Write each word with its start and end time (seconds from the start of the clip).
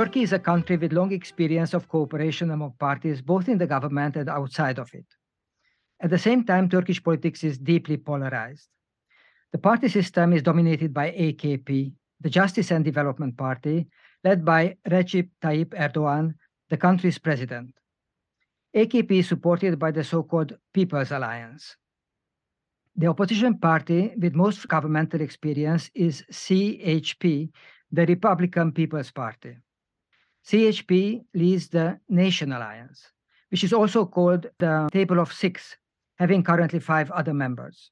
Turkey 0.00 0.22
is 0.22 0.32
a 0.32 0.38
country 0.38 0.78
with 0.78 0.94
long 0.94 1.12
experience 1.12 1.74
of 1.74 1.86
cooperation 1.86 2.50
among 2.52 2.72
parties, 2.78 3.20
both 3.20 3.50
in 3.50 3.58
the 3.58 3.66
government 3.66 4.16
and 4.16 4.30
outside 4.30 4.78
of 4.78 4.88
it. 4.94 5.04
At 6.00 6.08
the 6.08 6.16
same 6.16 6.42
time, 6.42 6.70
Turkish 6.70 7.04
politics 7.04 7.44
is 7.44 7.58
deeply 7.58 7.98
polarized. 7.98 8.66
The 9.52 9.58
party 9.58 9.88
system 9.88 10.32
is 10.32 10.42
dominated 10.42 10.94
by 10.94 11.10
AKP, 11.10 11.92
the 12.18 12.30
Justice 12.30 12.70
and 12.70 12.82
Development 12.82 13.36
Party, 13.36 13.88
led 14.24 14.42
by 14.42 14.78
Recep 14.88 15.28
Tayyip 15.42 15.74
Erdogan, 15.74 16.32
the 16.70 16.78
country's 16.78 17.18
president. 17.18 17.74
AKP 18.74 19.10
is 19.10 19.28
supported 19.28 19.78
by 19.78 19.90
the 19.90 20.02
so-called 20.02 20.56
People's 20.72 21.10
Alliance. 21.10 21.76
The 22.96 23.08
opposition 23.08 23.58
party 23.58 24.14
with 24.16 24.34
most 24.34 24.66
governmental 24.66 25.20
experience 25.20 25.90
is 25.94 26.24
CHP, 26.32 27.50
the 27.92 28.06
Republican 28.06 28.72
People's 28.72 29.10
Party. 29.10 29.58
CHP 30.46 31.24
leads 31.34 31.68
the 31.68 31.98
Nation 32.08 32.52
Alliance, 32.52 33.12
which 33.50 33.64
is 33.64 33.72
also 33.72 34.06
called 34.06 34.46
the 34.58 34.88
Table 34.92 35.20
of 35.20 35.32
Six, 35.32 35.76
having 36.18 36.42
currently 36.42 36.80
five 36.80 37.10
other 37.10 37.34
members. 37.34 37.90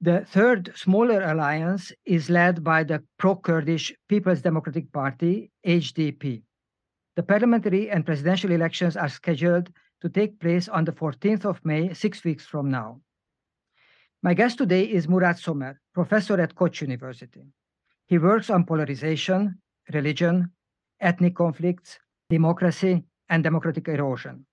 The 0.00 0.24
third, 0.24 0.72
smaller 0.74 1.22
alliance 1.22 1.92
is 2.06 2.30
led 2.30 2.64
by 2.64 2.84
the 2.84 3.02
pro-Kurdish 3.18 3.92
People's 4.08 4.40
Democratic 4.40 4.90
Party, 4.92 5.50
HDP. 5.66 6.42
The 7.16 7.22
parliamentary 7.22 7.90
and 7.90 8.06
presidential 8.06 8.50
elections 8.50 8.96
are 8.96 9.10
scheduled 9.10 9.70
to 10.00 10.08
take 10.08 10.40
place 10.40 10.68
on 10.68 10.86
the 10.86 10.92
14th 10.92 11.44
of 11.44 11.62
May, 11.64 11.92
six 11.92 12.24
weeks 12.24 12.46
from 12.46 12.70
now. 12.70 13.02
My 14.22 14.32
guest 14.32 14.56
today 14.58 14.84
is 14.84 15.08
Murat 15.08 15.38
Somer, 15.38 15.78
professor 15.92 16.40
at 16.40 16.54
Koç 16.54 16.80
University. 16.80 17.44
He 18.06 18.16
works 18.16 18.48
on 18.48 18.64
polarization, 18.64 19.58
religion, 19.92 20.50
ethnic 21.00 21.34
conflicts, 21.34 21.98
democracy, 22.28 23.02
and 23.28 23.42
democratic 23.42 23.88
erosion. 23.88 24.46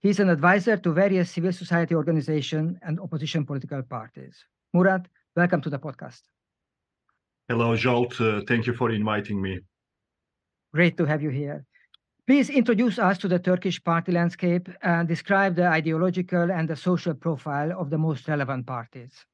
He's 0.00 0.20
an 0.20 0.30
advisor 0.30 0.76
to 0.76 0.92
various 0.92 1.30
civil 1.30 1.52
society 1.52 1.94
organizations 1.94 2.78
and 2.82 2.98
opposition 3.00 3.46
political 3.46 3.82
parties. 3.82 4.44
Murat, 4.72 5.06
welcome 5.36 5.60
to 5.62 5.70
the 5.70 5.78
podcast. 5.78 6.22
Hello, 7.48 7.76
Zsolt. 7.76 8.20
Uh, 8.20 8.42
thank 8.48 8.66
you 8.66 8.74
for 8.74 8.90
inviting 8.90 9.40
me. 9.40 9.60
Great 10.74 10.96
to 10.96 11.04
have 11.04 11.22
you 11.22 11.30
here. 11.30 11.64
Please 12.26 12.50
introduce 12.50 12.98
us 12.98 13.18
to 13.18 13.28
the 13.28 13.38
Turkish 13.38 13.82
party 13.82 14.12
landscape 14.12 14.68
and 14.82 15.08
describe 15.08 15.56
the 15.56 15.66
ideological 15.66 16.50
and 16.50 16.68
the 16.68 16.76
social 16.76 17.14
profile 17.14 17.72
of 17.78 17.90
the 17.90 17.98
most 17.98 18.28
relevant 18.28 18.66
parties. 18.66 19.26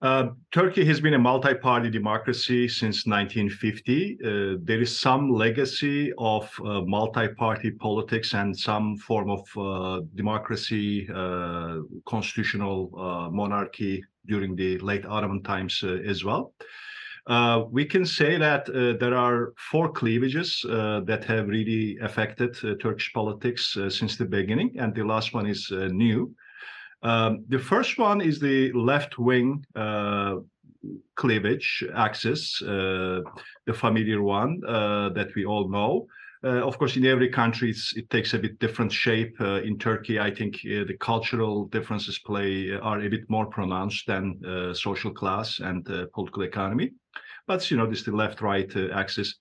Uh, 0.00 0.28
Turkey 0.52 0.84
has 0.84 1.00
been 1.00 1.14
a 1.14 1.18
multi-party 1.18 1.90
democracy 1.90 2.68
since 2.68 3.04
1950. 3.04 4.18
Uh, 4.22 4.58
there 4.62 4.80
is 4.80 4.96
some 4.96 5.28
legacy 5.28 6.12
of 6.18 6.48
uh, 6.64 6.82
multi-party 6.82 7.72
politics 7.72 8.32
and 8.32 8.56
some 8.56 8.96
form 8.98 9.28
of 9.28 9.40
uh, 9.56 10.00
democracy, 10.14 11.08
uh, 11.12 11.78
constitutional 12.06 12.90
monarchy 13.32 14.02
during 14.26 14.54
the 14.54 14.78
late 14.78 15.04
Ottoman 15.04 15.42
times 15.42 15.82
as 15.82 16.24
well. 16.24 16.52
we 17.72 17.84
can 17.84 18.06
say 18.06 18.38
that 18.38 18.66
there 19.00 19.16
are 19.16 19.52
four 19.56 19.90
cleavages 19.90 20.64
that 21.08 21.24
have 21.26 21.48
really 21.48 21.98
affected 22.02 22.54
Turkish 22.80 23.12
politics 23.12 23.76
since 23.88 24.16
the 24.16 24.24
beginning, 24.24 24.76
and 24.78 24.94
the 24.94 25.04
last 25.04 25.34
one 25.34 25.46
is 25.46 25.68
new. 25.72 26.32
Um, 27.02 27.44
the 27.48 27.58
first 27.58 27.98
one 27.98 28.20
is 28.20 28.40
the 28.40 28.72
left 28.72 29.18
wing 29.18 29.64
uh, 29.76 30.36
cleavage 31.14 31.84
axis, 31.94 32.62
uh, 32.62 33.20
the 33.66 33.74
familiar 33.74 34.22
one 34.22 34.60
uh, 34.66 35.10
that 35.10 35.34
we 35.34 35.44
all 35.44 35.68
know. 35.68 36.06
Uh, 36.44 36.64
of 36.64 36.78
course, 36.78 36.96
in 36.96 37.04
every 37.04 37.28
country, 37.28 37.74
it 37.96 38.08
takes 38.10 38.32
a 38.32 38.38
bit 38.38 38.58
different 38.60 38.92
shape. 38.92 39.34
Uh, 39.40 39.60
in 39.62 39.76
Turkey, 39.76 40.20
I 40.20 40.32
think 40.32 40.56
uh, 40.64 40.84
the 40.84 40.96
cultural 41.00 41.66
differences 41.66 42.20
play 42.20 42.70
are 42.70 43.00
a 43.00 43.08
bit 43.08 43.28
more 43.28 43.46
pronounced 43.46 44.06
than 44.06 44.40
social 44.74 45.10
class 45.10 45.58
and 45.58 45.84
political 46.14 46.42
economy. 46.42 46.92
But 47.46 47.68
you 47.70 47.76
know, 47.76 47.86
this 47.86 48.00
is 48.00 48.04
the 48.04 48.14
left-right 48.14 48.76
axis. 48.92 49.34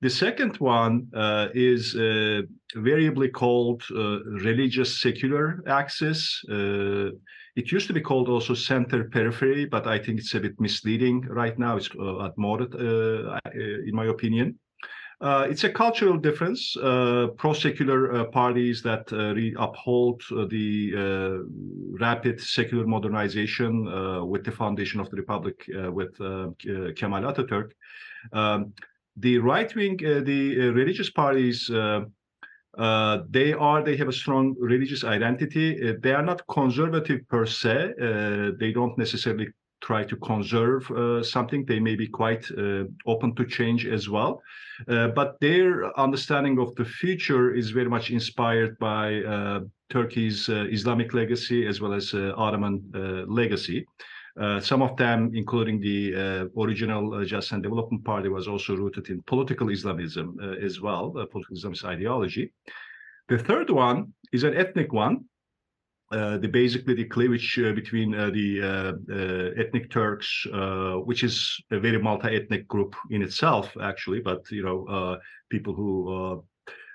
The 0.00 0.10
second 0.10 0.58
one 0.58 1.08
uh, 1.12 1.48
is 1.54 1.96
uh, 1.96 2.42
variably 2.76 3.28
called 3.28 3.82
uh, 3.90 4.22
religious 4.44 5.00
secular 5.00 5.60
axis. 5.66 6.40
Uh, 6.48 7.10
it 7.56 7.72
used 7.72 7.88
to 7.88 7.92
be 7.92 8.00
called 8.00 8.28
also 8.28 8.54
center 8.54 9.04
periphery, 9.04 9.64
but 9.64 9.88
I 9.88 9.98
think 9.98 10.20
it's 10.20 10.34
a 10.34 10.40
bit 10.40 10.60
misleading 10.60 11.22
right 11.22 11.58
now. 11.58 11.76
It's 11.76 11.90
uh, 11.98 12.20
outmoded, 12.20 12.76
uh, 12.76 13.40
in 13.52 13.90
my 13.92 14.06
opinion. 14.06 14.56
it's 15.50 15.64
a 15.64 15.72
cultural 15.84 16.16
difference. 16.16 16.76
pro-secular 17.36 18.24
parties 18.26 18.82
that 18.82 19.10
uphold 19.58 20.22
the 20.30 20.68
rapid 21.98 22.40
secular 22.40 22.86
modernization 22.86 23.72
with 24.30 24.44
the 24.44 24.52
foundation 24.52 25.00
of 25.00 25.10
the 25.10 25.16
republic 25.16 25.56
with 25.92 26.16
Kemal 26.98 27.24
Ataturk. 27.30 27.72
Um, 28.32 28.72
the 29.20 29.38
right 29.38 29.74
wing, 29.74 29.98
uh, 30.04 30.20
the 30.20 30.56
uh, 30.60 30.72
religious 30.72 31.10
parties, 31.10 31.70
uh, 31.70 32.00
uh, 32.76 33.22
they 33.28 33.52
are 33.52 33.82
they 33.82 33.96
have 33.96 34.08
a 34.08 34.12
strong 34.12 34.54
religious 34.60 35.02
identity. 35.02 35.68
Uh, 35.82 35.94
they 36.00 36.12
are 36.12 36.22
not 36.22 36.46
conservative 36.46 37.20
per 37.28 37.44
se. 37.44 37.94
Uh, 38.00 38.50
they 38.60 38.72
don't 38.72 38.96
necessarily 38.96 39.48
try 39.80 40.04
to 40.04 40.16
conserve 40.16 40.90
something. 41.24 41.64
They 41.64 41.78
may 41.78 41.94
be 41.94 42.08
quite 42.08 42.50
open 43.06 43.34
to 43.36 43.44
change 43.46 43.86
as 43.86 44.08
well. 44.08 44.42
but 44.86 45.38
their 45.40 45.96
understanding 45.96 46.58
of 46.58 46.74
the 46.74 46.84
future 46.84 47.54
is 47.54 47.70
very 47.70 47.88
much 47.88 48.10
inspired 48.10 48.76
by 48.80 49.22
Turkey's 49.88 50.48
Islamic 50.48 51.14
legacy 51.14 51.64
as 51.64 51.80
well 51.80 51.92
as 51.92 52.12
Ottoman 52.12 52.90
legacy. 53.28 53.86
Uh, 54.38 54.60
some 54.60 54.82
of 54.82 54.96
them, 54.96 55.32
including 55.34 55.80
the 55.80 56.14
uh, 56.14 56.62
original 56.62 57.14
uh, 57.14 57.24
Justice 57.24 57.52
and 57.52 57.62
Development 57.62 58.04
Party, 58.04 58.28
was 58.28 58.46
also 58.46 58.76
rooted 58.76 59.08
in 59.08 59.20
political 59.22 59.68
Islamism 59.68 60.38
uh, 60.40 60.64
as 60.64 60.80
well, 60.80 61.10
political 61.10 61.56
Islamist 61.56 61.84
ideology. 61.84 62.52
The 63.28 63.38
third 63.38 63.68
one 63.68 64.14
is 64.32 64.44
an 64.44 64.54
ethnic 64.54 64.92
one. 64.92 65.24
The 66.10 66.48
basically 66.50 66.94
the 66.94 67.04
cleavage 67.04 67.56
between 67.74 68.12
the 68.12 69.54
ethnic 69.58 69.90
Turks, 69.90 70.46
which 71.04 71.22
is 71.22 71.62
a 71.70 71.78
very 71.78 72.00
multi-ethnic 72.00 72.66
group 72.66 72.96
in 73.10 73.20
itself, 73.20 73.76
actually, 73.82 74.20
but 74.20 74.50
you 74.50 74.62
know, 74.62 75.18
people 75.50 75.74
who 75.74 76.42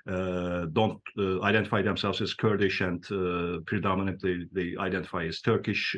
uh, 0.06 0.66
don't 0.72 1.00
uh, 1.18 1.40
identify 1.40 1.80
themselves 1.80 2.20
as 2.20 2.34
Kurdish 2.34 2.82
and 2.82 3.02
uh, 3.10 3.60
predominantly 3.64 4.46
they 4.52 4.74
identify 4.78 5.24
as 5.24 5.40
Turkish 5.40 5.96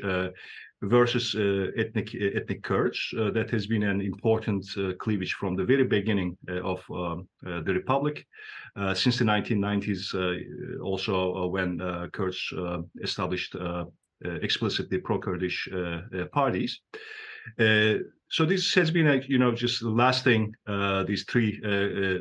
versus 0.83 1.35
uh, 1.35 1.71
ethnic 1.77 2.15
ethnic 2.15 2.63
Kurds. 2.63 3.15
Uh, 3.19 3.31
that 3.31 3.51
has 3.51 3.67
been 3.67 3.83
an 3.83 4.01
important 4.01 4.67
uh, 4.77 4.93
cleavage 4.99 5.35
from 5.35 5.57
the 5.57 5.65
very 5.65 5.85
beginning 5.85 6.37
of 6.63 6.85
um, 6.91 7.29
the 7.43 7.73
republic, 7.73 8.27
since 8.95 9.19
the 9.19 9.25
1990s. 9.25 10.81
also, 10.83 11.47
when 11.49 11.79
Kurds 12.13 12.53
established 13.03 13.57
explicitly 14.23 14.99
pro-Kurdish 14.99 15.69
parties. 16.33 16.81
Uh, 17.61 17.99
so 18.29 18.45
this 18.45 18.75
has 18.75 18.91
been 18.91 19.07
a 19.07 19.23
you 19.29 19.39
know 19.39 19.53
just 19.53 19.83
lasting 19.83 20.53
uh, 20.67 21.05
these 21.05 21.25
three 21.25 21.61
uh, 21.65 22.19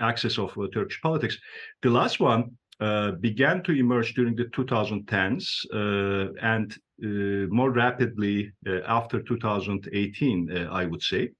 axes 0.00 0.38
of 0.38 0.56
Turkish 0.72 1.00
politics. 1.02 1.36
The 1.82 1.90
last 1.90 2.20
one 2.20 2.56
uh, 2.80 3.12
began 3.12 3.62
to 3.62 3.72
emerge 3.72 4.14
during 4.14 4.34
the 4.34 4.46
2010s 4.46 5.64
uh, 5.72 6.32
and 6.42 6.72
uh, 6.72 6.76
more 7.00 7.70
rapidly 7.70 8.52
uh, 8.66 8.80
after 8.86 9.22
2018, 9.22 10.50
uh, 10.50 10.68
I 10.70 10.86
would 10.86 11.02
say. 11.02 11.30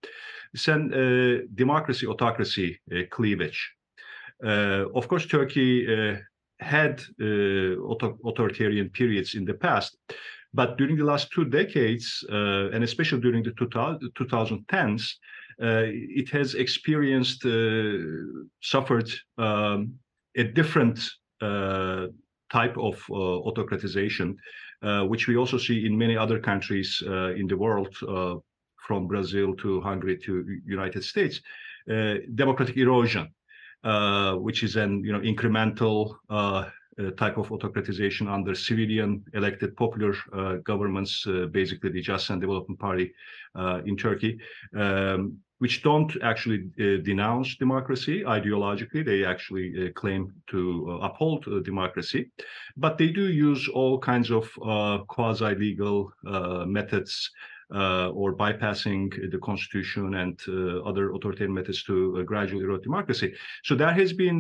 A 0.69 1.41
democracy 1.55 2.07
autocracy 2.07 2.81
cleavage. 3.11 3.61
of 4.43 5.09
course, 5.09 5.27
Turkey 5.27 5.87
had 6.61 7.03
auto 7.21 8.19
authoritarian 8.25 8.89
periods 8.91 9.35
in 9.35 9.45
the 9.45 9.55
past, 9.55 9.97
but 10.53 10.79
during 10.79 10.97
the 10.97 11.05
last 11.05 11.31
two 11.33 11.45
decades, 11.45 12.25
and 12.29 12.85
especially 12.85 13.21
during 13.21 13.43
the 13.43 13.51
2010s, 13.51 15.17
uh, 15.63 15.87
it 15.87 16.29
has 16.31 16.55
experienced, 16.55 17.45
uh, 17.45 17.99
suffered 18.61 19.09
um, 19.39 19.95
a 20.37 20.45
different 20.45 20.99
uh, 21.41 22.07
type 22.51 22.77
of 22.77 22.97
autocratization 23.09 24.31
uh, 24.31 24.35
which 25.07 25.29
we 25.29 25.37
also 25.37 25.59
see 25.59 25.87
in 25.87 25.97
many 25.97 26.17
other 26.17 26.39
countries 26.39 27.03
uh, 27.07 27.33
in 27.35 27.47
the 27.47 27.57
world, 27.57 27.95
uh, 28.09 28.37
from 28.87 29.07
Brazil 29.07 29.55
to 29.57 29.81
Hungary 29.81 30.19
to 30.19 30.45
United 30.67 31.03
States, 31.03 31.41
democratic 32.35 32.77
erosion, 32.77 33.29
which 34.41 34.63
is 34.63 34.77
an 34.77 35.03
you 35.05 35.13
know 35.13 35.21
incremental 35.21 36.17
uh, 36.97 37.11
type 37.11 37.39
of 37.39 37.49
autocratization 37.49 38.33
under 38.33 38.55
civilian 38.55 39.25
elected 39.33 39.77
popular 39.77 40.15
uh, 40.33 40.55
governments, 40.65 41.27
uh, 41.27 41.47
basically 41.51 41.91
the 41.91 42.01
Just 42.01 42.31
and 42.31 42.41
Development 42.41 42.79
Party 42.79 43.13
in 43.85 43.97
Turkey, 43.97 44.39
um, 44.77 45.37
which 45.65 45.83
don't 45.83 46.13
actually 46.23 46.61
uh, 46.79 47.01
denounce 47.11 47.57
democracy 47.57 48.17
ideologically. 48.23 49.03
They 49.03 49.25
actually 49.25 49.67
uh, 49.73 49.93
claim 50.01 50.31
to 50.51 50.61
uh, 50.91 51.07
uphold 51.07 51.41
uh, 51.47 51.61
democracy, 51.61 52.31
but 52.77 52.99
they 52.99 53.09
do 53.21 53.27
use 53.31 53.63
all 53.79 53.99
kinds 53.99 54.31
of 54.31 54.45
uh, 54.63 54.99
quasi-legal 55.15 56.13
uh, 56.27 56.65
methods 56.67 57.31
or 58.21 58.37
bypassing 58.45 59.05
the 59.33 59.39
constitution 59.39 60.05
and 60.23 60.35
other 60.89 61.05
authoritarian 61.15 61.55
methods 61.59 61.83
to 61.85 62.23
gradually 62.25 62.65
erode 62.65 62.83
democracy. 62.83 63.29
So 63.63 63.75
there 63.75 63.95
has 64.01 64.13
been 64.13 64.39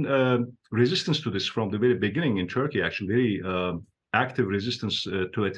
resistance 0.71 1.19
to 1.23 1.31
this 1.31 1.47
from 1.55 1.71
the 1.71 1.79
very 1.85 1.99
beginning 2.07 2.37
in 2.37 2.47
Turkey, 2.47 2.83
actually 2.83 3.09
very 3.17 3.35
active 4.13 4.47
resistance 4.47 4.97
to 5.35 5.41
it, 5.49 5.57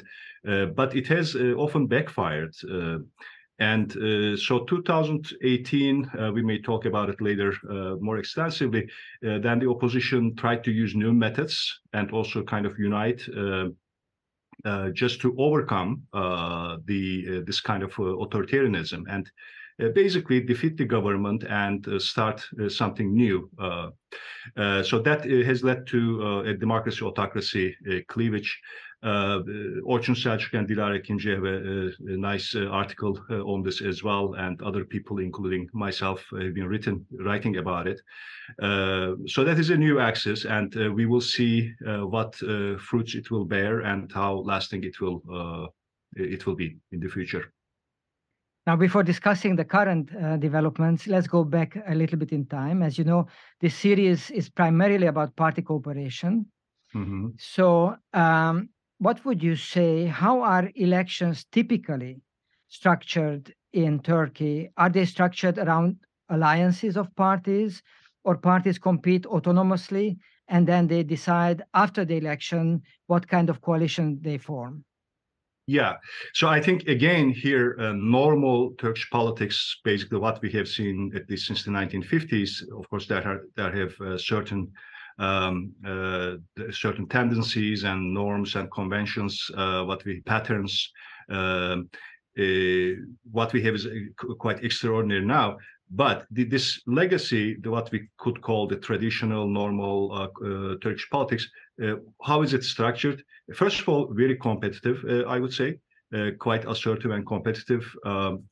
but 0.79 0.95
it 0.95 1.07
has 1.07 1.35
often 1.35 1.87
backfired. 1.87 2.53
And 3.59 3.91
uh, 3.97 4.37
so 4.37 4.65
2018, 4.65 6.11
uh, 6.19 6.31
we 6.31 6.43
may 6.43 6.61
talk 6.61 6.85
about 6.85 7.09
it 7.09 7.19
later 7.21 7.53
uh, 7.69 7.95
more 7.99 8.19
extensively, 8.19 8.83
uh, 9.25 9.39
then 9.39 9.59
the 9.59 9.69
opposition 9.69 10.35
tried 10.35 10.63
to 10.65 10.71
use 10.71 10.95
new 10.95 11.11
methods 11.11 11.79
and 11.93 12.11
also 12.11 12.43
kind 12.43 12.65
of 12.67 12.77
unite 12.77 13.27
uh, 13.35 13.69
uh, 14.65 14.89
just 14.89 15.21
to 15.21 15.35
overcome 15.37 16.03
the 16.13 17.43
this 17.45 17.61
kind 17.61 17.83
of 17.83 17.91
authoritarianism 17.93 19.03
and 19.09 19.31
basically 19.93 20.41
defeat 20.41 20.75
the 20.77 20.85
government 20.85 21.43
and 21.43 21.87
start 22.01 22.43
something 22.67 23.15
new. 23.15 23.49
so 24.83 24.99
that 24.99 25.23
has 25.45 25.63
led 25.63 25.85
to 25.85 26.41
a 26.45 26.53
democracy 26.55 27.05
autocracy 27.05 27.75
cleavage 28.07 28.59
Orçun 29.03 30.15
Selçuk 30.15 30.53
and 30.53 30.67
Dilara 30.67 30.95
Hekimci 30.95 31.29
have 31.29 31.43
a, 31.43 32.13
a 32.13 32.17
nice 32.17 32.55
uh, 32.55 32.67
article 32.69 33.19
uh, 33.29 33.43
on 33.43 33.63
this 33.63 33.81
as 33.81 34.03
well, 34.03 34.33
and 34.33 34.61
other 34.61 34.83
people, 34.85 35.19
including 35.19 35.69
myself, 35.73 36.25
have 36.31 36.53
been 36.53 36.67
written 36.67 37.05
writing 37.19 37.57
about 37.57 37.87
it. 37.87 38.01
Uh, 38.61 39.13
so 39.27 39.43
that 39.43 39.59
is 39.59 39.69
a 39.69 39.77
new 39.77 39.99
axis, 39.99 40.45
and 40.45 40.75
uh, 40.77 40.91
we 40.91 41.05
will 41.05 41.21
see 41.21 41.71
uh, 41.87 42.07
what 42.07 42.35
fruits 42.79 43.15
it 43.15 43.29
will 43.29 43.45
bear 43.45 43.81
and 43.81 44.11
how 44.11 44.35
lasting 44.45 44.83
it 44.83 44.99
will 44.99 45.21
it 46.15 46.45
will 46.45 46.55
be 46.55 46.77
in 46.91 46.99
the 46.99 47.09
future. 47.09 47.53
Now, 48.65 48.75
before 48.75 49.03
discussing 49.03 49.55
the 49.55 49.63
current 49.63 50.13
uh, 50.13 50.35
developments, 50.35 51.07
let's 51.07 51.27
go 51.27 51.45
back 51.45 51.77
a 51.87 51.95
little 51.95 52.17
bit 52.17 52.33
in 52.33 52.45
time. 52.47 52.81
As 52.81 52.97
you 52.97 53.05
know, 53.05 53.27
this 53.61 53.75
series 53.75 54.29
is 54.31 54.49
primarily 54.49 55.07
about 55.07 55.35
party 55.35 55.61
cooperation. 55.61 56.45
Mm 56.93 57.05
-hmm. 57.05 57.33
So, 57.37 57.95
um, 58.13 58.69
what 58.99 59.23
would 59.25 59.43
you 59.43 59.55
say? 59.55 60.05
How 60.05 60.41
are 60.41 60.71
elections 60.75 61.45
typically 61.51 62.21
structured 62.67 63.53
in 63.73 63.99
Turkey? 63.99 64.69
Are 64.77 64.89
they 64.89 65.05
structured 65.05 65.57
around 65.57 65.97
alliances 66.29 66.97
of 66.97 67.15
parties, 67.15 67.81
or 68.23 68.37
parties 68.37 68.77
compete 68.77 69.23
autonomously 69.23 70.17
and 70.49 70.67
then 70.67 70.87
they 70.87 71.03
decide 71.03 71.63
after 71.73 72.05
the 72.05 72.17
election 72.17 72.81
what 73.07 73.27
kind 73.27 73.49
of 73.49 73.61
coalition 73.61 74.19
they 74.21 74.37
form? 74.37 74.83
Yeah, 75.67 75.95
so 76.33 76.47
I 76.47 76.61
think 76.61 76.87
again 76.87 77.29
here, 77.29 77.75
uh, 77.79 77.91
normal 77.93 78.71
Turkish 78.79 79.09
politics, 79.09 79.79
basically 79.83 80.17
what 80.17 80.41
we 80.41 80.49
have 80.51 80.67
seen 80.67 81.11
at 81.13 81.29
least 81.29 81.47
since 81.47 81.63
the 81.63 81.71
1950s, 81.71 82.61
of 82.77 82.89
course, 82.89 83.05
that 83.07 83.25
are 83.25 83.41
that 83.57 83.73
have 83.73 83.93
uh, 83.99 84.17
certain 84.17 84.71
um, 85.19 85.73
uh, 85.85 86.35
certain 86.71 87.07
tendencies 87.07 87.83
and 87.83 88.13
norms 88.13 88.55
and 88.55 88.71
conventions, 88.71 89.49
uh, 89.55 89.83
what 89.83 90.03
we 90.05 90.21
patterns. 90.21 90.91
Um, 91.29 91.89
uh, 92.39 92.93
what 93.31 93.51
we 93.51 93.63
have 93.63 93.73
is 93.73 93.87
quite 94.37 94.63
extraordinary 94.63 95.25
now. 95.25 95.57
But 95.89 96.25
the, 96.31 96.43
this 96.43 96.81
legacy, 96.85 97.57
the, 97.61 97.71
what 97.71 97.91
we 97.91 98.09
could 98.17 98.41
call 98.41 98.67
the 98.67 98.75
traditional, 98.75 99.47
normal 99.47 100.11
uh, 100.13 100.75
Turkish 100.81 101.09
politics, 101.09 101.49
uh, 101.83 101.95
how 102.21 102.43
is 102.43 102.53
it 102.53 102.63
structured? 102.63 103.23
First 103.55 103.79
of 103.79 103.89
all, 103.89 104.13
very 104.13 104.35
competitive, 104.35 105.03
uh, 105.09 105.23
I 105.23 105.39
would 105.39 105.53
say, 105.53 105.79
quite 106.39 106.65
assertive 106.65 107.11
and 107.11 107.25
competitive. 107.25 107.83
Um, 108.05 108.43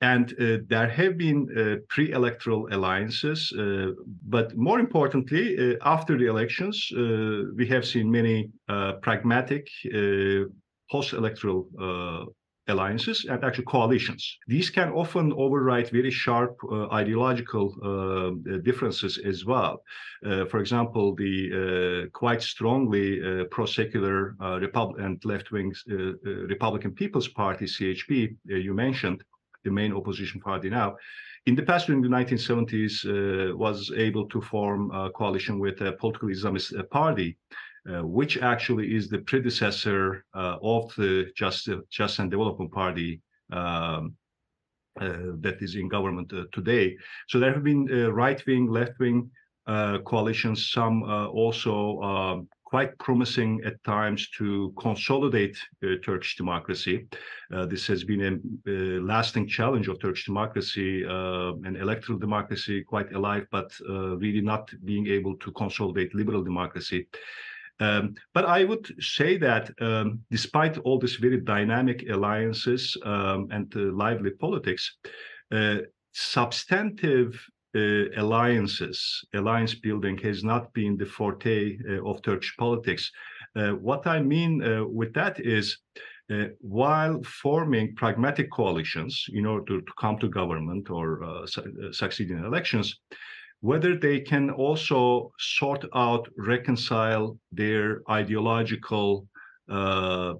and 0.00 0.32
uh, 0.32 0.58
there 0.68 0.88
have 0.88 1.16
been 1.16 1.48
uh, 1.56 1.76
pre-electoral 1.88 2.68
alliances, 2.72 3.52
uh, 3.58 3.92
but 4.28 4.56
more 4.56 4.78
importantly, 4.80 5.56
uh, 5.58 5.76
after 5.82 6.18
the 6.18 6.26
elections, 6.26 6.90
uh, 6.96 7.52
we 7.54 7.66
have 7.66 7.86
seen 7.86 8.10
many 8.10 8.50
uh, 8.68 8.92
pragmatic 9.02 9.68
post-electoral 10.90 11.68
alliances 12.68 13.26
and 13.30 13.44
actually 13.44 13.64
coalitions. 13.64 14.38
These 14.48 14.70
can 14.70 14.90
often 14.90 15.32
override 15.32 15.90
very 15.90 16.10
sharp 16.10 16.56
ideological 16.92 17.64
differences 18.64 19.18
as 19.18 19.44
well. 19.44 19.82
for 20.50 20.58
example, 20.58 21.14
the 21.14 22.08
quite 22.12 22.42
strongly 22.42 23.20
pro-secular 23.50 24.34
Repub 24.60 24.98
and 24.98 25.24
left-wing 25.24 25.72
Republican 26.54 26.92
People's 26.92 27.28
Party, 27.28 27.66
CHP, 27.66 28.36
you 28.46 28.74
mentioned, 28.74 29.22
the 29.66 29.72
main 29.80 29.92
opposition 29.92 30.40
party 30.40 30.68
now, 30.70 30.88
in 31.46 31.54
the 31.54 31.62
past 31.62 31.86
during 31.86 32.02
the 32.02 32.08
1970s 32.08 32.94
uh, 33.06 33.56
was 33.56 33.92
able 33.96 34.26
to 34.28 34.40
form 34.40 34.90
a 34.90 35.10
coalition 35.10 35.58
with 35.58 35.80
a 35.80 35.92
political 35.92 36.28
Islamist 36.28 36.76
uh, 36.76 36.82
party, 36.84 37.36
uh, 37.88 38.04
which 38.04 38.38
actually 38.38 38.94
is 38.96 39.08
the 39.08 39.18
predecessor 39.18 40.24
uh, 40.34 40.56
of 40.60 40.92
the 40.96 41.30
Just, 41.36 41.68
Just 41.88 42.18
and 42.18 42.30
Development 42.30 42.70
Party 42.72 43.20
um, 43.52 44.16
uh, 45.00 45.36
that 45.44 45.58
is 45.60 45.76
in 45.76 45.88
government 45.88 46.32
uh, 46.32 46.44
today. 46.52 46.96
So 47.28 47.38
there 47.38 47.52
have 47.52 47.62
been 47.62 47.86
right-wing, 48.12 48.66
left-wing 48.66 49.30
coalitions, 50.04 50.70
some 50.70 51.02
also 51.04 52.00
um, 52.02 52.48
quite 52.66 52.98
promising 52.98 53.62
at 53.64 53.82
times 53.84 54.28
to 54.30 54.74
consolidate 54.76 55.56
uh, 55.84 55.94
Turkish 56.04 56.36
democracy. 56.36 57.06
Uh, 57.54 57.64
this 57.64 57.86
has 57.86 58.02
been 58.02 58.22
a, 58.66 58.72
lasting 59.00 59.46
challenge 59.46 59.86
of 59.88 60.00
Turkish 60.00 60.26
democracy, 60.26 61.04
uh, 61.06 61.52
an 61.68 61.76
electoral 61.76 62.18
democracy 62.18 62.82
quite 62.82 63.12
alive, 63.12 63.46
but 63.52 63.70
uh, 63.88 64.16
really 64.16 64.40
not 64.40 64.68
being 64.84 65.06
able 65.06 65.36
to 65.36 65.52
consolidate 65.52 66.12
liberal 66.14 66.42
democracy. 66.42 67.06
Um, 67.78 68.14
but 68.34 68.44
I 68.46 68.64
would 68.64 68.86
say 69.00 69.36
that 69.38 69.70
um, 69.80 70.20
despite 70.30 70.78
all 70.78 70.98
these 70.98 71.16
very 71.16 71.40
dynamic 71.40 72.08
alliances 72.10 72.96
um, 73.04 73.48
and 73.52 73.72
uh, 73.76 73.92
lively 73.92 74.30
politics, 74.30 74.96
uh, 75.52 75.78
substantive 76.12 77.38
alliances, 78.16 79.24
alliance 79.34 79.74
building 79.74 80.18
has 80.18 80.42
not 80.42 80.72
been 80.72 80.96
the 80.96 81.06
forte 81.06 81.76
uh, 81.88 82.04
of 82.04 82.22
Turkish 82.22 82.54
politics. 82.56 83.10
Uh, 83.54 83.70
what 83.72 84.06
I 84.06 84.20
mean 84.20 84.52
with 84.94 85.12
that 85.14 85.40
is, 85.40 85.78
while 86.60 87.22
forming 87.22 87.94
pragmatic 87.94 88.50
coalitions 88.50 89.24
in 89.32 89.46
order 89.46 89.80
to 89.80 89.92
come 90.00 90.18
to 90.18 90.28
government 90.28 90.90
or 90.90 91.46
su 91.46 91.92
succeed 91.92 92.30
in 92.30 92.44
elections, 92.44 93.00
whether 93.60 93.96
they 93.96 94.20
can 94.20 94.50
also 94.50 95.32
sort 95.38 95.84
out, 95.94 96.28
reconcile 96.36 97.38
their 97.52 98.02
ideological 98.10 99.26
uh, 99.68 100.34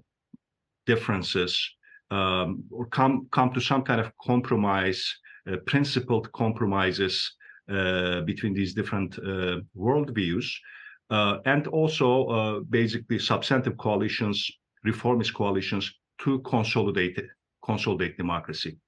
differences 0.87 1.53
um, 2.11 2.63
or 2.71 2.87
come 2.87 3.27
come 3.33 3.53
to 3.53 3.61
some 3.61 3.83
kind 3.83 4.01
of 4.01 4.13
compromise 4.19 5.03
uh, 5.03 5.26
principled 5.67 6.31
compromises 6.33 7.37
uh, 7.69 8.21
between 8.21 8.55
these 8.55 8.75
different 8.75 9.19
uh, 9.19 9.59
worldviews, 9.77 10.47
and 11.11 11.67
also 11.67 12.63
basically 12.71 13.19
substantive 13.19 13.77
coalitions, 13.77 14.49
reformist 14.85 15.35
coalitions 15.35 15.93
to 16.19 16.39
consolidate 16.41 17.19
consolidate 17.65 18.17
democracy. 18.17 18.79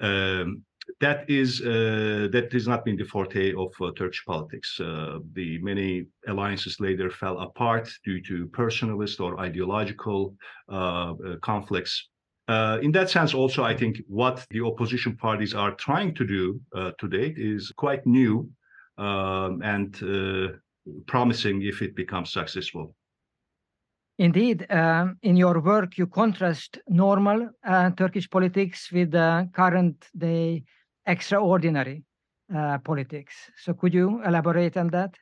Um, 0.00 0.62
that 1.00 1.28
is 1.30 1.62
uh, 1.62 2.28
that 2.32 2.48
has 2.52 2.66
not 2.68 2.84
been 2.84 2.96
the 2.96 3.04
forte 3.04 3.54
of 3.54 3.72
uh, 3.80 3.90
Turkish 3.96 4.24
politics. 4.26 4.78
Uh, 4.78 5.20
the 5.32 5.58
many 5.62 6.06
alliances 6.28 6.78
later 6.78 7.08
fell 7.10 7.38
apart 7.40 7.88
due 8.04 8.20
to 8.22 8.48
personalist 8.48 9.20
or 9.20 9.40
ideological 9.40 10.34
conflicts. 11.40 12.10
Uh, 12.50 12.80
in 12.82 12.90
that 12.90 13.08
sense, 13.08 13.32
also, 13.32 13.62
I 13.62 13.76
think 13.76 14.02
what 14.08 14.44
the 14.50 14.60
opposition 14.60 15.16
parties 15.16 15.54
are 15.54 15.72
trying 15.76 16.14
to 16.16 16.26
do 16.26 16.60
uh, 16.74 16.90
to 16.98 17.06
date 17.06 17.38
is 17.38 17.72
quite 17.76 18.04
new 18.04 18.50
um, 18.98 19.62
and 19.62 19.94
uh, 20.02 20.56
promising 21.06 21.62
if 21.62 21.80
it 21.80 21.94
becomes 21.94 22.32
successful. 22.32 22.96
Indeed, 24.18 24.66
um, 24.68 25.16
in 25.22 25.36
your 25.36 25.60
work, 25.60 25.96
you 25.96 26.08
contrast 26.08 26.80
normal 26.88 27.50
uh, 27.64 27.90
Turkish 27.90 28.28
politics 28.28 28.90
with 28.90 29.12
the 29.12 29.48
current 29.52 30.08
day 30.18 30.64
extraordinary 31.06 32.02
uh, 32.52 32.78
politics. 32.78 33.34
So, 33.62 33.74
could 33.74 33.94
you 33.94 34.22
elaborate 34.24 34.76
on 34.76 34.88
that? 34.88 35.14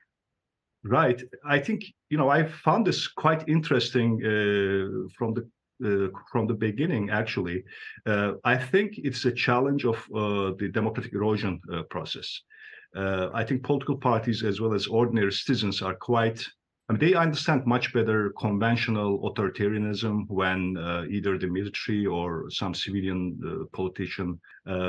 Right. 0.83 1.23
I 1.45 1.59
think 1.59 1.85
you 2.09 2.17
know 2.17 2.31
I 2.31 2.47
found 2.47 2.87
this 2.87 3.07
quite 3.07 3.47
interesting 3.49 4.15
uh, 4.25 5.13
from 5.19 5.35
the 5.35 5.47
uh, 5.85 6.09
from 6.31 6.47
the 6.47 6.55
beginning, 6.55 7.11
actually, 7.11 7.63
uh, 8.07 8.33
I 8.45 8.57
think 8.57 8.95
it's 8.99 9.25
a 9.25 9.33
challenge 9.33 9.85
of 9.85 9.97
uh, 10.15 10.53
the 10.59 10.71
democratic 10.73 11.13
erosion 11.13 11.61
uh, 11.73 11.83
process. 11.85 12.43
Uh, 12.97 13.29
I 13.33 13.45
think 13.45 13.63
political 13.63 13.97
parties, 13.97 14.43
as 14.43 14.61
well 14.61 14.75
as 14.75 14.87
ordinary 14.87 15.33
citizens, 15.33 15.83
are 15.83 15.95
quite. 15.95 16.45
I 16.89 16.95
mean, 16.95 17.01
they 17.01 17.15
understand 17.15 17.67
much 17.67 17.93
better 17.93 18.33
conventional 18.39 19.21
authoritarianism 19.31 20.25
when 20.29 20.77
uh, 20.79 21.05
either 21.09 21.39
the 21.39 21.47
military 21.47 22.07
or 22.07 22.51
some 22.51 22.75
civilian 22.75 23.69
politician 23.73 24.41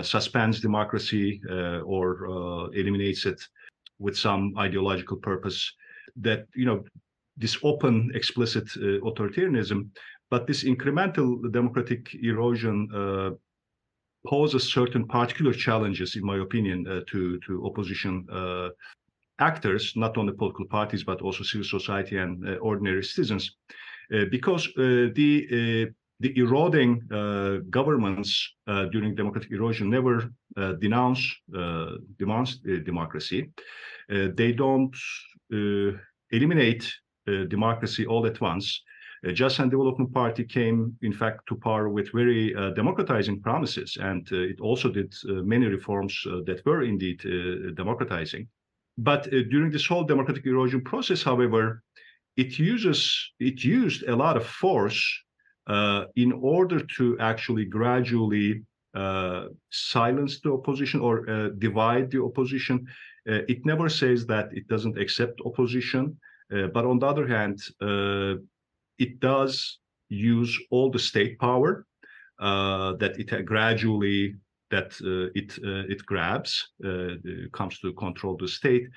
suspends 0.01 0.61
democracy 0.61 1.41
or 1.85 2.69
eliminates 2.73 3.25
it 3.25 3.41
with 3.99 4.17
some 4.17 4.53
ideological 4.57 5.17
purpose. 5.17 5.73
That 6.15 6.47
you 6.55 6.65
know, 6.65 6.85
this 7.35 7.57
open, 7.63 8.11
explicit 8.15 8.67
authoritarianism 8.77 9.89
but 10.29 10.47
this 10.47 10.63
incremental 10.63 11.51
democratic 11.51 12.15
erosion 12.21 12.87
uh, 12.93 13.31
poses 14.27 14.71
certain 14.71 15.07
particular 15.07 15.53
challenges, 15.53 16.15
in 16.15 16.25
my 16.25 16.37
opinion, 16.37 16.85
uh, 16.87 17.01
to 17.07 17.39
to 17.39 17.65
opposition 17.65 18.25
uh, 18.31 18.69
actors, 19.39 19.93
not 19.95 20.17
only 20.17 20.33
political 20.33 20.65
parties 20.65 21.03
but 21.03 21.21
also 21.21 21.43
civil 21.43 21.65
society 21.65 22.17
and 22.17 22.47
uh, 22.47 22.55
ordinary 22.55 23.03
citizens, 23.03 23.55
uh, 24.13 24.25
because 24.31 24.67
uh, 24.77 25.09
the 25.15 25.91
the 26.21 26.37
eroding 26.37 26.99
governments 27.69 28.55
during 28.91 29.15
democratic 29.15 29.51
erosion 29.51 29.89
never 29.89 30.29
denounce 30.79 31.21
demands 32.17 32.59
democracy. 32.83 33.49
they 34.09 34.51
don't 34.51 34.93
eliminate 36.31 36.93
democracy 37.47 38.05
all 38.05 38.25
at 38.25 38.41
once 38.41 38.83
uh, 39.27 39.31
Justice 39.31 39.59
and 39.59 39.71
Development 39.71 40.11
Party 40.13 40.43
came, 40.43 40.95
in 41.01 41.13
fact, 41.13 41.47
to 41.47 41.55
power 41.55 41.89
with 41.89 42.11
very 42.13 42.55
uh, 42.55 42.71
democratizing 42.71 43.41
promises, 43.41 43.97
and 43.99 44.27
uh, 44.31 44.37
it 44.37 44.59
also 44.61 44.89
did 44.89 45.13
uh, 45.27 45.33
many 45.43 45.65
reforms 45.65 46.17
uh, 46.25 46.39
that 46.45 46.65
were 46.65 46.83
indeed 46.83 47.19
uh, 47.25 47.71
democratizing. 47.75 48.47
But 48.97 49.29
during 49.29 49.71
this 49.71 49.87
whole 49.87 50.03
democratic 50.03 50.45
erosion 50.45 50.81
process, 50.81 51.23
however, 51.23 51.83
it 52.35 52.59
uses 52.59 53.31
it 53.39 53.63
used 53.63 54.03
a 54.03 54.15
lot 54.15 54.35
of 54.35 54.45
force 54.45 55.01
in 56.15 56.33
order 56.33 56.81
to 56.97 57.17
actually 57.19 57.63
gradually 57.63 58.61
silence 59.71 60.41
the 60.41 60.51
opposition 60.51 60.99
or 60.99 61.49
divide 61.59 62.11
the 62.11 62.21
opposition. 62.21 62.85
it 63.25 63.65
never 63.65 63.87
says 63.87 64.25
that 64.25 64.49
it 64.51 64.67
doesn't 64.67 64.97
accept 64.97 65.39
opposition, 65.45 66.19
but 66.49 66.83
on 66.85 66.99
the 66.99 67.07
other 67.07 67.25
hand, 67.25 67.57
it 68.99 69.19
does 69.19 69.79
use 70.09 70.59
all 70.71 70.91
the 70.91 70.99
state 70.99 71.39
power 71.39 71.85
uh, 72.39 72.93
that 72.97 73.19
it 73.19 73.45
gradually 73.45 74.35
that 74.71 74.93
uh, 75.03 75.31
it 75.35 75.57
uh, 75.63 75.91
it 75.93 76.05
grabs 76.05 76.69
uh, 76.85 77.15
comes 77.53 77.79
to 77.79 77.93
control 77.93 78.37
the 78.37 78.47
state. 78.47 78.87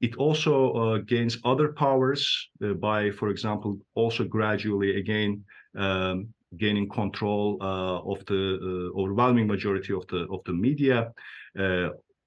It 0.00 0.16
also 0.16 0.72
uh, 0.72 0.98
gains 0.98 1.38
other 1.44 1.72
powers 1.72 2.48
uh, 2.64 2.74
by, 2.74 3.10
for 3.10 3.30
example, 3.30 3.78
also 3.94 4.24
gradually 4.24 4.98
again 4.98 5.44
um, 5.76 6.28
gaining 6.56 6.88
control 6.88 7.58
of 7.60 8.24
the 8.26 8.90
overwhelming 8.96 9.46
majority 9.46 9.92
of 9.92 10.06
the 10.06 10.26
of 10.30 10.40
the 10.44 10.52
media. 10.52 11.12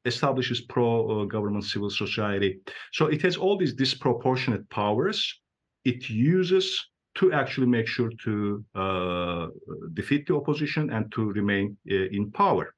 establishes 0.03 0.61
pro-government 0.61 1.63
civil 1.63 1.89
society. 1.89 2.59
So 2.91 3.05
it 3.05 3.21
has 3.21 3.37
all 3.37 3.55
these 3.55 3.75
disproportionate 3.75 4.67
powers. 4.69 5.19
It 5.83 6.09
uses 6.09 6.90
to 7.15 7.33
actually 7.33 7.67
make 7.67 7.87
sure 7.87 8.09
to 8.23 8.63
uh, 8.75 9.47
defeat 9.93 10.27
the 10.27 10.35
opposition 10.35 10.89
and 10.89 11.11
to 11.11 11.31
remain 11.31 11.77
uh, 11.89 11.95
in 12.11 12.31
power. 12.31 12.73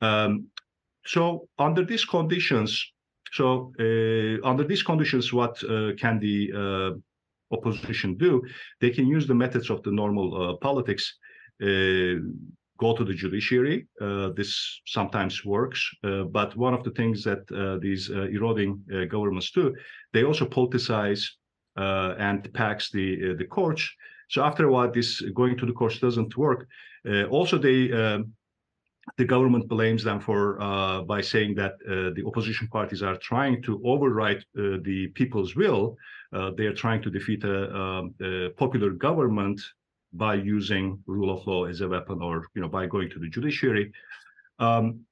Um, 0.00 0.48
so 1.04 1.48
under 1.58 1.84
these 1.84 2.04
conditions, 2.04 2.92
so 3.32 3.72
uh, 3.78 4.46
under 4.46 4.64
these 4.64 4.82
conditions, 4.82 5.32
what 5.32 5.62
uh, 5.64 5.92
can 5.98 6.18
the 6.18 6.52
uh, 6.52 7.54
opposition 7.54 8.16
do? 8.16 8.42
They 8.80 8.90
can 8.90 9.06
use 9.06 9.26
the 9.26 9.34
methods 9.34 9.70
of 9.70 9.82
the 9.82 9.92
normal 9.92 10.28
uh, 10.34 10.56
politics. 10.56 11.14
Go 12.78 12.94
to 12.94 13.04
the 13.04 13.14
judiciary. 13.14 13.86
this 14.36 14.82
sometimes 14.86 15.44
works, 15.46 15.80
but 16.30 16.54
one 16.56 16.74
of 16.74 16.84
the 16.84 16.90
things 16.90 17.24
that 17.24 17.42
these 17.80 18.10
eroding 18.10 18.84
governments 19.08 19.50
do, 19.50 19.74
they 20.12 20.24
also 20.24 20.44
politicize 20.44 21.22
uh, 21.22 21.45
and 21.76 22.52
packs 22.54 22.90
the 22.90 23.30
uh, 23.30 23.34
the 23.36 23.44
courts. 23.44 23.88
So 24.28 24.42
after 24.42 24.66
a 24.66 24.72
while, 24.72 24.90
this 24.90 25.20
going 25.34 25.56
to 25.58 25.66
the 25.66 25.72
courts 25.72 25.98
doesn't 25.98 26.36
work. 26.36 26.66
Uh, 27.08 27.24
also, 27.24 27.58
they 27.58 27.92
um, 27.92 28.32
the 29.18 29.24
government 29.24 29.68
blames 29.68 30.02
them 30.02 30.20
for 30.20 30.60
uh, 30.60 31.02
by 31.02 31.20
saying 31.20 31.54
that 31.54 31.74
uh, 31.88 32.10
the 32.16 32.24
opposition 32.26 32.66
parties 32.68 33.02
are 33.02 33.16
trying 33.16 33.62
to 33.62 33.80
override 33.84 34.38
uh, 34.58 34.78
the 34.82 35.08
people's 35.14 35.54
will. 35.54 35.96
they 36.58 36.66
are 36.66 36.74
trying 36.74 37.02
to 37.02 37.10
defeat 37.10 37.44
a, 37.44 37.58
um, 37.80 38.14
a, 38.20 38.50
popular 38.62 38.90
government 38.90 39.60
by 40.12 40.34
using 40.34 40.98
rule 41.06 41.30
of 41.30 41.46
law 41.46 41.64
as 41.64 41.80
a 41.80 41.88
weapon, 41.88 42.20
or 42.20 42.46
you 42.54 42.60
know, 42.62 42.68
by 42.68 42.86
going 42.86 43.08
to 43.10 43.18
the 43.18 43.28
judiciary. 43.28 43.92
Um, 44.58 45.06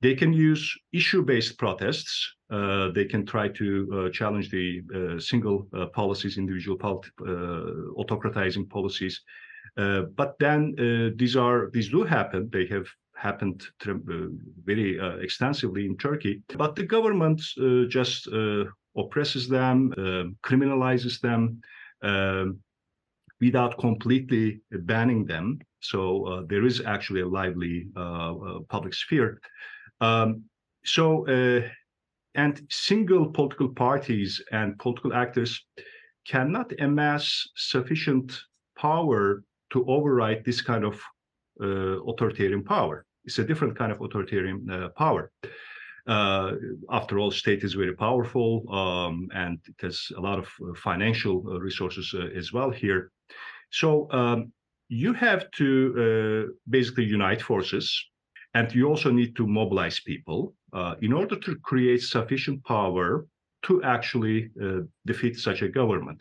they 0.00 0.14
can 0.14 0.32
use 0.32 0.78
issue-based 0.92 1.58
protests. 1.58 2.34
Uh, 2.50 2.90
they 2.92 3.04
can 3.04 3.26
try 3.26 3.48
to 3.48 3.88
uh, 3.92 4.10
challenge 4.10 4.50
the 4.50 4.82
uh, 4.94 5.20
single 5.20 5.66
uh, 5.74 5.86
policies, 5.86 6.38
individual 6.38 6.78
pol 6.78 7.04
uh, 7.20 7.24
autocratizing 7.98 8.68
policies. 8.70 9.20
Uh, 9.76 10.02
but 10.16 10.38
then 10.38 10.74
these 11.16 11.36
are 11.36 11.70
these 11.72 11.90
do 11.90 12.02
happen. 12.04 12.48
They 12.52 12.66
have 12.66 12.86
happened 13.16 13.66
very 14.64 14.98
extensively 15.20 15.84
in 15.86 15.96
Turkey. 15.96 16.42
But 16.56 16.76
the 16.76 16.84
government 16.84 17.42
just 17.88 18.28
oppresses 18.96 19.48
them, 19.48 19.92
criminalizes 20.42 21.20
them. 21.20 21.60
Without 23.40 23.78
completely 23.78 24.60
banning 24.70 25.24
them. 25.24 25.60
So 25.80 26.44
there 26.48 26.64
is 26.66 26.80
actually 26.80 27.20
a 27.20 27.28
lively 27.28 27.86
public 28.68 28.94
sphere. 28.94 29.40
Um, 30.00 30.44
so, 30.84 31.26
uh, 31.26 31.68
and 32.34 32.60
single 32.70 33.30
political 33.30 33.68
parties 33.68 34.42
and 34.52 34.78
political 34.78 35.12
actors 35.12 35.64
cannot 36.26 36.72
amass 36.80 37.48
sufficient 37.56 38.38
power 38.76 39.42
to 39.70 39.84
override 39.86 40.44
this 40.44 40.60
kind 40.60 40.84
of 40.84 41.00
uh, 41.60 42.00
authoritarian 42.10 42.62
power. 42.62 43.04
It's 43.24 43.38
a 43.38 43.44
different 43.44 43.76
kind 43.76 43.92
of 43.92 44.00
authoritarian 44.00 44.68
uh, 44.70 44.88
power. 44.96 45.30
Uh, 46.06 46.52
after 46.90 47.18
all, 47.18 47.30
state 47.30 47.64
is 47.64 47.74
very 47.74 47.94
powerful 47.94 48.64
um, 48.72 49.28
and 49.34 49.58
it 49.66 49.74
has 49.82 50.08
a 50.16 50.20
lot 50.20 50.38
of 50.38 50.46
uh, 50.62 50.72
financial 50.74 51.44
uh, 51.46 51.60
resources 51.60 52.14
uh, 52.14 52.28
as 52.34 52.52
well 52.52 52.70
here. 52.70 53.10
So 53.70 54.10
um, 54.12 54.52
you 54.88 55.12
have 55.12 55.50
to 55.56 56.54
basically 56.70 57.04
unite 57.04 57.42
forces 57.42 58.07
and 58.54 58.74
you 58.74 58.88
also 58.88 59.10
need 59.10 59.36
to 59.36 59.46
mobilize 59.46 60.00
people 60.00 60.54
uh, 60.72 60.94
in 61.02 61.12
order 61.12 61.36
to 61.36 61.56
create 61.56 62.02
sufficient 62.02 62.64
power 62.64 63.26
to 63.62 63.82
actually 63.82 64.50
uh, 64.62 64.80
defeat 65.06 65.36
such 65.36 65.62
a 65.62 65.68
government. 65.68 66.20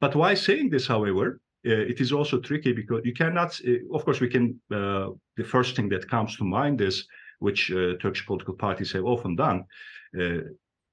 But 0.00 0.14
why 0.14 0.34
saying 0.34 0.70
this, 0.70 0.86
however, 0.86 1.40
uh, 1.66 1.72
it 1.72 2.00
is 2.00 2.12
also 2.12 2.40
tricky 2.40 2.72
because 2.72 3.02
you 3.04 3.12
cannot, 3.12 3.60
uh, 3.66 3.94
of 3.94 4.04
course, 4.04 4.20
we 4.20 4.28
can, 4.28 4.58
uh, 4.70 5.08
the 5.36 5.44
first 5.44 5.76
thing 5.76 5.88
that 5.90 6.08
comes 6.08 6.36
to 6.36 6.44
mind 6.44 6.80
is, 6.80 7.06
which 7.40 7.70
uh, 7.70 7.94
Turkish 8.00 8.26
political 8.26 8.54
parties 8.54 8.92
have 8.92 9.04
often 9.04 9.34
done, 9.36 9.64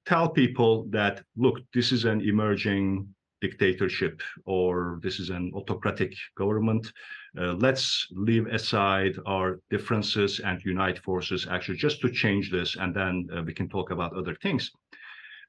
tell 0.06 0.28
people 0.28 0.86
that, 0.88 1.22
look, 1.36 1.60
this 1.74 1.92
is 1.92 2.04
an 2.04 2.20
emerging 2.22 3.06
dictatorship 3.40 4.20
or 4.44 4.98
this 5.02 5.20
is 5.20 5.30
an 5.30 5.52
autocratic 5.54 6.14
government. 6.36 6.92
Uh, 7.38 7.52
let's 7.54 8.06
leave 8.10 8.46
aside 8.46 9.16
our 9.26 9.60
differences 9.70 10.40
and 10.40 10.60
unite 10.64 10.98
forces 10.98 11.46
actually 11.50 11.76
just 11.76 12.00
to 12.00 12.10
change 12.10 12.50
this 12.50 12.76
and 12.76 12.94
then 12.94 13.28
uh, 13.34 13.42
we 13.42 13.54
can 13.54 13.68
talk 13.68 13.90
about 13.90 14.16
other 14.16 14.34
things. 14.42 14.70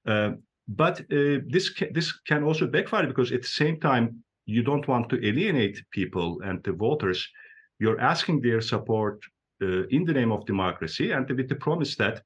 Uh, 0.06 0.32
but 0.68 1.02
uh, 1.02 1.40
this, 1.48 1.70
ca 1.70 1.88
this 1.92 2.12
can 2.28 2.44
also 2.44 2.68
backfire 2.68 3.08
because 3.08 3.32
at 3.32 3.42
the 3.42 3.56
same 3.64 3.80
time, 3.80 4.24
you 4.46 4.64
don't 4.64 4.88
want 4.88 5.10
to 5.10 5.28
alienate 5.28 5.78
people 5.92 6.42
and 6.44 6.64
the 6.64 6.74
voters. 6.74 7.28
You're 7.80 8.00
asking 8.00 8.42
their 8.42 8.62
support 8.62 9.24
uh, 9.62 9.88
in 9.90 10.06
the 10.06 10.14
name 10.14 10.32
of 10.32 10.46
democracy 10.46 11.12
and 11.12 11.30
with 11.30 11.50
the 11.50 11.56
promise 11.56 11.96
that 11.96 12.22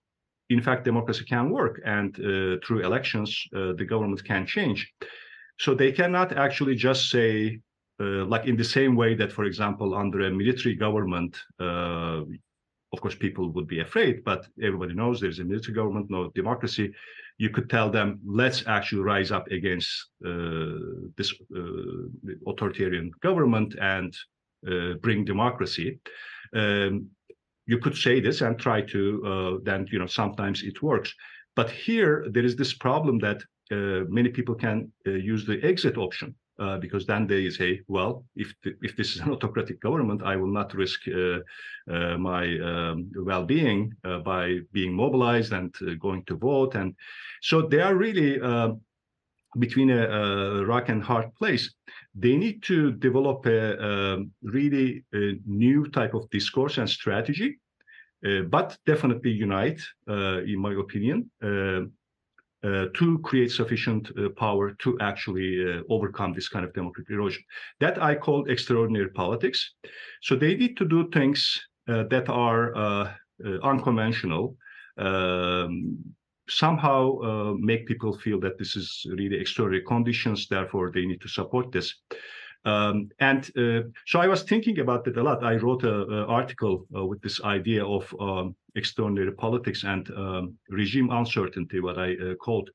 in 0.50 0.62
fact 0.62 0.84
democracy 0.84 1.26
can 1.26 1.50
work 1.50 1.82
and 1.86 2.16
uh, 2.20 2.58
through 2.64 2.82
elections 2.84 3.30
the 3.52 3.86
government 3.86 4.24
can 4.24 4.46
change. 4.46 4.94
So 5.60 5.76
they 5.76 5.92
cannot 5.92 6.34
actually 6.34 6.76
just 6.76 7.10
say, 7.10 7.60
uh, 8.00 8.26
like 8.26 8.46
in 8.48 8.58
the 8.58 8.64
same 8.64 8.96
way 8.96 9.16
that, 9.16 9.32
for 9.32 9.46
example, 9.46 9.94
under 9.96 10.22
a 10.22 10.32
military 10.32 10.76
government, 10.76 11.38
uh, 11.60 12.22
of 12.94 13.02
course, 13.02 13.16
people 13.16 13.50
would 13.50 13.68
be 13.68 13.80
afraid, 13.80 14.24
but 14.24 14.48
everybody 14.62 14.94
knows 14.94 15.20
there's 15.20 15.40
a 15.40 15.44
military 15.44 15.74
government, 15.74 16.10
no 16.10 16.30
democracy. 16.36 16.92
You 17.40 17.50
could 17.50 17.70
tell 17.70 17.90
them, 17.90 18.20
let's 18.24 18.64
actually 18.68 19.02
rise 19.02 19.32
up 19.32 19.48
against 19.48 19.90
uh, 20.26 21.10
this 21.18 21.34
uh, 21.56 22.42
authoritarian 22.48 23.12
government 23.22 23.76
and 23.82 24.16
uh, 24.68 24.94
bring 25.02 25.26
democracy. 25.26 26.00
Um, 26.56 27.08
you 27.66 27.80
could 27.80 27.98
say 27.98 28.20
this 28.20 28.42
and 28.42 28.60
try 28.60 28.82
to, 28.82 29.02
uh, 29.26 29.60
then, 29.64 29.88
you 29.92 29.98
know, 29.98 30.06
sometimes 30.06 30.62
it 30.64 30.82
works. 30.84 31.14
But 31.56 31.70
here, 31.72 32.26
there 32.30 32.46
is 32.46 32.56
this 32.56 32.74
problem 32.74 33.20
that 33.20 33.42
many 33.72 34.30
people 34.30 34.56
can 34.56 34.92
uh, 35.08 35.12
use 35.12 35.46
the 35.46 35.60
exit 35.64 35.98
option 35.98 36.36
uh, 36.60 36.78
because 36.78 37.06
then 37.06 37.28
they 37.28 37.50
say, 37.50 37.82
well, 37.88 38.26
if 38.36 38.54
th 38.64 38.76
if 38.82 38.96
this 38.96 39.16
is 39.16 39.22
an 39.22 39.32
autocratic 39.36 39.80
government, 39.80 40.22
I 40.22 40.36
will 40.36 40.54
not 40.60 40.74
risk 40.74 41.00
uh, 41.08 41.40
uh, 41.94 42.18
my 42.18 42.44
um, 42.70 43.12
well-being 43.16 43.94
uh, 44.04 44.20
by 44.20 44.60
being 44.72 44.94
mobilized 44.94 45.52
and 45.54 45.74
going 46.00 46.24
to 46.26 46.36
vote. 46.38 46.76
And 46.76 46.96
so 47.42 47.56
they 47.62 47.82
are 47.82 47.96
really 47.96 48.40
between 49.60 49.90
a, 49.92 50.04
a, 50.20 50.66
rock 50.66 50.90
and 50.90 51.04
hard 51.04 51.28
place. 51.36 51.66
They 52.16 52.36
need 52.38 52.64
to 52.64 52.92
develop 52.92 53.46
a, 53.46 53.62
a 53.92 53.92
really 54.42 55.04
a 55.14 55.40
new 55.46 55.88
type 55.90 56.14
of 56.16 56.30
discourse 56.30 56.80
and 56.80 56.90
strategy, 56.90 57.60
but 58.50 58.78
definitely 58.86 59.32
unite, 59.32 59.82
in 60.54 60.60
my 60.60 60.74
opinion. 60.74 61.30
Uh, 61.42 61.82
to 62.64 63.20
create 63.24 63.52
sufficient 63.52 64.10
uh, 64.18 64.30
power 64.38 64.72
to 64.72 64.98
actually 65.02 65.64
uh, 65.64 65.82
overcome 65.90 66.34
this 66.34 66.48
kind 66.48 66.66
of 66.66 66.74
democratic 66.74 67.12
erosion. 67.12 67.44
That 67.80 68.02
I 68.02 68.16
call 68.16 68.46
extraordinary 68.50 69.10
politics. 69.10 69.74
So 70.22 70.36
they 70.36 70.56
need 70.56 70.78
to 70.78 70.86
do 70.86 71.10
things 71.10 71.60
that 71.88 72.30
are 72.30 73.16
unconventional, 73.64 74.56
um, 74.98 75.98
somehow 76.50 77.20
uh, 77.20 77.54
make 77.58 77.88
people 77.88 78.18
feel 78.18 78.40
that 78.42 78.58
this 78.58 78.76
is 78.76 79.06
really 79.10 79.40
extraordinary 79.40 79.86
conditions, 79.86 80.48
therefore 80.48 80.92
they 80.92 81.06
need 81.06 81.22
to 81.22 81.28
support 81.28 81.72
this. 81.72 81.94
Um, 82.66 83.10
and 83.20 83.50
uh, 83.58 83.90
so 84.06 84.20
I 84.20 84.28
was 84.28 84.44
thinking 84.44 84.80
about 84.80 85.04
that 85.06 85.18
a 85.18 85.24
lot. 85.24 85.44
I 85.44 85.56
wrote 85.56 85.84
an 85.84 86.12
article 86.28 86.86
uh, 86.96 87.06
with 87.06 87.22
this 87.22 87.42
idea 87.44 87.86
of 87.86 88.14
um, 88.20 88.56
extraordinary 88.76 89.32
politics 89.32 89.84
and 89.84 90.10
um, 90.12 90.56
regime 90.70 91.10
uncertainty, 91.12 91.80
what 91.80 91.98
I 91.98 92.16
uh, 92.16 92.36
called, 92.36 92.70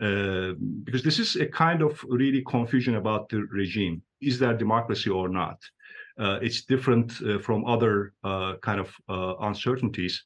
uh, 0.00 0.52
because 0.84 1.02
this 1.02 1.18
is 1.18 1.36
a 1.36 1.46
kind 1.46 1.82
of 1.82 2.02
really 2.08 2.42
confusion 2.42 2.96
about 2.96 3.28
the 3.28 3.46
regime. 3.50 4.02
Is 4.20 4.38
there 4.38 4.54
democracy 4.54 5.10
or 5.10 5.28
not? 5.28 5.58
Uh, 6.18 6.38
it's 6.40 6.64
different 6.64 7.12
uh, 7.22 7.38
from 7.38 7.64
other 7.66 8.12
kind 8.62 8.80
of 8.80 8.90
uncertainties. 9.40 10.24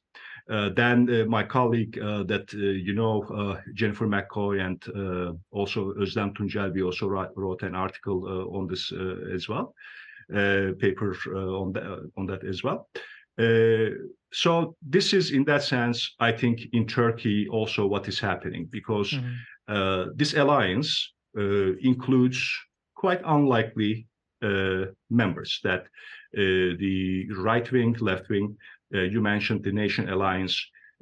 Uh, 0.49 0.69
then 0.75 1.07
uh, 1.09 1.25
my 1.25 1.43
colleague 1.43 1.99
uh, 1.99 2.23
that 2.23 2.51
you 2.53 2.93
know, 2.93 3.57
Jennifer 3.73 4.07
McCoy, 4.07 4.59
and 4.65 4.83
also 5.51 5.93
Özlem 5.93 6.35
Tuncelbi 6.35 6.83
also 6.83 7.07
wrote 7.07 7.61
an 7.63 7.75
article 7.75 8.49
on 8.53 8.67
this 8.67 8.91
as 9.33 9.47
well, 9.47 9.73
paper 10.29 11.15
on 11.35 11.73
that 11.73 12.11
on 12.17 12.25
that 12.25 12.43
as 12.43 12.63
well. 12.63 12.89
So 14.33 14.75
this 14.81 15.13
is, 15.13 15.31
in 15.31 15.43
that 15.45 15.63
sense, 15.63 16.15
I 16.19 16.31
think 16.31 16.61
in 16.73 16.87
Turkey 16.87 17.47
also 17.49 17.85
what 17.85 18.07
is 18.07 18.19
happening 18.19 18.67
because 18.71 19.11
mm 19.11 19.23
-hmm. 19.23 20.17
this 20.17 20.33
alliance 20.33 20.91
includes 21.79 22.39
quite 23.01 23.21
unlikely 23.25 24.07
uh, 24.43 24.85
members 25.09 25.59
that 25.63 25.81
uh, 25.81 26.77
the 26.79 27.27
right 27.37 27.71
wing, 27.71 27.95
left 27.99 28.29
wing, 28.29 28.57
uh, 28.95 29.01
you 29.01 29.21
mentioned 29.21 29.63
the 29.63 29.71
Nation 29.71 30.09
Alliance. 30.09 30.55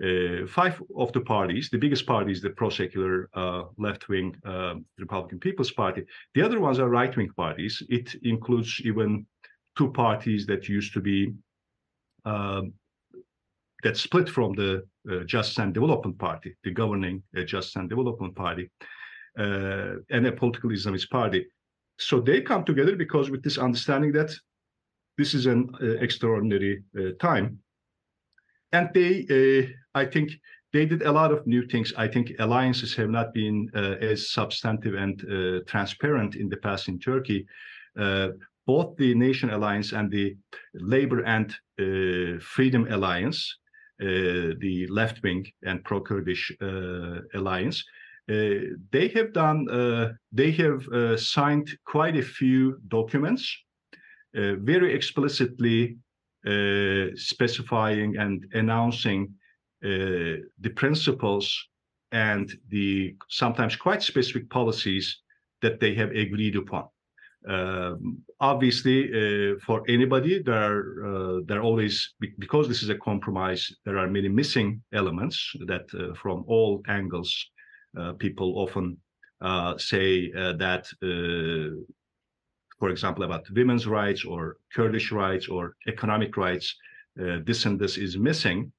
Uh, 0.04 0.48
five 0.48 0.82
of 0.96 1.12
the 1.12 1.20
parties, 1.22 1.70
the 1.70 1.78
biggest 1.78 2.06
party 2.06 2.32
is 2.32 2.42
the 2.42 2.50
pro-secular 2.50 3.30
uh, 3.34 3.64
left-wing 3.78 4.34
Republican 4.98 5.40
People's 5.40 5.72
Party. 5.72 6.06
The 6.36 6.42
other 6.42 6.60
ones 6.60 6.80
are 6.80 6.90
right-wing 6.90 7.32
parties. 7.36 7.84
It 7.90 8.16
includes 8.24 8.82
even 8.86 9.26
two 9.78 9.92
parties 9.92 10.46
that 10.46 10.70
used 10.70 10.94
to 10.94 11.02
be 11.02 11.34
um, 12.26 12.74
that 13.84 13.98
split 13.98 14.30
from 14.30 14.54
the 14.54 14.84
uh, 15.10 15.24
Justice 15.26 15.58
and 15.60 15.74
Development 15.74 16.18
Party, 16.18 16.56
the 16.64 16.72
governing 16.72 17.24
uh, 17.38 17.44
Justice 17.44 17.76
and 17.76 17.90
Development 17.90 18.36
Party, 18.36 18.70
uh, 19.38 19.94
and 20.10 20.28
a 20.28 20.32
political 20.32 20.70
Islamist 20.70 21.10
party. 21.10 21.46
So 21.98 22.20
they 22.20 22.42
come 22.42 22.64
together 22.66 22.96
because 22.96 23.30
with 23.30 23.44
this 23.44 23.58
understanding 23.58 24.12
that 24.14 24.32
this 25.18 25.34
is 25.34 25.46
an 25.46 25.70
extraordinary 26.00 26.84
time 27.20 27.60
and 28.72 28.90
they, 28.94 29.26
uh, 29.30 30.00
I 30.00 30.06
think, 30.06 30.32
they 30.72 30.86
did 30.86 31.02
a 31.02 31.12
lot 31.12 31.32
of 31.32 31.48
new 31.48 31.66
things. 31.66 31.94
I 31.98 32.08
think 32.08 32.34
alliances 32.38 32.96
have 32.96 33.10
not 33.10 33.34
been 33.34 33.70
uh, 33.76 33.96
as 34.02 34.30
substantive 34.30 34.94
and 34.94 35.20
uh, 35.24 35.64
transparent 35.66 36.36
in 36.36 36.48
the 36.48 36.58
past 36.58 36.88
in 36.88 37.00
Turkey. 37.00 37.48
Uh, 38.00 38.30
both 38.68 38.96
the 38.98 39.16
Nation 39.16 39.50
Alliance 39.50 39.94
and 39.94 40.12
the 40.12 40.38
Labor 40.76 41.24
and 41.24 41.50
uh, 41.80 42.40
Freedom 42.40 42.86
Alliance, 42.92 43.58
uh, 43.58 43.69
Uh, 44.02 44.56
the 44.60 44.88
left 44.90 45.22
wing 45.24 45.46
and 45.64 45.84
pro-Kurdish 45.84 46.56
uh, 46.62 47.20
alliance, 47.34 47.84
uh, 48.30 48.76
they 48.92 49.10
have 49.14 49.34
done, 49.34 49.66
they 50.32 50.52
have 50.52 50.84
signed 51.20 51.70
quite 51.86 52.16
a 52.16 52.22
few 52.22 52.80
documents, 52.88 53.44
very 54.34 54.94
explicitly 54.94 55.98
uh, 56.48 57.08
specifying 57.16 58.16
and 58.16 58.46
announcing 58.54 59.34
uh, 59.84 60.40
the 60.62 60.72
principles 60.74 61.68
and 62.14 62.54
the 62.70 63.14
sometimes 63.28 63.76
quite 63.76 64.02
specific 64.02 64.50
policies 64.50 65.22
that 65.62 65.82
they 65.82 65.94
have 65.94 66.12
agreed 66.12 66.56
upon. 66.56 66.88
Um, 67.48 68.22
obviously, 68.40 69.08
uh, 69.08 69.56
for 69.66 69.84
anybody, 69.88 70.42
there 70.44 70.56
are 70.56 70.82
uh, 71.06 71.40
there 71.46 71.60
are 71.60 71.64
always 71.64 72.14
because 72.38 72.68
this 72.68 72.84
is 72.84 72.90
a 72.90 72.98
compromise. 72.98 73.74
There 73.86 73.98
are 73.98 74.08
many 74.08 74.28
missing 74.28 74.82
elements 74.94 75.56
that, 75.68 75.86
uh, 75.94 76.14
from 76.16 76.44
all 76.48 76.82
angles, 76.88 77.34
uh, 77.98 78.14
people 78.14 78.60
often 78.60 78.98
say 79.78 80.32
that 80.32 80.86
for 82.80 82.90
example, 82.90 83.24
about 83.26 83.50
women's 83.52 83.86
rights 83.86 84.24
or 84.24 84.56
Kurdish 84.74 85.12
rights 85.12 85.48
or 85.50 85.76
economic 85.88 86.38
rights, 86.38 86.76
uh, 87.22 87.40
this 87.44 87.66
and 87.66 87.78
this 87.78 87.98
is 87.98 88.18
missing. 88.18 88.72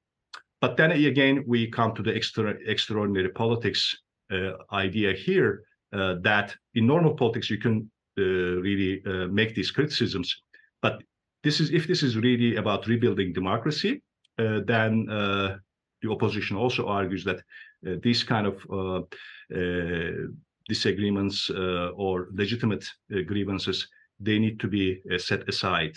But 0.59 0.75
then 0.75 0.91
again, 0.91 1.43
we 1.47 1.69
come 1.69 1.93
to 1.95 2.03
the 2.03 2.15
extra, 2.15 2.55
extraordinary 2.65 3.29
politics 3.29 3.95
uh, 4.31 4.53
idea 4.73 5.13
here 5.13 5.63
uh, 5.93 6.15
that 6.21 6.55
in 6.73 6.87
normal 6.87 7.13
politics, 7.13 7.49
you 7.49 7.57
can 7.57 7.75
uh, 7.79 8.00
really 8.17 9.01
uh, 9.05 9.27
make 9.27 9.55
these 9.55 9.71
criticisms. 9.71 10.35
But 10.81 11.01
this 11.43 11.59
is 11.59 11.71
if 11.71 11.87
this 11.87 12.03
is 12.03 12.17
really 12.17 12.55
about 12.55 12.87
rebuilding 12.87 13.33
democracy, 13.33 14.01
uh, 14.39 14.61
then 14.65 15.05
the 15.05 16.09
opposition 16.09 16.57
also 16.57 16.87
argues 16.87 17.23
that 17.23 17.41
these 18.01 18.23
kind 18.23 18.47
of 18.47 19.07
disagreements 20.67 21.49
uh, 21.49 21.89
or 21.95 22.27
legitimate 22.33 22.85
uh, 23.13 23.21
grievances, 23.27 23.87
they 24.19 24.39
need 24.39 24.59
to 24.59 24.67
be 24.67 25.01
uh, 25.11 25.17
set 25.17 25.47
aside 25.49 25.95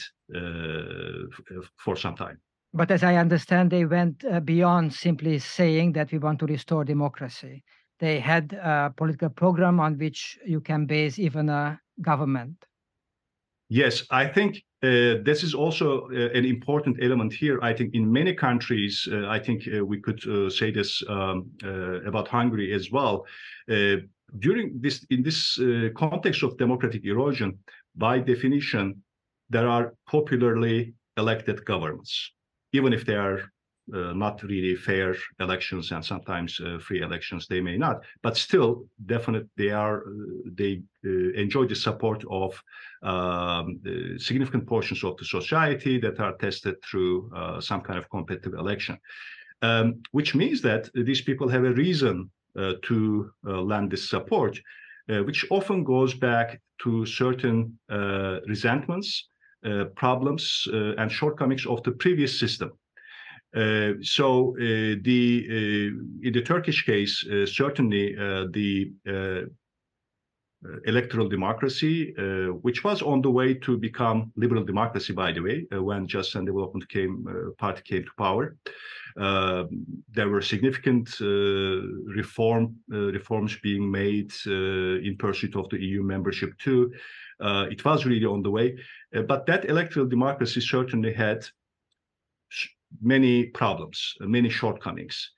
for 1.84 1.96
some 1.96 2.16
time. 2.16 2.38
But 2.72 2.90
as 2.90 3.04
I 3.04 3.16
understand, 3.16 3.70
they 3.70 3.84
went 3.84 4.24
beyond 4.44 4.92
simply 4.92 5.38
saying 5.38 5.92
that 5.92 6.10
we 6.10 6.18
want 6.18 6.38
to 6.40 6.46
restore 6.46 6.84
democracy. 6.84 7.62
They 8.00 8.18
had 8.18 8.52
a 8.54 8.92
political 8.96 9.28
program 9.28 9.78
on 9.78 9.96
which 9.96 10.36
you 10.44 10.60
can 10.60 10.86
base 10.86 11.18
even 11.20 11.48
a 11.48 11.78
government. 12.00 12.56
Yes, 13.68 14.04
I 14.10 14.26
think 14.26 14.56
uh, 14.82 15.24
this 15.24 15.42
is 15.42 15.54
also 15.54 16.08
uh, 16.10 16.38
an 16.38 16.44
important 16.44 16.98
element 17.02 17.32
here. 17.32 17.58
I 17.62 17.72
think 17.72 17.94
in 17.94 18.12
many 18.12 18.34
countries, 18.34 19.08
uh, 19.10 19.26
I 19.28 19.38
think 19.38 19.66
we 19.86 20.00
could 20.00 20.20
say 20.52 20.70
this 20.70 21.02
um, 21.08 21.50
about 22.06 22.28
Hungary 22.28 22.72
as 22.74 22.90
well 22.90 23.24
during 24.38 24.80
this 24.80 25.04
in 25.10 25.22
this 25.22 25.58
uh, 25.58 25.88
context 25.94 26.42
of 26.42 26.56
democratic 26.56 27.04
erosion, 27.04 27.58
by 27.94 28.18
definition, 28.18 29.02
there 29.50 29.68
are 29.68 29.94
popularly 30.08 30.94
elected 31.16 31.64
governments, 31.64 32.32
even 32.72 32.92
if 32.92 33.04
they 33.04 33.14
are 33.14 33.38
uh, 33.38 33.42
not 33.88 34.42
really 34.42 34.74
fair 34.74 35.14
elections 35.40 35.92
and 35.92 36.04
sometimes 36.04 36.58
uh, 36.60 36.78
free 36.78 37.02
elections 37.02 37.46
they 37.46 37.60
may 37.60 37.76
not 37.76 38.02
but 38.22 38.36
still 38.36 38.86
definitely 39.06 39.48
they 39.56 39.70
are 39.70 39.98
uh, 39.98 40.50
they 40.52 40.82
uh, 41.04 41.32
enjoy 41.34 41.66
the 41.66 41.74
support 41.74 42.24
of 42.30 42.62
um, 43.02 43.78
significant 44.18 44.66
portions 44.66 45.04
of 45.04 45.16
the 45.18 45.24
society 45.24 45.98
that 45.98 46.18
are 46.18 46.34
tested 46.36 46.76
through 46.82 47.30
uh, 47.36 47.60
some 47.60 47.82
kind 47.82 47.98
of 47.98 48.08
competitive 48.08 48.54
election 48.54 48.98
um, 49.62 50.02
which 50.12 50.34
means 50.34 50.60
that 50.62 50.88
these 50.94 51.20
people 51.20 51.48
have 51.48 51.64
a 51.64 51.72
reason 51.72 52.30
uh, 52.56 52.74
to 52.82 53.32
uh, 53.48 53.60
lend 53.60 53.90
this 53.90 54.08
support, 54.08 54.60
uh, 55.08 55.24
which 55.24 55.44
often 55.50 55.82
goes 55.82 56.14
back 56.14 56.60
to 56.80 57.04
certain 57.04 57.76
resentments, 58.46 59.26
problems, 59.96 60.68
and 60.72 61.10
shortcomings 61.10 61.66
of 61.66 61.82
the 61.82 61.90
previous 61.90 62.38
system. 62.38 62.70
Uh, 63.54 63.92
so 64.02 64.56
uh, 64.56 64.96
the 65.02 65.46
uh, 65.48 66.26
in 66.26 66.32
the 66.32 66.42
Turkish 66.42 66.84
case, 66.84 67.24
certainly 67.46 68.14
the 68.14 68.92
electoral 70.86 71.28
democracy, 71.28 72.14
which 72.62 72.82
was 72.84 73.02
on 73.02 73.20
the 73.20 73.30
way 73.30 73.54
to 73.54 73.76
become 73.76 74.32
liberal 74.36 74.64
democracy, 74.64 75.12
by 75.12 75.30
the 75.30 75.40
way, 75.40 75.66
when 75.70 76.06
Justice 76.06 76.36
and 76.36 76.46
Development 76.46 76.88
came 76.88 77.26
party 77.58 77.82
came 77.84 78.02
to 78.04 78.10
power. 78.18 78.56
Uh, 79.16 79.64
there 80.10 80.28
were 80.28 80.42
significant 80.42 81.08
uh, 81.20 81.26
reform 82.16 82.74
uh, 82.92 83.12
reforms 83.12 83.56
being 83.62 83.88
made 83.88 84.32
in 84.46 85.14
pursuit 85.18 85.54
of 85.54 85.68
the 85.68 85.80
EU 85.80 86.02
membership 86.02 86.50
too. 86.58 86.92
it 87.40 87.84
was 87.84 88.04
really 88.06 88.26
on 88.26 88.42
the 88.42 88.50
way, 88.50 88.76
but 89.28 89.46
that 89.46 89.68
electoral 89.68 90.06
democracy 90.06 90.60
certainly 90.60 91.12
had 91.12 91.46
many 93.02 93.46
problems, 93.46 94.14
many 94.20 94.48
shortcomings. 94.48 95.30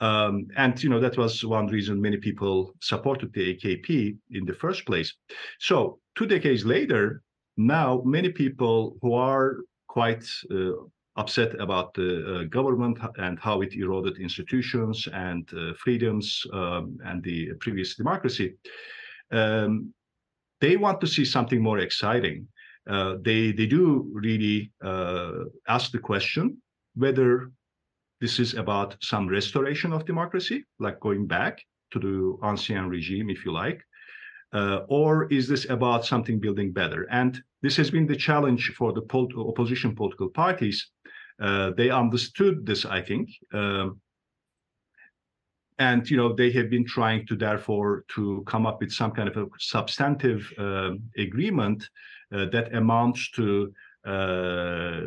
Um, 0.00 0.46
and 0.56 0.82
you 0.82 0.88
know 0.88 1.00
that 1.00 1.18
was 1.18 1.44
one 1.44 1.66
reason 1.66 2.00
many 2.00 2.16
people 2.16 2.74
supported 2.80 3.32
the 3.32 3.54
AKP 3.54 4.16
in 4.30 4.44
the 4.46 4.54
first 4.54 4.86
place. 4.86 5.14
So 5.58 5.98
two 6.16 6.26
decades 6.26 6.64
later, 6.64 7.22
now 7.56 8.02
many 8.04 8.30
people 8.30 8.96
who 9.02 9.14
are 9.14 9.58
quite 9.88 10.24
uh, 10.50 10.72
upset 11.16 11.60
about 11.60 11.92
the 11.94 12.10
uh, 12.24 12.44
government 12.44 12.98
and 13.18 13.38
how 13.38 13.60
it 13.60 13.74
eroded 13.74 14.18
institutions 14.18 15.08
and 15.12 15.48
uh, 15.52 15.74
freedoms 15.74 16.46
um, 16.52 16.96
and 17.04 17.22
the 17.22 17.52
previous 17.60 17.96
democracy, 17.96 18.54
um, 19.32 19.92
they 20.60 20.76
want 20.76 21.00
to 21.00 21.06
see 21.06 21.24
something 21.24 21.62
more 21.62 21.80
exciting. 21.80 22.46
Uh, 22.88 23.16
they 23.20 23.52
they 23.52 23.66
do 23.66 24.08
really 24.12 24.72
uh, 24.82 25.44
ask 25.68 25.90
the 25.92 25.98
question 25.98 26.56
whether 26.94 27.50
this 28.20 28.38
is 28.38 28.54
about 28.54 28.96
some 29.00 29.28
restoration 29.28 29.92
of 29.92 30.04
democracy, 30.04 30.64
like 30.78 31.00
going 31.00 31.26
back 31.26 31.60
to 31.92 31.98
the 31.98 32.46
ancien 32.46 32.88
regime, 32.88 33.30
if 33.30 33.44
you 33.44 33.52
like, 33.52 33.82
uh, 34.52 34.80
or 34.88 35.32
is 35.32 35.48
this 35.48 35.68
about 35.70 36.04
something 36.04 36.38
building 36.38 36.72
better? 36.72 37.08
And 37.10 37.42
this 37.62 37.76
has 37.76 37.90
been 37.90 38.06
the 38.06 38.16
challenge 38.16 38.72
for 38.76 38.92
the 38.92 39.02
pol 39.02 39.28
opposition 39.36 39.94
political 39.94 40.28
parties. 40.28 40.90
Uh, 41.40 41.70
they 41.76 41.90
understood 41.90 42.66
this, 42.66 42.84
I 42.84 43.00
think, 43.00 43.30
um, 43.54 44.00
and 45.78 46.08
you 46.10 46.16
know 46.18 46.34
they 46.34 46.50
have 46.52 46.68
been 46.68 46.84
trying 46.84 47.26
to 47.26 47.36
therefore 47.36 48.04
to 48.08 48.44
come 48.46 48.66
up 48.66 48.80
with 48.80 48.92
some 48.92 49.12
kind 49.12 49.28
of 49.28 49.36
a 49.38 49.46
substantive 49.58 50.52
uh, 50.58 50.90
agreement 51.16 51.88
that 52.30 52.74
amounts 52.74 53.30
to 53.32 53.72
uh, 54.06 55.00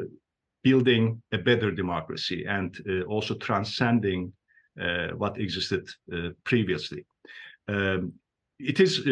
building 0.63 1.21
a 1.31 1.37
better 1.37 1.71
democracy 1.71 2.45
and 2.47 2.77
uh, 2.89 3.01
also 3.03 3.35
transcending 3.35 4.33
uh, 4.81 5.09
what 5.17 5.39
existed 5.39 5.87
uh, 6.11 6.29
previously. 6.45 7.05
Um, 7.67 8.13
it 8.59 8.79
is 8.79 9.05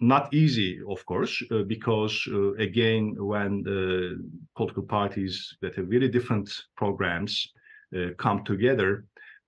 not 0.00 0.34
easy, 0.34 0.80
of 0.86 1.04
course, 1.06 1.42
uh, 1.50 1.62
because 1.62 2.28
uh, 2.30 2.52
again, 2.54 3.14
when 3.18 3.62
the 3.62 4.18
political 4.54 4.82
parties 4.82 5.56
that 5.62 5.74
have 5.76 5.86
very 5.86 6.08
different 6.08 6.52
programs 6.76 7.52
come 8.18 8.44
together, 8.44 9.06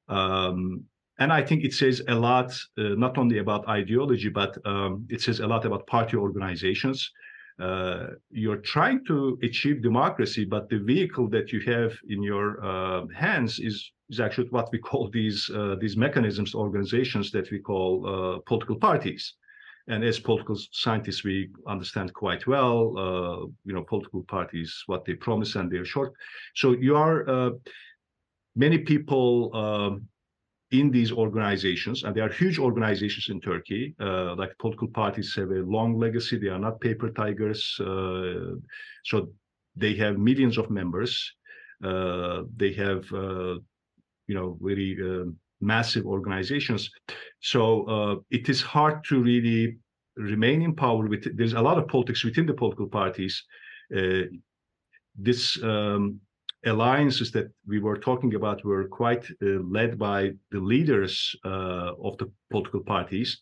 um, 0.09 0.85
and 1.18 1.33
I 1.33 1.42
think 1.42 1.64
it 1.64 1.74
says 1.74 2.00
a 2.09 2.14
lot, 2.14 2.57
not 2.76 3.18
only 3.18 3.38
about 3.38 3.68
ideology, 3.68 4.28
but 4.28 4.57
um, 4.64 5.07
it 5.11 5.20
says 5.20 5.40
a 5.40 5.46
lot 5.46 5.66
about 5.66 5.87
party 5.87 6.16
organizations 6.16 7.11
uh, 7.59 8.09
you're 8.31 8.59
trying 8.59 9.05
to 9.07 9.38
achieve 9.42 9.83
democracy, 9.83 10.44
but 10.44 10.68
the 10.68 10.79
vehicle 10.79 11.29
that 11.29 11.53
you 11.53 11.61
have 11.61 11.92
in 12.09 12.23
your 12.23 12.64
uh, 12.64 13.07
hands 13.14 13.59
is 13.59 13.92
is 14.11 14.21
actually 14.21 14.49
what 14.49 14.71
we 14.73 14.79
call 14.79 15.11
these 15.11 15.51
uh, 15.55 15.75
these 15.81 15.97
mechanisms, 15.97 16.55
organizations 16.55 17.31
that 17.33 17.51
we 17.51 17.59
call 17.59 18.07
uh, 18.07 18.38
political 18.47 18.77
parties. 18.77 19.35
And 19.88 20.05
as 20.05 20.21
political 20.21 20.57
scientists, 20.73 21.25
we 21.25 21.49
understand 21.66 22.12
quite 22.12 22.47
well, 22.47 22.79
uh, 22.99 23.47
you 23.64 23.73
know, 23.73 23.83
political 23.83 24.23
parties, 24.25 24.83
what 24.87 25.05
they 25.07 25.14
promise 25.14 25.55
and 25.57 25.71
they're 25.71 25.87
short. 25.87 26.12
So 26.55 26.73
you 26.73 26.94
are 26.94 27.29
uh, 27.29 27.51
many 28.55 28.79
people. 28.79 29.51
Um, 29.57 30.09
in 30.70 30.90
these 30.90 31.12
organizations, 31.12 32.04
and 32.04 32.14
they 32.14 32.20
are 32.20 32.28
huge 32.28 32.59
organizations 32.59 33.28
in 33.31 33.40
Turkey. 33.40 33.94
Uh, 34.00 34.35
like 34.35 34.57
political 34.59 34.88
parties 34.88 35.35
have 35.35 35.50
a 35.50 35.62
long 35.62 35.98
legacy; 35.98 36.38
they 36.38 36.48
are 36.48 36.59
not 36.59 36.81
paper 36.81 37.11
tigers. 37.11 37.78
Uh, 37.81 38.57
so 39.04 39.31
they 39.76 39.94
have 39.94 40.18
millions 40.18 40.59
of 40.59 40.70
members. 40.70 41.33
Uh, 41.83 42.42
they 42.57 42.72
have, 42.72 43.04
uh, 43.12 43.54
you 44.26 44.35
know, 44.35 44.59
very 44.61 44.98
uh, 45.00 45.24
massive 45.61 46.04
organizations. 46.04 46.90
So 47.40 47.85
uh, 47.85 48.16
it 48.31 48.48
is 48.48 48.61
hard 48.61 49.04
to 49.04 49.22
really 49.22 49.78
remain 50.16 50.61
in 50.62 50.74
power. 50.74 51.07
With 51.07 51.37
there's 51.37 51.54
a 51.54 51.62
lot 51.62 51.78
of 51.78 51.88
politics 51.88 52.24
within 52.24 52.46
the 52.46 52.54
political 52.54 52.88
parties. 52.88 53.42
this 55.20 55.61
um, 55.64 56.20
alliances 56.66 57.31
that 57.33 57.51
we 57.66 57.79
were 57.79 57.99
talking 57.99 58.35
about 58.35 58.64
were 58.64 58.88
quite 58.88 59.25
uh, 59.42 59.61
led 59.71 59.99
by 59.99 60.33
the 60.51 60.61
leaders 60.61 61.35
uh, 61.44 61.92
of 62.03 62.18
the 62.18 62.31
political 62.51 62.81
parties. 62.81 63.40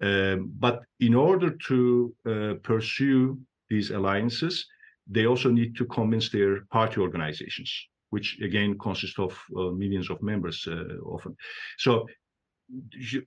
Um, 0.00 0.52
but 0.58 0.82
in 1.00 1.14
order 1.14 1.50
to 1.68 2.14
uh, 2.26 2.54
pursue 2.62 3.38
these 3.68 3.90
alliances, 3.90 4.66
they 5.06 5.26
also 5.26 5.50
need 5.50 5.76
to 5.76 5.84
convince 5.84 6.30
their 6.30 6.64
party 6.66 7.00
organizations, 7.00 7.70
which 8.10 8.38
again 8.40 8.78
consist 8.78 9.18
of 9.18 9.38
uh, 9.56 9.70
millions 9.70 10.10
of 10.10 10.22
members 10.22 10.66
uh, 10.66 10.96
often. 11.04 11.36
So 11.78 12.06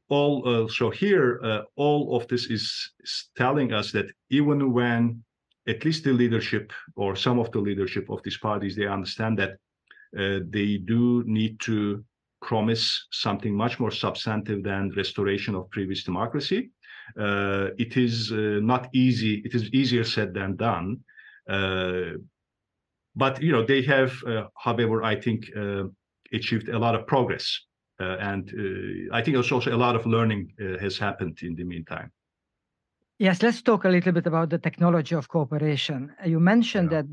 all 0.10 0.48
uh, 0.48 0.68
so 0.68 0.90
here 0.90 1.40
all 1.76 2.18
of 2.18 2.28
this 2.28 2.50
is 2.50 2.92
telling 3.36 3.72
us 3.72 3.92
that 3.92 4.08
even 4.30 4.74
when 4.74 5.24
at 5.68 5.84
least 5.86 6.04
the 6.04 6.14
leadership 6.14 6.72
or 6.96 7.16
some 7.16 7.40
of 7.40 7.52
the 7.52 7.60
leadership 7.60 8.10
of 8.10 8.22
these 8.24 8.38
parties, 8.38 8.76
they 8.76 8.88
understand 8.88 9.38
that 9.40 9.52
uh, 10.18 10.40
they 10.50 10.78
do 10.78 11.24
need 11.26 11.60
to 11.60 12.04
promise 12.42 13.08
something 13.12 13.54
much 13.56 13.80
more 13.80 13.92
substantive 13.92 14.64
than 14.64 14.92
restoration 14.96 15.56
of 15.56 15.70
previous 15.70 16.04
democracy. 16.04 16.70
Uh, 17.20 17.70
it 17.78 17.98
is 17.98 18.32
uh, 18.32 18.60
not 18.62 18.90
easy. 18.94 19.42
It 19.46 19.56
is 19.56 19.70
easier 19.72 20.04
said 20.04 20.34
than 20.34 20.56
done. 20.56 21.00
Uh, 21.50 22.18
but 23.16 23.42
you 23.42 23.52
know 23.52 23.66
they 23.66 23.82
have, 23.82 24.14
uh, 24.28 24.44
however, 24.56 25.04
I 25.04 25.20
think 25.20 25.46
uh, 25.58 25.86
achieved 26.32 26.70
a 26.70 26.78
lot 26.78 26.94
of 26.94 27.08
progress, 27.08 27.60
and 28.00 29.10
I 29.12 29.22
think 29.24 29.38
also 29.38 29.60
a 29.60 29.76
lot 29.76 29.96
of 29.96 30.06
learning 30.06 30.54
has 30.80 31.00
happened 31.00 31.40
in 31.42 31.56
the 31.56 31.64
meantime. 31.64 32.12
Yes, 33.20 33.42
let's 33.42 33.64
talk 33.64 33.86
a 33.86 33.90
little 33.90 34.12
bit 34.12 34.28
about 34.28 34.52
the 34.52 34.60
technology 34.60 35.16
of 35.16 35.28
cooperation. 35.28 36.14
You 36.24 36.40
mentioned 36.40 36.92
yeah. 36.92 37.02
that 37.02 37.12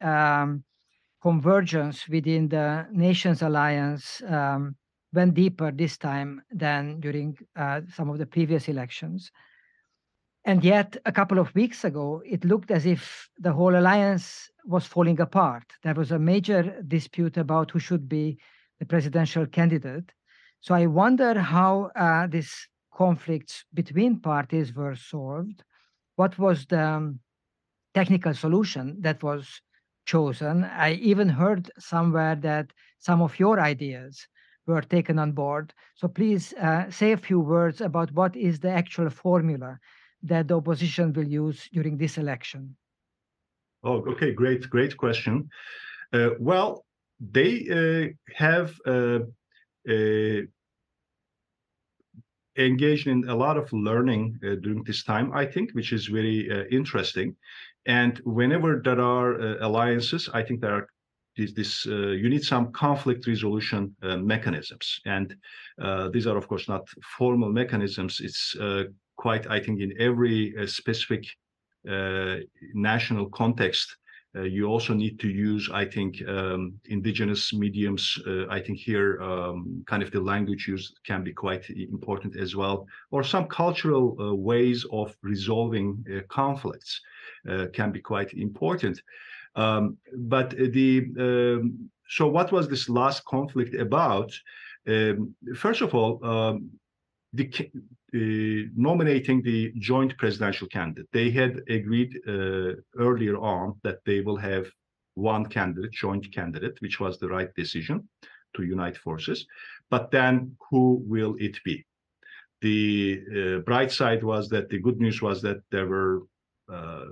the 0.00 0.08
um, 0.08 0.64
convergence 1.22 2.08
within 2.08 2.48
the 2.48 2.86
Nations 2.90 3.42
Alliance 3.42 4.22
um, 4.26 4.76
went 5.12 5.34
deeper 5.34 5.70
this 5.70 5.98
time 5.98 6.40
than 6.50 7.00
during 7.00 7.36
uh, 7.54 7.82
some 7.94 8.08
of 8.08 8.16
the 8.16 8.24
previous 8.24 8.66
elections. 8.68 9.30
And 10.46 10.64
yet, 10.64 10.96
a 11.04 11.12
couple 11.12 11.38
of 11.38 11.54
weeks 11.54 11.84
ago, 11.84 12.22
it 12.24 12.46
looked 12.46 12.70
as 12.70 12.86
if 12.86 13.28
the 13.38 13.52
whole 13.52 13.76
alliance 13.76 14.50
was 14.64 14.86
falling 14.86 15.20
apart. 15.20 15.64
There 15.82 15.94
was 15.94 16.12
a 16.12 16.18
major 16.18 16.82
dispute 16.88 17.36
about 17.36 17.70
who 17.70 17.78
should 17.78 18.08
be 18.08 18.38
the 18.80 18.86
presidential 18.86 19.44
candidate. 19.46 20.12
So 20.60 20.74
I 20.74 20.86
wonder 20.86 21.38
how 21.38 21.90
uh, 21.94 22.26
this 22.26 22.68
conflicts 23.04 23.64
between 23.80 24.20
parties 24.32 24.68
were 24.80 24.96
solved, 25.12 25.58
what 26.20 26.32
was 26.38 26.58
the 26.66 26.84
um, 26.96 27.06
technical 27.94 28.34
solution 28.44 28.84
that 29.06 29.22
was 29.22 29.44
chosen. 30.12 30.64
I 30.64 30.90
even 31.12 31.28
heard 31.28 31.70
somewhere 31.78 32.36
that 32.50 32.66
some 32.98 33.20
of 33.22 33.38
your 33.42 33.56
ideas 33.60 34.14
were 34.66 34.82
taken 34.96 35.18
on 35.18 35.32
board. 35.32 35.66
So 35.98 36.08
please 36.08 36.44
uh, 36.54 36.90
say 36.90 37.12
a 37.12 37.24
few 37.28 37.40
words 37.40 37.80
about 37.80 38.12
what 38.12 38.32
is 38.36 38.60
the 38.60 38.70
actual 38.82 39.10
formula 39.10 39.78
that 40.30 40.48
the 40.48 40.56
opposition 40.56 41.12
will 41.12 41.30
use 41.44 41.68
during 41.72 41.96
this 41.98 42.18
election. 42.18 42.62
Oh, 43.82 43.98
okay, 44.12 44.32
great, 44.32 44.62
great 44.70 44.94
question. 44.96 45.34
Uh, 46.12 46.30
well, 46.38 46.70
they 47.36 47.52
uh, 47.80 48.04
have 48.44 48.68
uh, 48.86 49.20
engaged 52.56 53.06
in 53.06 53.28
a 53.28 53.34
lot 53.34 53.56
of 53.56 53.72
learning 53.72 54.38
uh, 54.44 54.56
during 54.56 54.82
this 54.84 55.02
time, 55.02 55.32
I 55.32 55.46
think, 55.46 55.72
which 55.72 55.92
is 55.92 56.06
very 56.06 56.50
uh, 56.50 56.64
interesting. 56.70 57.36
And 57.86 58.18
whenever 58.24 58.80
there 58.84 59.00
are 59.00 59.40
uh, 59.40 59.56
alliances, 59.60 60.28
I 60.32 60.42
think 60.42 60.60
there 60.60 60.74
are 60.74 60.88
this, 61.36 61.52
this 61.52 61.86
uh, 61.86 62.08
you 62.08 62.28
need 62.28 62.44
some 62.44 62.72
conflict 62.72 63.26
resolution 63.26 63.96
uh, 64.02 64.18
mechanisms. 64.18 65.00
And 65.06 65.34
uh, 65.80 66.10
these 66.10 66.26
are, 66.26 66.36
of 66.36 66.46
course, 66.46 66.68
not 66.68 66.86
formal 67.16 67.50
mechanisms. 67.50 68.20
It's 68.20 68.54
quite, 69.16 69.46
I 69.50 69.60
think, 69.60 69.80
in 69.80 69.94
every 69.98 70.54
specific 70.66 71.24
national 72.74 73.28
context, 73.30 73.96
you 74.34 74.66
also 74.66 74.94
need 74.94 75.20
to 75.20 75.28
use, 75.28 75.68
I 75.72 75.84
think, 75.84 76.26
um, 76.26 76.74
indigenous 76.86 77.52
mediums. 77.52 78.18
Uh, 78.26 78.46
I 78.48 78.60
think 78.60 78.78
here, 78.78 79.20
um, 79.20 79.84
kind 79.86 80.02
of 80.02 80.10
the 80.10 80.20
language 80.20 80.66
use 80.66 80.94
can 81.06 81.22
be 81.22 81.32
quite 81.32 81.68
important 81.68 82.36
as 82.36 82.56
well, 82.56 82.86
or 83.10 83.22
some 83.22 83.46
cultural 83.46 84.16
uh, 84.18 84.34
ways 84.34 84.86
of 84.90 85.14
resolving 85.22 86.04
uh, 86.10 86.20
conflicts 86.28 87.00
uh, 87.48 87.66
can 87.74 87.92
be 87.92 88.00
quite 88.00 88.32
important. 88.32 89.02
Um, 89.54 89.98
but 90.16 90.50
the 90.50 91.06
um, 91.18 91.90
so 92.08 92.26
what 92.26 92.52
was 92.52 92.68
this 92.68 92.88
last 92.88 93.24
conflict 93.24 93.74
about? 93.74 94.32
Um, 94.86 95.34
first 95.54 95.80
of 95.80 95.94
all, 95.94 96.24
um, 96.24 96.70
the, 97.32 97.48
uh, 98.14 98.68
nominating 98.76 99.42
the 99.42 99.72
joint 99.78 100.16
presidential 100.18 100.68
candidate. 100.68 101.08
They 101.12 101.30
had 101.30 101.62
agreed 101.68 102.18
uh, 102.26 102.74
earlier 102.98 103.36
on 103.38 103.80
that 103.84 103.98
they 104.04 104.20
will 104.20 104.36
have 104.36 104.66
one 105.14 105.46
candidate, 105.46 105.92
joint 105.92 106.32
candidate, 106.32 106.76
which 106.80 107.00
was 107.00 107.18
the 107.18 107.28
right 107.28 107.54
decision 107.54 108.08
to 108.54 108.62
unite 108.62 108.96
forces. 108.96 109.46
But 109.90 110.10
then 110.10 110.56
who 110.70 111.02
will 111.06 111.36
it 111.38 111.58
be? 111.64 111.84
The 112.60 113.22
uh, 113.30 113.58
bright 113.60 113.90
side 113.90 114.22
was 114.22 114.48
that 114.50 114.68
the 114.68 114.78
good 114.78 115.00
news 115.00 115.20
was 115.20 115.42
that 115.42 115.62
there 115.70 115.86
were 115.86 116.22
uh, 116.72 117.06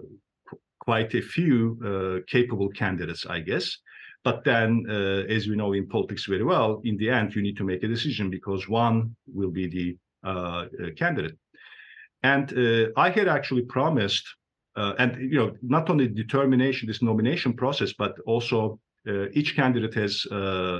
quite 0.78 1.14
a 1.14 1.22
few 1.22 1.78
uh, 1.84 2.24
capable 2.30 2.68
candidates, 2.70 3.26
I 3.26 3.40
guess. 3.40 3.76
But 4.22 4.44
then, 4.44 4.84
uh, 4.88 5.24
as 5.34 5.48
we 5.48 5.56
know 5.56 5.72
in 5.72 5.88
politics 5.88 6.26
very 6.26 6.44
well, 6.44 6.80
in 6.84 6.96
the 6.98 7.10
end, 7.10 7.34
you 7.34 7.42
need 7.42 7.56
to 7.56 7.64
make 7.64 7.82
a 7.82 7.88
decision 7.88 8.30
because 8.30 8.68
one 8.68 9.16
will 9.26 9.50
be 9.50 9.66
the 9.66 9.96
Uh, 10.22 10.66
uh, 10.84 10.90
candidate. 10.98 11.34
And 12.22 12.52
uh, 12.52 12.90
I 12.94 13.08
had 13.08 13.26
actually 13.26 13.62
promised, 13.62 14.26
uh, 14.76 14.92
and 14.98 15.16
you 15.16 15.38
know, 15.38 15.56
not 15.62 15.88
only 15.88 16.08
determination, 16.08 16.88
this 16.88 17.00
nomination 17.00 17.54
process, 17.54 17.94
but 17.94 18.12
also 18.26 18.78
each 19.32 19.56
candidate 19.56 19.94
has 19.94 20.26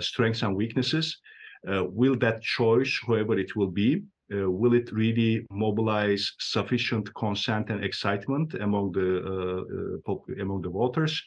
strengths 0.04 0.42
and 0.42 0.54
weaknesses. 0.54 1.16
will 1.64 2.16
that 2.18 2.42
choice, 2.42 3.00
whoever 3.06 3.38
it 3.38 3.56
will 3.56 3.70
be, 3.70 4.02
uh, 4.30 4.50
will 4.50 4.74
it 4.74 4.92
really 4.92 5.46
mobilize 5.50 6.34
sufficient 6.38 7.12
consent 7.14 7.70
and 7.70 7.82
excitement 7.82 8.52
among 8.60 8.92
the 8.92 9.10
uh, 9.24 10.12
uh, 10.12 10.42
among 10.42 10.60
the 10.60 10.68
voters 10.68 11.22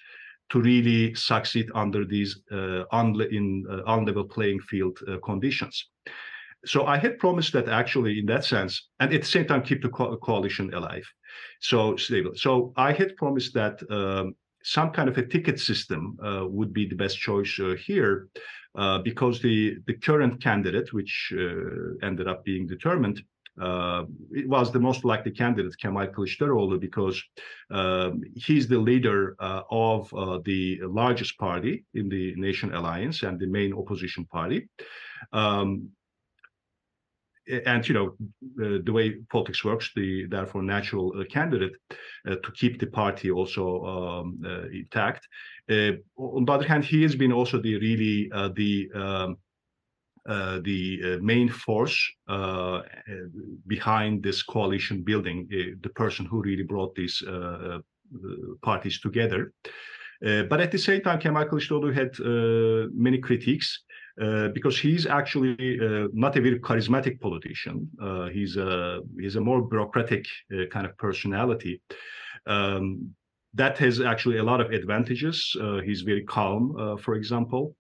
to 0.50 0.62
really 0.62 1.16
succeed 1.16 1.68
under 1.74 2.06
these 2.06 2.40
unle 2.92 3.28
in 3.32 3.66
unlevel 3.88 4.30
playing 4.30 4.60
field 4.60 5.00
conditions? 5.24 5.90
So 6.66 6.86
I 6.86 6.98
had 6.98 7.20
promised 7.20 7.54
that 7.54 7.68
actually 7.68 8.20
in 8.20 8.26
that 8.28 8.46
sense, 8.46 8.90
and 9.00 9.14
at 9.14 9.22
the 9.22 9.28
same 9.28 9.48
time 9.48 9.64
keep 9.64 9.82
the 9.82 9.90
co 9.90 10.16
coalition 10.18 10.74
alive, 10.74 11.06
so 11.60 11.96
stable. 11.96 12.32
So 12.36 12.74
I 12.78 12.94
had 12.94 13.16
promised 13.16 13.54
that 13.54 13.82
um, 13.90 14.36
some 14.64 14.92
kind 14.92 15.10
of 15.10 15.18
a 15.18 15.26
ticket 15.26 15.60
system 15.60 16.18
uh, 16.24 16.46
would 16.48 16.74
be 16.74 16.88
the 16.88 16.96
best 16.96 17.18
choice 17.18 17.60
uh, 17.60 17.76
here, 17.86 18.30
uh, 18.76 19.00
because 19.00 19.42
the 19.42 19.78
the 19.88 19.94
current 19.94 20.42
candidate, 20.42 20.94
which 20.94 21.34
uh, 21.38 22.06
ended 22.06 22.28
up 22.28 22.46
being 22.46 22.66
determined, 22.66 23.22
uh, 23.62 24.04
it 24.32 24.48
was 24.48 24.72
the 24.72 24.80
most 24.80 25.04
likely 25.04 25.32
candidate, 25.32 25.78
Kemal 25.78 26.08
Kılıçdaroğlu, 26.08 26.80
because 26.80 27.22
um, 27.72 28.22
he's 28.36 28.68
the 28.68 28.80
leader 28.80 29.36
uh, 29.40 29.62
of 29.70 30.10
the 30.46 30.80
largest 30.84 31.38
party 31.38 31.86
in 31.94 32.10
the 32.10 32.34
Nation 32.36 32.74
Alliance 32.74 33.24
and 33.24 33.40
the 33.40 33.48
main 33.48 33.74
opposition 33.74 34.26
party. 34.26 34.70
Um, 35.34 35.90
and 37.66 37.88
you 37.88 37.94
know 37.94 38.08
uh, 38.64 38.80
the 38.84 38.92
way 38.92 39.16
politics 39.30 39.64
works, 39.64 39.92
the 39.96 40.26
therefore 40.28 40.62
natural 40.62 41.14
uh, 41.20 41.24
candidate 41.26 41.74
uh, 42.28 42.36
to 42.36 42.52
keep 42.54 42.80
the 42.80 42.88
party 42.88 43.32
also 43.32 43.84
um, 43.86 44.40
uh, 44.46 44.68
intact. 44.70 45.28
Uh, 45.70 45.94
on 46.18 46.46
the 46.46 46.52
other 46.52 46.68
hand, 46.68 46.84
he 46.86 47.02
has 47.04 47.16
been 47.16 47.32
also 47.32 47.62
the 47.62 47.78
really 47.78 48.32
uh, 48.32 48.50
the 48.56 48.90
um, 48.96 49.38
the 50.64 51.20
main 51.22 51.50
force 51.50 52.00
behind 53.68 54.24
this 54.24 54.42
coalition 54.42 55.04
building, 55.04 55.48
the 55.50 55.90
person 55.96 56.26
who 56.26 56.42
really 56.42 56.64
brought 56.64 56.96
these 56.96 57.22
parties 58.62 59.02
together. 59.02 59.52
but 60.22 60.62
at 60.62 60.72
the 60.72 60.78
same 60.78 61.02
time, 61.02 61.20
Kemal 61.20 61.46
Kılıçdaroğlu 61.50 61.94
had 61.94 62.12
many 62.94 63.18
critiques 63.18 63.84
uh, 64.22 64.50
because 64.50 64.78
he's 64.78 65.08
actually 65.08 65.80
uh, 65.80 66.08
not 66.14 66.38
a 66.38 66.42
very 66.42 66.60
charismatic 66.60 67.20
politician. 67.20 67.90
Uh, 68.00 68.28
he's 68.28 68.58
a 68.58 69.02
he's 69.20 69.38
a 69.38 69.42
more 69.42 69.64
bureaucratic 69.64 70.24
uh, 70.54 70.66
kind 70.72 70.86
of 70.86 70.96
personality. 70.98 71.82
Um, 72.46 73.16
that 73.56 73.78
has 73.80 74.02
actually 74.02 74.38
a 74.38 74.44
lot 74.44 74.62
of 74.62 74.72
advantages. 74.72 75.56
Uh, 75.60 75.80
he's 75.82 76.02
very 76.02 76.24
calm, 76.24 76.98
for 77.02 77.16
example. 77.16 77.76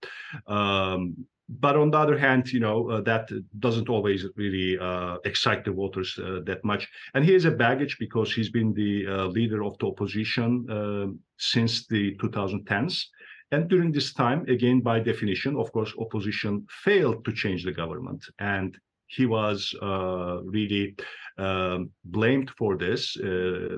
Um, 0.47 1.15
but 1.49 1.75
on 1.75 1.91
the 1.91 1.97
other 1.97 2.17
hand, 2.17 2.51
you 2.51 2.59
know 2.59 3.01
that 3.01 3.29
doesn't 3.59 3.89
always 3.89 4.25
really 4.35 4.77
excite 5.25 5.65
the 5.65 5.71
voters 5.71 6.15
that 6.45 6.63
much. 6.63 6.87
And 7.13 7.25
he 7.25 7.33
has 7.33 7.45
a 7.45 7.51
baggage 7.51 7.97
because 7.99 8.33
he's 8.33 8.49
been 8.49 8.73
the 8.73 9.05
leader 9.27 9.63
of 9.63 9.77
the 9.79 9.87
opposition 9.87 11.19
since 11.37 11.87
the 11.87 12.15
2010s. 12.17 13.05
And 13.53 13.69
during 13.69 13.91
this 13.91 14.13
time, 14.13 14.39
again, 14.47 14.81
by 14.81 14.99
definition, 14.99 15.55
of 15.55 15.71
course, 15.71 15.93
opposition 15.99 16.65
failed 16.83 17.23
to 17.25 17.31
change 17.31 17.63
the 17.63 17.71
government. 17.71 18.25
And 18.39 18.75
he 19.05 19.27
was 19.27 19.75
uh, 19.79 20.39
really 20.43 20.95
um, 21.37 21.91
blamed 22.03 22.49
for 22.57 22.77
this. 22.77 23.15
Uh, 23.15 23.77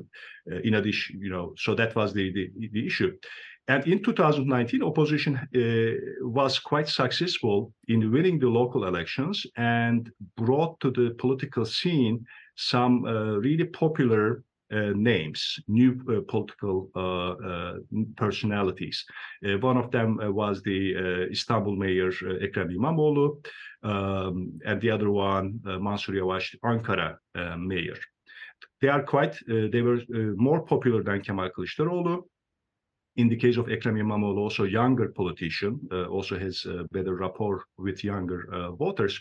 uh, 0.50 0.60
in 0.64 0.76
addition, 0.76 1.20
you 1.20 1.30
know, 1.30 1.54
so 1.58 1.76
that 1.76 1.94
was 1.94 2.14
the, 2.14 2.32
the, 2.32 2.70
the 2.72 2.88
issue. 2.88 3.12
And 3.68 3.86
in 3.86 4.02
2019, 4.02 4.82
opposition 4.82 5.36
uh, 5.36 6.22
was 6.22 6.58
quite 6.58 6.88
successful 6.88 7.74
in 7.90 8.14
winning 8.14 8.40
the 8.40 8.48
local 8.48 8.88
elections 8.88 9.46
and 9.58 10.10
brought 10.38 10.80
to 10.80 10.92
the 10.92 11.16
political 11.18 11.66
scene 11.66 12.24
some 12.56 13.04
uh, 13.04 13.40
really 13.40 13.66
popular 13.66 14.42
uh, 14.72 14.92
names, 14.96 15.60
new 15.68 16.02
uh, 16.10 16.22
political 16.28 16.90
uh, 16.96 17.74
personalities. 18.16 19.06
one 19.62 19.78
of 19.78 19.92
them 19.92 20.18
was 20.34 20.62
the 20.62 21.28
Istanbul 21.32 21.76
mayor 21.76 22.12
Ekrem 22.42 22.72
İmamoğlu, 22.72 23.42
um, 23.84 24.60
and 24.66 24.82
the 24.82 24.92
other 24.92 25.10
one 25.10 25.60
Mansur 25.80 26.14
Yavaş, 26.14 26.56
Ankara 26.64 27.18
mayor. 27.58 27.98
They 28.82 28.90
are 28.90 29.04
quite, 29.04 29.38
they 29.48 29.82
were 29.82 30.02
more 30.36 30.66
popular 30.66 31.04
than 31.04 31.22
Kemal 31.22 31.50
Kılıçdaroğlu 31.50 32.26
in 33.16 33.30
the 33.30 33.36
case 33.36 33.58
of 33.58 33.68
Ekrem 33.68 33.98
İmamoğlu, 33.98 34.44
also 34.44 34.66
younger 34.66 35.14
politician, 35.14 35.80
uh, 35.92 36.08
also 36.10 36.38
has 36.40 36.66
uh, 36.66 36.84
better 36.92 37.14
rapport 37.14 37.64
with 37.78 38.04
younger 38.04 38.54
uh, 38.54 38.72
voters. 38.72 39.20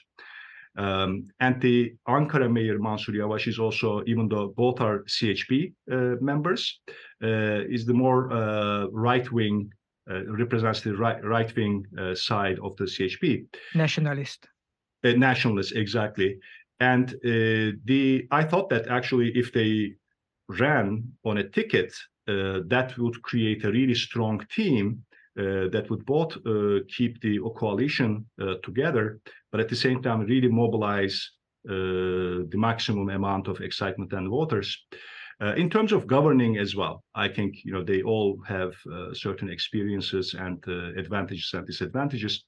Um, 0.76 1.28
and 1.40 1.60
the 1.60 1.94
Ankara 2.08 2.50
Mayor 2.50 2.78
Mansur 2.78 3.12
Yavaş 3.12 3.46
is 3.46 3.58
also, 3.58 4.02
even 4.06 4.28
though 4.28 4.48
both 4.56 4.80
are 4.80 5.04
CHP 5.04 5.72
uh, 5.90 6.16
members, 6.20 6.80
uh, 7.22 7.62
is 7.68 7.86
the 7.86 7.94
more 7.94 8.32
uh, 8.32 8.86
right-wing, 8.86 9.70
uh, 10.10 10.24
represents 10.26 10.80
the 10.80 10.96
right 10.96 11.22
right-wing 11.24 11.86
uh, 11.98 12.14
side 12.14 12.58
of 12.60 12.76
the 12.76 12.84
CHP. 12.84 13.46
Nationalist. 13.74 14.48
Uh, 15.04 15.12
nationalist, 15.12 15.76
exactly. 15.76 16.38
And 16.80 17.14
the 17.22 18.26
I 18.32 18.42
thought 18.42 18.68
that 18.70 18.88
actually, 18.88 19.30
if 19.36 19.52
they 19.52 19.94
ran 20.48 21.04
on 21.24 21.38
a 21.38 21.48
ticket, 21.48 21.94
that 22.26 22.94
would 22.98 23.22
create 23.22 23.64
a 23.64 23.70
really 23.70 23.94
strong 23.94 24.44
team 24.52 25.04
uh, 25.12 25.13
that 25.36 25.86
would 25.90 26.04
both 26.06 26.36
uh, 26.46 26.80
keep 26.96 27.20
the 27.20 27.38
coalition 27.56 28.26
uh, 28.40 28.54
together, 28.62 29.20
but 29.50 29.60
at 29.60 29.68
the 29.68 29.76
same 29.76 30.02
time 30.02 30.20
really 30.20 30.48
mobilize 30.48 31.30
the 31.64 32.48
maximum 32.54 33.08
amount 33.08 33.48
of 33.48 33.60
excitement 33.60 34.12
and 34.12 34.28
voters. 34.28 34.84
Uh, 35.42 35.54
in 35.56 35.68
terms 35.68 35.92
of 35.92 36.06
governing 36.06 36.58
as 36.58 36.76
well, 36.76 37.02
I 37.14 37.28
think 37.28 37.64
you 37.64 37.72
know 37.72 37.82
they 37.82 38.02
all 38.02 38.40
have 38.46 38.72
uh, 38.92 39.12
certain 39.12 39.50
experiences 39.50 40.34
and 40.38 40.62
uh, 40.68 40.92
advantages 40.96 41.50
and 41.54 41.66
disadvantages. 41.66 42.44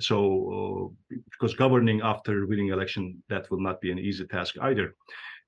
So, 0.00 0.92
because 1.30 1.54
governing 1.54 2.00
after 2.02 2.46
winning 2.46 2.70
election, 2.70 3.22
that 3.28 3.48
will 3.50 3.60
not 3.60 3.80
be 3.80 3.92
an 3.92 4.00
easy 4.00 4.26
task 4.26 4.56
either. 4.60 4.96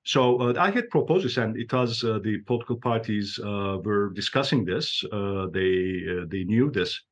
So 0.07 0.41
uh, 0.41 0.55
I 0.57 0.71
had 0.71 0.89
proposals, 0.89 1.37
and 1.37 1.57
it 1.57 1.73
was 1.73 2.05
uh, 2.05 2.21
the 2.23 2.39
political 2.47 2.77
parties 2.77 3.41
uh, 3.43 3.79
were 3.83 4.11
discussing 4.11 4.65
this. 4.65 5.03
Uh, 5.13 5.49
they 5.53 6.05
uh, 6.09 6.27
they 6.29 6.45
knew 6.45 6.71
this, 6.71 7.03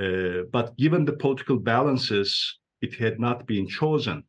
uh, 0.00 0.44
but 0.50 0.74
given 0.78 1.04
the 1.04 1.12
political 1.12 1.58
balances, 1.58 2.58
it 2.80 2.94
had 2.94 3.20
not 3.20 3.46
been 3.46 3.68
chosen. 3.68 4.24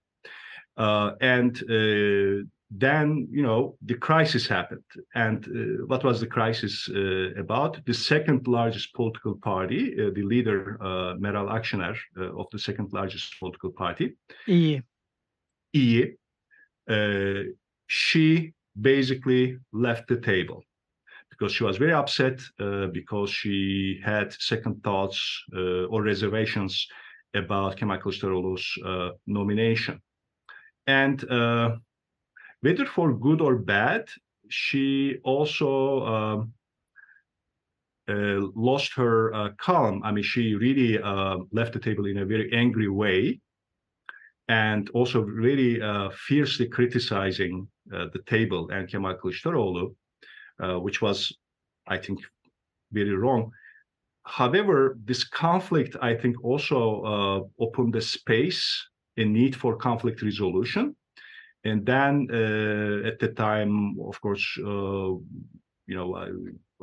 and 1.21 1.63
then 2.71 3.27
you 3.31 3.41
know 3.41 3.77
the 3.85 3.95
crisis 3.95 4.47
happened, 4.47 4.89
and 5.15 5.47
what 5.87 6.03
was 6.03 6.19
the 6.19 6.27
crisis 6.27 6.89
about? 7.37 7.79
The 7.85 7.93
second 7.93 8.47
largest 8.47 8.93
political 8.93 9.35
party, 9.35 9.95
the 9.95 10.23
leader 10.23 10.77
Meral 11.19 11.49
Akşener 11.49 11.95
of 12.37 12.47
the 12.51 12.59
second 12.59 12.91
largest 12.93 13.39
political 13.39 13.71
party, 13.71 14.07
İyi. 14.47 14.83
İyi 15.73 16.17
she 17.89 18.53
basically 18.79 19.57
left 19.73 20.07
the 20.07 20.17
table 20.21 20.63
because 21.31 21.51
she 21.51 21.63
was 21.63 21.77
very 21.77 21.93
upset 21.93 22.39
uh, 22.59 22.87
because 22.87 23.29
she 23.31 23.99
had 24.03 24.31
second 24.33 24.83
thoughts 24.83 25.19
uh, 25.55 25.85
or 25.85 26.03
reservations 26.03 26.87
about 27.33 27.77
Kemal 27.77 27.97
Kılıçdaroğlu's 27.97 28.67
uh, 28.85 29.09
nomination. 29.25 29.99
And 30.87 31.21
whether 32.61 32.85
for 32.85 33.13
good 33.13 33.41
or 33.41 33.55
bad, 33.55 34.09
she 34.49 35.17
also 35.23 36.05
um, 36.05 36.53
uh, 38.09 38.41
lost 38.55 38.93
her 38.95 39.33
uh, 39.33 39.49
calm. 39.57 40.01
I 40.03 40.11
mean, 40.11 40.23
she 40.23 40.55
really 40.55 40.99
uh, 41.01 41.37
left 41.51 41.73
the 41.73 41.79
table 41.79 42.05
in 42.05 42.17
a 42.17 42.25
very 42.25 42.51
angry 42.53 42.89
way 42.89 43.39
and 44.49 44.89
also 44.95 45.21
really 45.21 45.79
uh, 45.79 46.09
fiercely 46.09 46.67
criticizing 46.67 47.67
uh, 47.93 48.07
the 48.13 48.19
table 48.25 48.69
and 48.71 48.89
Kemal 48.89 49.15
Kılıçdaroğlu, 49.15 49.95
uh, 50.59 50.79
which 50.79 51.01
was, 51.01 51.31
I 51.87 51.97
think, 51.97 52.19
very 52.91 53.15
wrong. 53.15 53.51
However, 54.25 54.97
this 55.05 55.23
conflict, 55.23 55.95
I 56.01 56.15
think, 56.15 56.43
also 56.43 57.49
opened 57.57 57.93
the 57.93 58.01
space, 58.01 58.89
a 59.17 59.23
need 59.23 59.55
for 59.55 59.75
conflict 59.75 60.21
resolution. 60.21 60.95
And 61.63 61.85
then 61.85 62.27
at 63.05 63.19
the 63.19 63.33
time, 63.35 63.95
of 63.99 64.21
course, 64.21 64.45
you 64.57 65.95
know, 65.95 66.15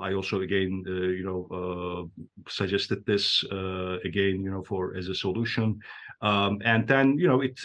I, 0.01 0.13
also 0.13 0.41
again, 0.43 0.85
uh, 0.87 0.93
you 0.93 1.25
know, 1.25 1.49
uh, 1.51 2.25
suggested 2.49 3.05
this 3.07 3.45
uh, 3.51 3.99
again, 4.05 4.43
you 4.43 4.51
know, 4.51 4.63
for 4.63 4.97
as 4.97 5.09
a 5.09 5.15
solution, 5.15 5.81
um, 6.21 6.61
and 6.65 6.87
then 6.87 7.19
you 7.19 7.29
know 7.29 7.41
it 7.41 7.59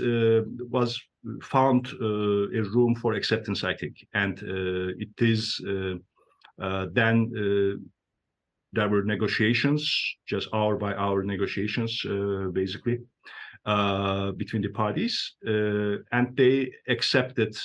was 0.69 0.99
found 1.43 1.87
a 2.01 2.63
room 2.73 2.95
for 2.95 3.13
acceptance, 3.13 3.63
I 3.63 3.75
think, 3.75 3.95
and 4.13 4.41
it 4.41 5.09
is 5.19 5.61
then 6.93 7.81
there 8.73 8.87
were 8.87 9.03
negotiations, 9.03 9.83
just 10.25 10.47
hour 10.53 10.77
by 10.77 10.93
hour 10.93 11.23
negotiations, 11.23 12.01
basically, 12.53 12.99
uh, 13.65 14.31
between 14.31 14.63
the 14.63 14.69
parties, 14.69 15.35
uh, 15.45 15.97
and 16.11 16.35
they 16.35 16.71
accepted 16.87 17.55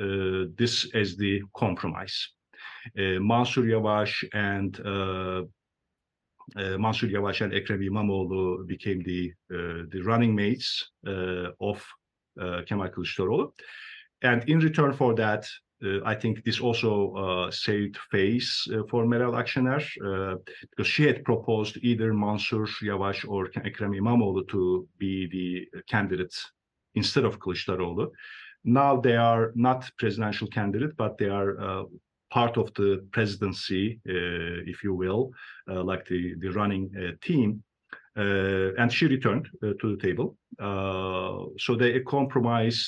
uh, 0.00 0.50
this 0.56 0.90
as 0.94 1.16
the 1.16 1.40
compromise. 1.56 2.30
Uh, 2.98 3.20
Mansur 3.20 3.64
Yavaş 3.64 4.24
and 4.34 4.80
uh, 4.84 5.44
uh, 6.56 6.78
Mansur 6.78 7.08
Yavaş 7.08 7.42
and 7.42 7.52
Ekrem 7.52 7.82
İmamoğlu 7.82 8.68
became 8.68 9.04
the 9.04 9.34
the 9.90 10.00
running 10.04 10.34
mates 10.40 10.82
of 11.58 11.86
Kemal 12.66 12.88
Kılıçdaroğlu. 12.88 13.54
And 14.22 14.42
in 14.48 14.60
return 14.60 14.92
for 14.92 15.16
that, 15.16 15.48
uh, 15.82 16.12
I 16.12 16.14
think 16.14 16.44
this 16.44 16.60
also 16.60 17.14
uh, 17.14 17.50
saved 17.50 17.96
face 18.10 18.66
uh, 18.72 18.86
for 18.90 19.04
Meral 19.04 19.34
Akşener 19.34 19.94
because 20.70 20.88
she 20.88 21.06
had 21.06 21.24
proposed 21.24 21.76
either 21.82 22.10
Mansur 22.10 22.68
Yavaş 22.82 23.24
or 23.28 23.50
Ekrem 23.64 23.94
İmamoğlu 23.94 24.46
to 24.46 24.86
be 25.00 25.28
the 25.28 25.66
candidates 25.86 26.50
instead 26.94 27.24
of 27.24 27.38
Kılıçdaroğlu. 27.38 28.12
Now 28.64 29.02
they 29.02 29.18
are 29.18 29.52
not 29.54 29.90
presidential 29.98 30.50
candidate, 30.50 30.96
but 30.96 31.18
they 31.18 31.30
are 31.30 31.84
part 32.34 32.56
of 32.56 32.74
the 32.74 32.90
presidency, 33.12 34.00
uh, 34.08 34.58
if 34.72 34.82
you 34.82 34.92
will, 34.92 35.30
uh, 35.70 35.82
like 35.84 36.04
the, 36.06 36.34
the 36.42 36.50
running 36.60 36.84
uh, 36.98 37.12
team. 37.26 37.62
and 38.80 38.92
she 38.92 39.06
returned 39.06 39.46
to 39.80 39.86
the 39.92 40.00
table. 40.06 40.28
so 41.64 41.70
the 41.82 42.00
compromise 42.14 42.78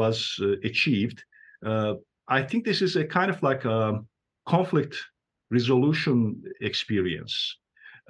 was 0.00 0.18
achieved. 0.70 1.18
I 2.36 2.40
think 2.48 2.60
this 2.64 2.80
is 2.86 2.96
a 2.96 3.04
kind 3.16 3.30
of 3.34 3.38
like 3.42 3.64
a 3.64 3.80
conflict 4.54 4.94
resolution 5.50 6.16
experience. 6.60 7.34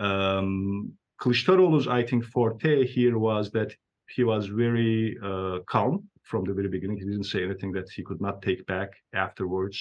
Um, 0.01 0.93
Kılıçdaroğlu's, 1.21 1.89
I 2.01 2.03
think, 2.09 2.25
forte 2.25 2.87
here 2.95 3.19
was 3.19 3.51
that 3.51 3.71
he 4.15 4.25
was 4.25 4.47
very 4.47 5.19
uh, 5.23 5.59
calm 5.67 6.09
from 6.31 6.45
the 6.45 6.55
very 6.59 6.69
beginning. 6.69 6.99
He 6.99 7.05
didn't 7.05 7.33
say 7.33 7.43
anything 7.43 7.73
that 7.73 7.89
he 7.97 8.03
could 8.09 8.21
not 8.21 8.43
take 8.43 8.63
back 8.67 8.91
afterwards 9.15 9.79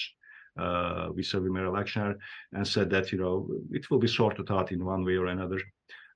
uh, 0.58 1.12
vis-a-vis 1.12 1.50
Akşener 1.82 2.14
and 2.52 2.66
said 2.66 2.90
that, 2.90 3.12
you 3.12 3.18
know, 3.18 3.48
it 3.70 3.90
will 3.90 3.98
be 3.98 4.08
sorted 4.08 4.50
out 4.50 4.72
in 4.72 4.84
one 4.84 5.04
way 5.04 5.16
or 5.16 5.26
another. 5.26 5.60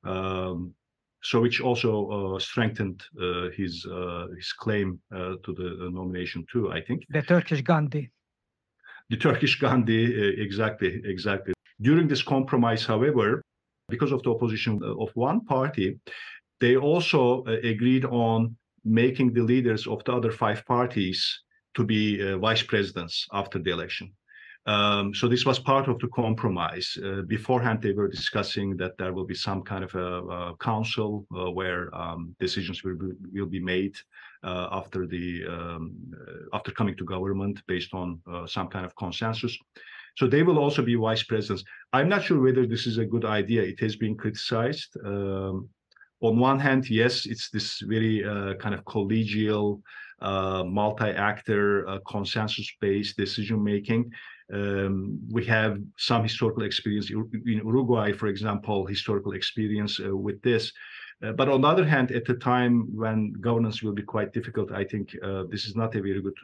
Um, 0.05 0.75
so 1.23 1.41
which 1.41 1.61
also 1.61 1.93
uh, 2.11 2.39
strengthened 2.39 3.01
uh, 3.21 3.49
his 3.57 3.87
uh, 3.87 4.27
his 4.37 4.53
claim 4.53 4.99
uh, 5.15 5.35
to 5.45 5.51
the 5.59 5.69
nomination 5.93 6.45
too, 6.53 6.73
I 6.73 6.81
think. 6.81 7.05
The 7.11 7.23
Turkish 7.23 7.63
Gandhi. 7.63 8.11
The 9.11 9.17
Turkish 9.17 9.61
Gandhi, 9.61 10.03
uh, 10.07 10.43
exactly, 10.47 11.01
exactly. 11.05 11.55
During 11.81 12.09
this 12.09 12.23
compromise, 12.23 12.85
however, 12.85 13.43
because 13.89 14.13
of 14.13 14.23
the 14.23 14.31
opposition 14.31 14.81
of 14.83 15.11
one 15.15 15.45
party, 15.45 16.01
they 16.61 16.77
also 16.77 17.45
agreed 17.73 18.05
on 18.05 18.57
making 18.85 19.33
the 19.33 19.43
leaders 19.43 19.87
of 19.87 20.03
the 20.05 20.13
other 20.13 20.31
five 20.31 20.65
parties 20.67 21.43
to 21.75 21.85
be 21.85 22.21
uh, 22.23 22.39
vice 22.39 22.63
presidents 22.63 23.27
after 23.33 23.59
the 23.59 23.71
election. 23.71 24.13
Um, 24.67 25.13
so 25.13 25.27
this 25.27 25.45
was 25.45 25.59
part 25.59 25.89
of 25.89 25.99
the 25.99 26.09
compromise. 26.09 26.97
Uh, 27.05 27.23
beforehand, 27.23 27.83
they 27.83 27.93
were 27.93 28.09
discussing 28.09 28.77
that 28.77 28.97
there 28.97 29.13
will 29.13 29.25
be 29.25 29.35
some 29.35 29.63
kind 29.63 29.83
of 29.83 29.93
a, 29.95 30.23
a 30.53 30.57
council 30.59 31.27
uh, 31.37 31.51
where 31.51 31.93
um, 31.95 32.35
decisions 32.39 32.85
will 32.85 32.97
be, 32.97 33.41
will 33.41 33.47
be 33.47 33.59
made 33.59 33.97
uh, 34.45 34.69
after 34.71 35.07
the 35.07 35.45
um, 35.49 35.97
uh, 36.15 36.57
after 36.57 36.71
coming 36.71 36.97
to 36.97 37.05
government 37.05 37.61
based 37.67 37.93
on 37.93 38.21
uh, 38.33 38.47
some 38.47 38.69
kind 38.69 38.87
of 38.87 38.95
consensus. 38.95 39.57
So 40.17 40.29
they 40.29 40.43
will 40.45 40.59
also 40.59 40.83
be 40.83 40.95
vice 40.95 41.25
presidents. 41.25 41.65
I'm 41.93 42.09
not 42.09 42.23
sure 42.23 42.41
whether 42.41 42.67
this 42.67 42.87
is 42.87 42.99
a 42.99 43.05
good 43.05 43.25
idea. 43.25 43.63
It 43.63 43.81
has 43.81 43.97
been 43.97 44.17
criticized. 44.17 44.97
On 46.23 46.39
one 46.39 46.61
hand, 46.61 46.89
yes, 46.89 47.27
it's 47.27 47.51
this 47.51 47.81
very 47.81 48.25
uh, 48.25 48.55
kind 48.55 48.75
of 48.75 48.85
collegial, 48.85 49.83
uh, 50.21 50.63
multi-actor, 50.65 51.89
uh, 51.89 51.99
consensus-based 52.07 53.17
decision-making. 53.17 54.09
Um, 54.53 55.19
we 55.33 55.45
have 55.47 55.79
some 55.97 56.23
historical 56.23 56.63
experience 56.63 57.11
in 57.11 57.61
Uruguay, 57.65 58.13
for 58.13 58.29
example, 58.29 58.87
historical 58.87 59.33
experience 59.33 59.99
uh, 59.99 60.17
with 60.17 60.41
this. 60.43 60.73
Uh, 61.25 61.33
but 61.33 61.49
on 61.49 61.61
the 61.61 61.69
other 61.69 61.85
hand, 61.85 62.13
at 62.13 62.25
the 62.25 62.35
time 62.35 62.87
when 62.95 63.33
governance 63.41 63.83
will 63.83 63.93
be 63.93 64.03
quite 64.03 64.33
difficult, 64.33 64.71
I 64.71 64.85
think 64.85 65.17
uh, 65.25 65.45
this 65.51 65.65
is 65.65 65.75
not 65.75 65.95
a 65.97 66.01
very 66.01 66.23
good. 66.23 66.39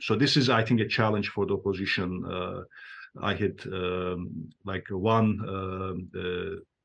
so 0.00 0.14
this 0.14 0.36
is, 0.36 0.48
I 0.48 0.62
think, 0.62 0.80
a 0.80 0.86
challenge 0.86 1.30
for 1.30 1.44
the 1.44 1.54
opposition. 1.54 2.22
I 3.22 3.34
had 3.34 3.60
um, 3.72 4.50
like 4.64 4.86
one 4.90 5.40
um, 5.48 6.10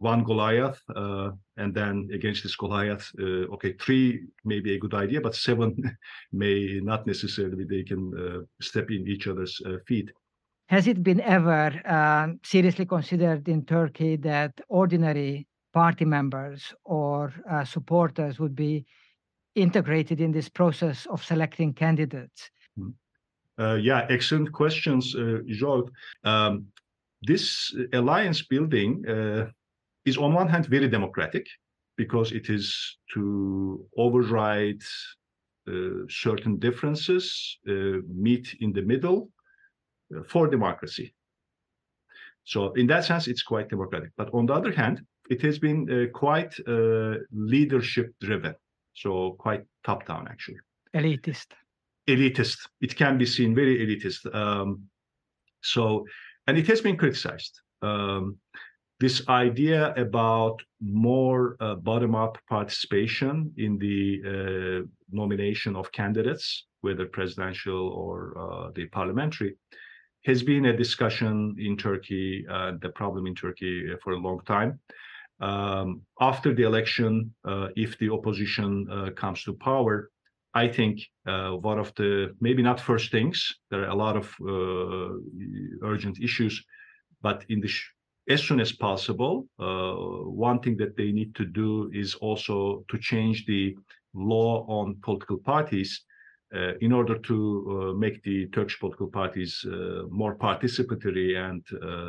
one 0.01 0.23
Goliath, 0.23 0.81
uh, 0.95 1.29
and 1.57 1.73
then 1.75 2.09
against 2.11 2.41
this 2.41 2.55
Goliath, 2.55 3.07
uh, 3.19 3.53
okay, 3.53 3.73
three 3.73 4.25
may 4.43 4.59
be 4.59 4.73
a 4.73 4.79
good 4.79 4.95
idea, 4.95 5.21
but 5.21 5.35
seven 5.35 5.95
may 6.31 6.79
not 6.81 7.05
necessarily. 7.05 7.65
They 7.65 7.83
can 7.83 8.11
uh, 8.17 8.39
step 8.61 8.89
in 8.89 9.07
each 9.07 9.27
other's 9.27 9.61
uh, 9.63 9.77
feet. 9.87 10.11
Has 10.69 10.87
it 10.87 11.03
been 11.03 11.21
ever 11.21 11.71
um, 11.85 12.39
seriously 12.43 12.85
considered 12.85 13.47
in 13.47 13.63
Turkey 13.65 14.15
that 14.17 14.59
ordinary 14.69 15.47
party 15.71 16.05
members 16.05 16.73
or 16.83 17.31
uh, 17.49 17.63
supporters 17.63 18.39
would 18.39 18.55
be 18.55 18.85
integrated 19.53 20.19
in 20.19 20.31
this 20.31 20.49
process 20.49 21.05
of 21.11 21.23
selecting 21.23 21.73
candidates? 21.73 22.49
Hmm. 22.75 22.91
Uh, 23.61 23.75
yeah, 23.75 24.07
excellent 24.09 24.51
questions, 24.51 25.15
uh, 25.15 25.39
Um, 26.23 26.65
this 27.27 27.75
alliance 27.93 28.41
building 28.49 29.05
is 30.05 30.17
on 30.17 30.33
one 30.33 30.49
hand 30.49 30.65
very 30.65 30.87
democratic 30.87 31.45
because 31.95 32.31
it 32.31 32.49
is 32.49 32.97
to 33.13 33.85
override 33.95 34.81
uh, 35.67 36.07
certain 36.09 36.57
differences, 36.57 37.59
uh, 37.69 37.97
meet 38.07 38.55
in 38.61 38.73
the 38.73 38.81
middle 38.81 39.29
uh, 40.15 40.23
for 40.23 40.47
democracy. 40.47 41.13
So 42.43 42.73
in 42.73 42.87
that 42.87 43.05
sense, 43.05 43.27
it's 43.27 43.43
quite 43.43 43.69
democratic. 43.69 44.11
But 44.17 44.33
on 44.33 44.47
the 44.47 44.53
other 44.53 44.71
hand, 44.71 45.05
it 45.29 45.41
has 45.43 45.59
been 45.59 45.87
uh, 45.89 46.17
quite 46.17 46.53
uh, 46.67 47.17
leadership 47.31 48.07
driven. 48.19 48.55
So 48.93 49.35
quite 49.37 49.63
top 49.83 50.07
down, 50.07 50.27
actually. 50.27 50.57
Elitist. 50.95 51.53
Elitist. 52.07 52.57
It 52.81 52.95
can 52.95 53.17
be 53.17 53.25
seen 53.25 53.55
very 53.55 53.77
elitist. 53.85 54.33
Um, 54.33 54.83
so, 55.61 56.05
and 56.47 56.57
it 56.57 56.67
has 56.67 56.81
been 56.81 56.97
criticized. 56.97 57.61
Um, 57.81 58.37
this 58.99 59.27
idea 59.27 59.93
about 59.95 60.61
more 60.79 61.57
uh, 61.59 61.75
bottom-up 61.75 62.37
participation 62.47 63.51
in 63.57 63.79
the 63.79 64.21
uh, 64.23 64.87
nomination 65.11 65.75
of 65.75 65.91
candidates, 65.91 66.67
whether 66.81 67.07
presidential 67.07 67.89
or 67.89 68.37
uh, 68.37 68.71
the 68.75 68.85
parliamentary, 68.87 69.55
has 70.25 70.43
been 70.43 70.67
a 70.67 70.77
discussion 70.77 71.55
in 71.57 71.75
Turkey, 71.75 72.45
uh, 72.47 72.73
the 72.79 72.89
problem 72.89 73.25
in 73.25 73.33
Turkey 73.33 73.91
uh, 73.91 73.95
for 74.03 74.13
a 74.13 74.19
long 74.19 74.39
time. 74.45 74.79
Um, 75.39 76.01
after 76.19 76.53
the 76.53 76.61
election, 76.61 77.33
uh, 77.43 77.69
if 77.75 77.97
the 77.97 78.11
opposition 78.11 78.85
comes 79.15 79.43
to 79.43 79.53
power, 79.53 80.11
I 80.53 80.67
think 80.67 81.01
uh, 81.25 81.51
one 81.51 81.79
of 81.79 81.93
the 81.95 82.35
maybe 82.41 82.61
not 82.61 82.79
first 82.79 83.11
things. 83.11 83.55
There 83.69 83.83
are 83.83 83.89
a 83.89 83.95
lot 83.95 84.17
of 84.17 84.33
uh, 84.41 85.15
urgent 85.83 86.19
issues, 86.19 86.63
but 87.21 87.45
in 87.49 87.61
the 87.61 87.71
as 88.29 88.43
soon 88.43 88.59
as 88.59 88.71
possible, 88.71 89.47
uh, 89.59 89.93
one 90.29 90.59
thing 90.59 90.77
that 90.77 90.95
they 90.95 91.11
need 91.11 91.33
to 91.35 91.45
do 91.45 91.89
is 91.93 92.15
also 92.15 92.85
to 92.89 92.97
change 92.99 93.45
the 93.45 93.75
law 94.13 94.65
on 94.67 94.97
political 95.01 95.37
parties 95.37 96.05
uh, 96.53 96.73
in 96.81 96.91
order 96.91 97.17
to 97.17 97.37
uh, 97.93 97.97
make 97.97 98.21
the 98.23 98.45
Turkish 98.47 98.77
political 98.79 99.07
parties 99.07 99.65
uh, 99.65 100.03
more 100.09 100.35
participatory 100.35 101.37
and 101.37 101.65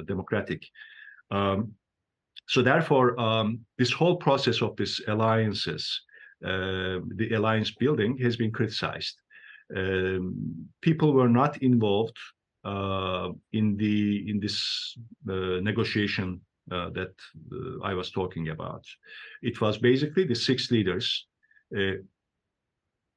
democratic. 0.06 0.66
Um, 1.30 1.72
so 2.48 2.60
therefore, 2.60 3.18
um, 3.20 3.60
this 3.78 3.92
whole 3.92 4.16
process 4.16 4.60
of 4.60 4.76
these 4.76 5.00
alliances, 5.06 6.02
the 6.42 7.30
alliance 7.34 7.70
building 7.70 8.18
has 8.18 8.36
been 8.36 8.52
criticized. 8.52 9.16
Um, 9.74 10.68
people 10.82 11.12
were 11.14 11.28
not 11.28 11.62
involved 11.62 12.16
uh, 12.64 13.30
in 13.52 13.76
the 13.76 14.28
in 14.28 14.38
this 14.40 14.96
uh, 15.28 15.60
negotiation 15.62 16.40
uh, 16.70 16.90
that 16.90 17.14
I 17.82 17.94
was 17.94 18.10
talking 18.10 18.50
about. 18.50 18.84
It 19.42 19.60
was 19.60 19.78
basically 19.78 20.24
the 20.24 20.34
six 20.34 20.70
leaders 20.70 21.26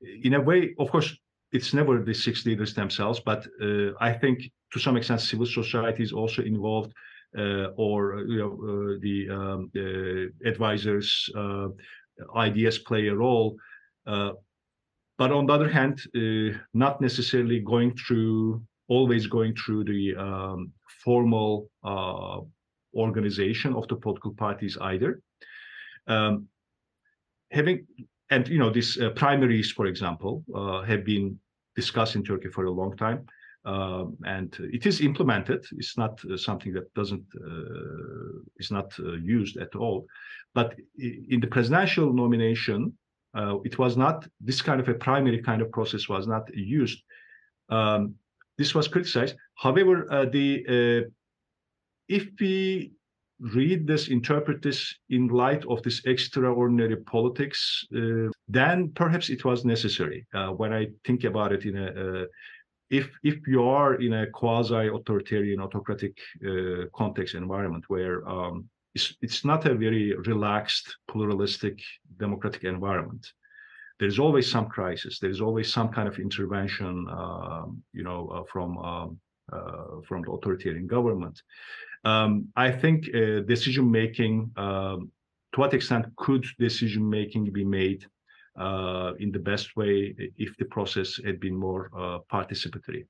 in 0.02 0.34
a 0.34 0.42
way, 0.42 0.76
of 0.80 0.90
course, 0.90 1.18
it's 1.52 1.74
never 1.74 2.04
the 2.04 2.14
six 2.14 2.46
leaders 2.46 2.74
themselves, 2.74 3.20
but 3.20 3.48
uh, 3.62 3.92
I 4.00 4.14
think 4.14 4.52
to 4.74 4.80
some 4.80 4.98
extent 4.98 5.22
civil 5.22 5.46
society 5.46 6.04
is 6.04 6.12
also 6.12 6.42
involved, 6.42 6.92
uh, 7.38 7.68
or 7.78 8.20
you 8.28 8.38
know 8.38 8.52
uh, 8.52 8.98
the, 9.02 9.30
um, 9.30 9.72
the, 9.74 10.32
advisors, 10.46 11.30
uh, 11.36 11.68
ideas 12.36 12.80
play 12.80 13.08
a 13.08 13.16
role. 13.16 13.58
Uh, 14.06 14.32
but 15.18 15.32
on 15.32 15.46
the 15.46 15.54
other 15.54 15.70
hand, 15.70 16.02
uh, 16.16 16.58
not 16.74 17.02
necessarily 17.02 17.60
going 17.60 17.96
through 17.96 18.62
always 18.88 19.26
going 19.26 19.56
through 19.56 19.84
the 19.84 20.16
um, 20.16 20.72
formal 21.04 21.68
organization 22.96 23.74
of 23.74 23.88
the 23.88 23.96
political 23.96 24.34
parties 24.34 24.78
either. 24.80 25.22
Um, 26.08 26.48
having 27.52 27.86
and 28.30 28.48
you 28.48 28.58
know 28.58 28.70
these 28.70 29.00
uh, 29.00 29.10
primaries, 29.12 29.72
for 29.72 29.86
example, 29.86 30.44
uh, 30.54 30.82
have 30.84 31.06
been 31.06 31.40
discussed 31.76 32.16
in 32.16 32.24
Turkey 32.24 32.50
for 32.50 32.66
a 32.66 32.72
long 32.72 32.96
time, 32.98 33.26
um, 33.66 34.18
and 34.26 34.56
it 34.72 34.86
is 34.86 35.02
implemented. 35.02 35.66
It's 35.78 35.98
not 35.98 36.20
uh, 36.26 36.38
something 36.38 36.74
that 36.74 36.94
doesn't 36.94 37.26
uh, 37.36 38.40
is 38.58 38.72
not 38.72 38.94
uh, 39.00 39.14
used 39.14 39.58
at 39.58 39.76
all. 39.76 40.06
But 40.54 40.76
in 40.98 41.40
the 41.40 41.48
presidential 41.48 42.14
nomination, 42.14 42.94
uh, 43.36 43.58
it 43.66 43.78
was 43.78 43.98
not 43.98 44.28
this 44.40 44.62
kind 44.62 44.80
of 44.80 44.88
a 44.88 44.94
primary 44.94 45.42
kind 45.42 45.62
of 45.62 45.72
process 45.72 46.08
was 46.08 46.28
not 46.28 46.44
used. 46.54 47.02
Um, 47.70 48.16
this 48.58 48.74
was 48.74 48.88
criticized. 48.88 49.36
However, 49.56 50.06
the 50.32 51.10
if 52.08 52.30
we 52.40 52.92
read 53.40 53.86
this, 53.86 54.08
interpret 54.08 54.62
this 54.62 54.96
in 55.10 55.28
light 55.28 55.66
of 55.66 55.82
this 55.84 56.02
extraordinary 56.06 56.96
politics, 56.98 57.86
uh, 57.96 58.30
then 58.48 58.92
perhaps 58.96 59.30
it 59.30 59.44
was 59.44 59.66
necessary. 59.66 60.26
Uh, 60.34 60.50
when 60.50 60.74
I 60.74 60.88
think 61.06 61.24
about 61.24 61.52
it 61.52 61.66
in 61.66 61.78
a, 61.78 61.88
uh, 61.88 62.26
if 62.90 63.10
if 63.24 63.48
you 63.48 63.64
are 63.64 63.96
in 63.96 64.14
a 64.14 64.28
quasi-authoritarian, 64.28 65.60
autocratic 65.60 66.18
uh, 66.46 66.86
context 66.94 67.36
environment 67.36 67.86
where 67.88 68.28
um, 68.28 68.70
it's, 68.94 69.16
it's 69.22 69.44
not 69.44 69.66
a 69.66 69.76
very 69.76 70.16
relaxed, 70.16 70.98
pluralistic, 71.08 71.80
democratic 72.18 72.64
environment, 72.64 73.34
there 74.00 74.08
is 74.08 74.20
always 74.20 74.50
some 74.50 74.68
crisis. 74.68 75.20
There 75.20 75.30
is 75.30 75.42
always 75.42 75.72
some 75.72 75.90
kind 75.90 76.08
of 76.08 76.20
intervention, 76.20 77.08
um, 77.10 77.84
you 77.94 78.04
know, 78.04 78.28
uh, 78.28 78.44
from 78.52 78.78
um, 78.78 79.20
uh, 79.52 80.02
from 80.08 80.22
the 80.24 80.32
authoritarian 80.32 80.88
government. 80.88 81.42
Um, 82.04 82.50
I 82.56 82.72
think 82.72 83.08
uh, 83.14 83.42
decision 83.42 83.90
making, 83.90 84.52
um, 84.58 85.12
to 85.54 85.60
what 85.60 85.74
extent 85.74 86.06
could 86.18 86.46
decision 86.60 87.10
making 87.10 87.52
be 87.52 87.64
made 87.64 88.06
uh, 88.60 89.14
in 89.20 89.32
the 89.32 89.40
best 89.40 89.76
way 89.76 90.16
if 90.38 90.56
the 90.58 90.66
process 90.66 91.20
had 91.26 91.40
been 91.40 91.56
more 91.56 91.90
uh, 91.98 92.20
participatory? 92.32 93.06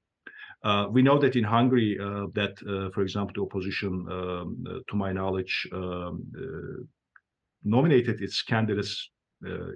Uh, 0.64 0.88
we 0.90 1.02
know 1.04 1.20
that 1.20 1.36
in 1.36 1.44
Hungary, 1.44 1.98
uh, 2.00 2.26
that 2.34 2.56
uh, 2.68 2.90
for 2.92 3.02
example, 3.02 3.34
the 3.36 3.42
opposition, 3.42 4.08
um, 4.10 4.64
to 4.90 4.96
my 4.96 5.12
knowledge, 5.12 5.68
um, 5.72 6.24
nominated 7.64 8.22
its 8.22 8.42
candidates 8.42 9.10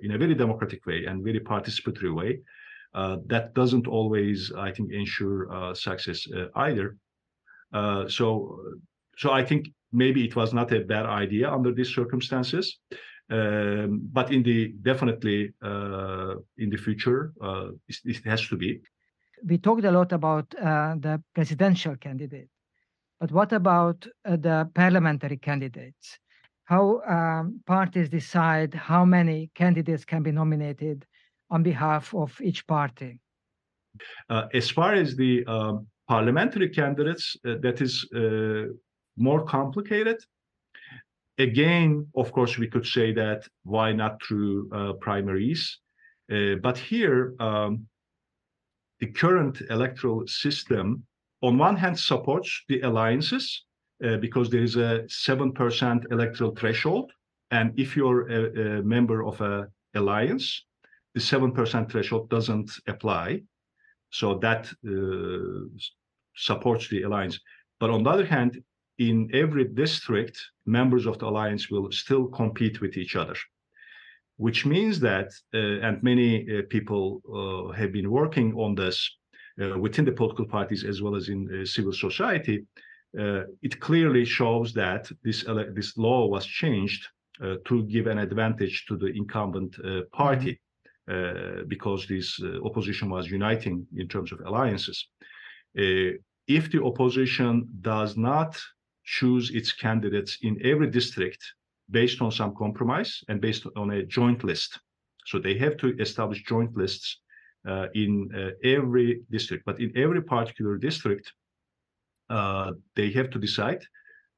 in 0.02 0.12
a 0.12 0.18
very 0.18 0.34
democratic 0.34 0.84
way 0.86 1.06
and 1.06 1.24
very 1.24 1.40
participatory 1.40 2.14
way. 2.14 2.40
that 3.28 3.54
doesn't 3.54 3.88
always, 3.88 4.52
I 4.58 4.72
think, 4.72 4.92
ensure 4.92 5.76
success 5.76 6.28
either. 6.56 6.98
so 8.08 8.60
so 9.18 9.32
I 9.32 9.44
think 9.44 9.68
maybe 9.92 10.24
it 10.24 10.36
was 10.36 10.54
not 10.54 10.72
a 10.72 10.80
bad 10.80 11.06
idea 11.06 11.52
under 11.52 11.74
these 11.74 11.94
circumstances. 11.94 12.80
Um, 13.32 14.02
but 14.12 14.32
in 14.32 14.42
the 14.42 14.70
definitely 14.82 15.54
uh, 15.62 16.36
in 16.58 16.70
the 16.70 16.78
future, 16.78 17.32
uh, 17.42 17.70
it, 17.88 17.98
it, 18.04 18.26
has 18.26 18.48
to 18.48 18.58
be. 18.58 18.82
We 19.46 19.60
talked 19.60 19.86
a 19.86 19.92
lot 19.92 20.12
about 20.14 20.54
uh, 20.56 20.96
the 20.98 21.22
presidential 21.36 21.96
candidate, 21.96 22.50
but 23.20 23.32
what 23.32 23.54
about 23.54 24.08
uh, 24.26 24.36
the 24.36 24.70
parliamentary 24.74 25.38
candidates? 25.38 26.18
How 26.64 27.02
um, 27.08 27.62
parties 27.68 28.10
decide 28.10 28.74
how 28.74 29.06
many 29.06 29.52
candidates 29.54 30.06
can 30.06 30.24
be 30.24 30.32
nominated 30.32 31.06
on 31.52 31.62
behalf 31.62 32.16
of 32.16 32.36
each 32.42 32.66
party? 32.66 33.20
Uh, 34.28 34.48
as 34.56 34.72
far 34.72 34.94
as 34.94 35.16
the 35.16 35.46
um, 35.46 35.86
parliamentary 36.08 36.70
candidates, 36.70 37.36
uh, 37.46 37.56
that 37.62 37.80
is 37.82 38.08
more 39.18 39.44
complicated. 39.46 40.18
Again, 41.40 42.06
of 42.16 42.34
course, 42.34 42.58
we 42.58 42.68
could 42.68 42.86
say 42.86 43.14
that 43.14 43.48
why 43.64 43.94
not 43.94 44.22
through 44.22 44.70
uh, 44.74 44.94
primaries? 44.94 45.80
Uh, 46.30 46.56
but 46.62 46.78
here, 46.78 47.34
um, 47.40 47.88
the 49.00 49.08
current 49.08 49.62
electoral 49.70 50.28
system, 50.28 51.04
on 51.42 51.58
one 51.58 51.78
hand, 51.78 51.98
supports 51.98 52.64
the 52.68 52.82
alliances 52.82 53.64
uh, 54.04 54.18
because 54.18 54.50
there 54.50 54.62
is 54.62 54.76
a 54.76 55.06
7% 55.08 56.12
electoral 56.12 56.54
threshold. 56.56 57.12
And 57.52 57.72
if 57.80 57.96
you're 57.96 58.30
a, 58.30 58.80
a 58.80 58.84
member 58.84 59.26
of 59.26 59.40
an 59.40 59.68
alliance, 59.96 60.66
the 61.14 61.22
7% 61.22 61.90
threshold 61.90 62.30
doesn't 62.30 62.72
apply. 62.88 63.44
So 64.10 64.38
that 64.40 64.70
uh, 64.86 65.70
supports 66.36 66.90
the 66.90 67.04
alliance. 67.04 67.40
But 67.80 67.92
on 67.92 68.04
the 68.04 68.10
other 68.10 68.26
hand, 68.26 68.62
in 69.00 69.30
every 69.34 69.64
district, 69.64 70.38
members 70.66 71.06
of 71.06 71.18
the 71.20 71.26
alliance 71.26 71.70
will 71.72 71.90
still 71.92 72.28
compete 72.28 72.82
with 72.82 72.98
each 72.98 73.16
other, 73.16 73.36
which 74.38 74.66
means 74.66 75.00
that, 75.00 75.32
uh, 75.54 75.86
and 75.86 76.04
many 76.04 76.32
uh, 76.42 76.62
people 76.70 77.22
uh, 77.34 77.72
have 77.74 77.94
been 77.94 78.12
working 78.12 78.54
on 78.56 78.76
this 78.76 78.98
uh, 79.62 79.78
within 79.80 80.06
the 80.06 80.12
political 80.12 80.46
parties 80.46 80.84
as 80.84 81.02
well 81.02 81.16
as 81.16 81.30
in 81.30 81.42
uh, 81.50 81.66
civil 81.66 81.94
society, 81.94 82.66
uh, 83.18 83.44
it 83.62 83.80
clearly 83.80 84.24
shows 84.24 84.74
that 84.74 85.10
this, 85.24 85.44
this 85.74 85.98
law 85.98 86.28
was 86.28 86.46
changed 86.46 87.08
to 87.66 87.84
give 87.84 88.08
an 88.08 88.18
advantage 88.18 88.86
to 88.86 88.98
the 88.98 89.08
incumbent 89.08 89.74
party 90.12 90.60
mm-hmm. 91.10 91.66
because 91.70 92.06
this 92.06 92.38
opposition 92.66 93.10
was 93.10 93.32
uniting 93.32 93.88
in 93.96 94.10
terms 94.10 94.34
of 94.34 94.42
alliances. 94.42 95.08
if 95.74 96.70
the 96.72 96.84
opposition 96.84 97.66
does 97.80 98.18
not 98.18 98.60
choose 99.18 99.50
its 99.52 99.72
candidates 99.72 100.38
in 100.42 100.54
every 100.64 100.90
district 101.00 101.42
based 101.90 102.22
on 102.22 102.32
some 102.32 102.54
compromise 102.56 103.24
and 103.28 103.42
based 103.42 103.66
on 103.76 103.92
a 103.92 104.06
joint 104.06 104.44
list. 104.44 104.80
So 105.26 105.40
they 105.40 105.58
have 105.58 105.78
to 105.78 105.88
establish 105.98 106.44
joint 106.44 106.76
lists 106.78 107.08
uh, 107.68 107.88
in 107.96 108.30
uh, 108.36 108.52
every 108.64 109.22
district, 109.32 109.66
but 109.66 109.80
in 109.80 109.92
every 109.98 110.22
particular 110.22 110.78
district, 110.78 111.34
uh, 112.30 112.72
they 112.96 113.10
have 113.12 113.30
to 113.32 113.40
decide 113.40 113.82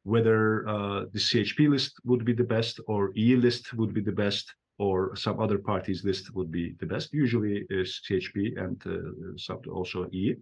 whether 0.03 0.67
uh, 0.67 1.01
the 1.13 1.19
CHP 1.19 1.69
list 1.69 1.93
would 2.05 2.23
be 2.23 2.33
the 2.33 2.49
best 2.55 2.79
or 2.87 3.11
E 3.15 3.35
list 3.35 3.73
would 3.73 3.93
be 3.93 4.01
the 4.01 4.17
best 4.25 4.53
or 4.79 5.15
some 5.15 5.39
other 5.39 5.59
parties 5.59 6.03
list 6.03 6.33
would 6.33 6.51
be 6.51 6.73
the 6.79 6.85
best. 6.85 7.13
Usually 7.13 7.65
is 7.69 8.01
CHP 8.09 8.35
and 8.63 8.77
uh, 8.87 9.69
also 9.69 10.07
E. 10.11 10.35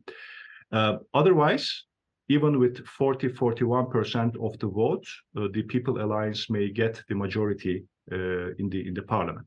Uh, 0.72 0.98
otherwise, 1.14 1.66
even 2.30 2.60
with 2.60 2.86
40, 2.86 3.30
41% 3.30 4.36
of 4.46 4.58
the 4.60 4.68
vote, 4.68 5.06
uh, 5.36 5.48
the 5.52 5.64
People 5.64 6.02
Alliance 6.02 6.50
may 6.50 6.70
get 6.70 7.02
the 7.10 7.16
majority 7.16 7.84
uh, 8.12 8.54
in 8.58 8.70
the 8.70 8.88
in 8.88 8.94
the 8.94 9.02
parliament. 9.02 9.46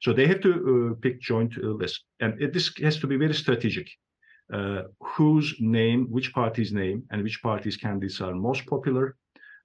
So 0.00 0.12
they 0.12 0.26
have 0.26 0.40
to 0.40 0.52
uh, 0.52 0.94
pick 1.00 1.20
joint 1.20 1.52
uh, 1.58 1.66
list, 1.66 2.04
and 2.20 2.40
it, 2.40 2.52
this 2.52 2.70
has 2.82 2.98
to 3.00 3.06
be 3.06 3.16
very 3.16 3.34
strategic. 3.34 3.88
Uh, 4.52 4.82
whose 5.00 5.54
name, 5.60 6.06
which 6.10 6.34
party's 6.34 6.72
name, 6.72 7.04
and 7.10 7.22
which 7.22 7.40
party's 7.40 7.76
candidates 7.76 8.20
are 8.20 8.34
most 8.34 8.66
popular 8.66 9.16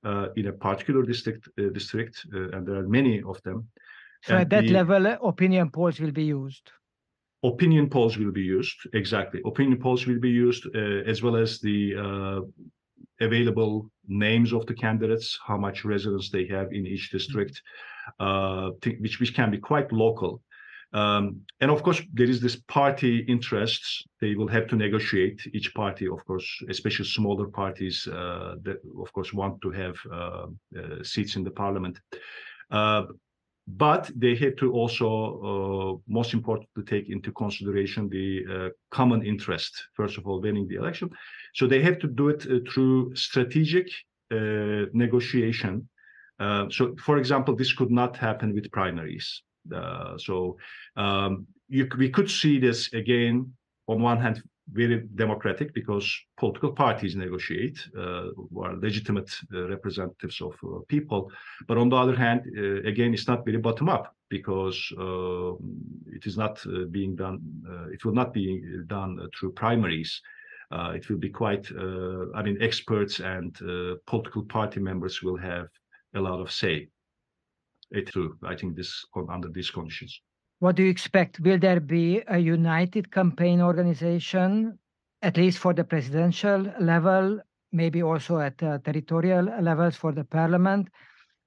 uh, 0.03 0.27
in 0.35 0.45
a 0.47 0.53
particular 0.53 1.01
district, 1.01 1.49
district, 1.73 2.23
and 2.31 2.67
there 2.67 2.75
are 2.75 2.87
many 2.87 3.23
of 3.23 3.41
them. 3.41 3.67
So 4.23 4.33
and 4.33 4.41
at 4.41 4.49
that 4.51 4.65
the, 4.65 4.73
level, 4.73 5.07
opinion 5.23 5.71
polls 5.71 5.99
will 5.99 6.11
be 6.11 6.25
used. 6.25 6.71
Opinion 7.53 7.89
polls 7.89 8.17
will 8.17 8.31
be 8.31 8.41
used. 8.41 8.77
Exactly, 8.93 9.41
opinion 9.45 9.79
polls 9.79 10.05
will 10.05 10.19
be 10.19 10.29
used 10.29 10.67
uh, 10.75 11.01
as 11.11 11.21
well 11.23 11.35
as 11.35 11.59
the 11.59 11.95
uh, 11.95 12.41
available 13.21 13.89
names 14.07 14.53
of 14.53 14.65
the 14.65 14.73
candidates, 14.73 15.39
how 15.45 15.57
much 15.57 15.85
residence 15.85 16.29
they 16.29 16.45
have 16.47 16.71
in 16.71 16.85
each 16.85 17.11
district, 17.11 17.61
uh, 18.19 18.69
which 18.99 19.19
which 19.19 19.33
can 19.35 19.51
be 19.51 19.57
quite 19.57 19.91
local. 19.91 20.41
Um, 20.93 21.41
and 21.59 21.71
of 21.71 21.83
course, 21.83 22.01
there 22.13 22.29
is 22.29 22.39
this 22.39 22.55
party 22.67 23.19
interests. 23.27 24.03
They 24.21 24.35
will 24.35 24.47
have 24.47 24.67
to 24.67 24.75
negotiate. 24.75 25.41
Each 25.53 25.73
party, 25.73 26.07
of 26.07 26.23
course, 26.25 26.47
especially 26.69 27.05
smaller 27.05 27.47
parties, 27.47 28.07
uh, 28.07 28.55
that 28.63 28.77
of 28.99 29.11
course 29.11 29.33
want 29.33 29.61
to 29.61 29.71
have 29.71 29.95
uh, 30.11 30.47
uh, 30.79 31.03
seats 31.03 31.35
in 31.35 31.43
the 31.43 31.51
parliament. 31.51 31.99
Uh, 33.67 33.71
but 33.77 34.11
they 34.15 34.35
have 34.35 34.55
to 34.57 34.71
also, 34.73 35.07
uh, 35.41 36.11
most 36.11 36.33
important, 36.33 36.69
to 36.75 36.83
take 36.83 37.09
into 37.09 37.31
consideration 37.31 38.09
the 38.09 38.45
uh, 38.49 38.69
common 38.91 39.25
interest. 39.25 39.89
First 39.93 40.17
of 40.17 40.27
all, 40.27 40.41
winning 40.41 40.67
the 40.67 40.75
election. 40.75 41.09
So 41.53 41.67
they 41.67 41.81
have 41.81 41.99
to 41.99 42.07
do 42.07 42.29
it 42.29 42.45
through 42.69 43.15
strategic 43.15 43.87
negotiation. 44.93 45.87
so, 46.39 46.95
for 47.05 47.17
example, 47.17 47.55
this 47.55 47.73
could 47.73 47.91
not 47.91 48.17
happen 48.17 48.53
with 48.53 48.71
primaries. 48.71 49.43
Uh, 49.73 50.17
so 50.17 50.57
um, 50.95 51.47
you, 51.69 51.87
we 51.97 52.09
could 52.09 52.29
see 52.29 52.59
this 52.59 52.93
again 52.93 53.51
on 53.87 54.01
one 54.01 54.19
hand 54.19 54.41
very 54.71 55.07
democratic 55.15 55.73
because 55.73 56.19
political 56.37 56.71
parties 56.71 57.15
negotiate 57.15 57.77
uh, 57.97 58.29
are 58.57 58.75
legitimate 58.77 59.29
uh, 59.53 59.67
representatives 59.67 60.41
of 60.41 60.53
uh, 60.63 60.79
people 60.87 61.31
but 61.67 61.77
on 61.77 61.89
the 61.89 61.95
other 61.95 62.15
hand 62.15 62.41
uh, 62.57 62.81
again 62.87 63.13
it's 63.13 63.27
not 63.27 63.45
very 63.45 63.57
bottom 63.57 63.89
up 63.89 64.15
because 64.29 64.91
uh, 64.99 65.53
it 66.07 66.25
is 66.25 66.35
not 66.35 66.63
being 66.91 67.15
done 67.15 67.39
it 67.93 68.03
will 68.03 68.13
not 68.13 68.33
be 68.33 68.61
done 68.87 69.19
through 69.37 69.51
primaries 69.51 70.21
it 70.71 71.07
will 71.09 71.17
be 71.17 71.29
quite 71.29 71.71
i 72.35 72.41
mean 72.41 72.57
experts 72.59 73.19
and 73.19 73.59
political 74.07 74.43
party 74.43 74.79
members 74.79 75.21
will 75.21 75.37
have 75.37 75.67
a 76.15 76.19
lot 76.19 76.39
of 76.39 76.51
say 76.51 76.87
it 77.91 78.07
too. 78.07 78.37
I 78.43 78.55
think 78.55 78.75
this 78.75 79.05
under 79.29 79.49
these 79.49 79.69
conditions. 79.69 80.21
What 80.65 80.77
do 80.77 80.81
you 80.81 80.89
expect? 80.89 81.39
Will 81.41 81.59
there 81.59 81.79
be 81.79 82.23
a 82.27 82.39
united 82.39 83.11
campaign 83.11 83.61
organization, 83.61 84.79
at 85.21 85.37
least 85.37 85.59
for 85.59 85.75
the 85.75 85.83
presidential 85.83 86.73
level, 86.79 87.39
maybe 87.71 88.01
also 88.01 88.39
at 88.39 88.63
uh, 88.63 88.79
territorial 88.79 89.45
levels 89.61 89.95
for 89.95 90.11
the 90.11 90.23
parliament, 90.23 90.87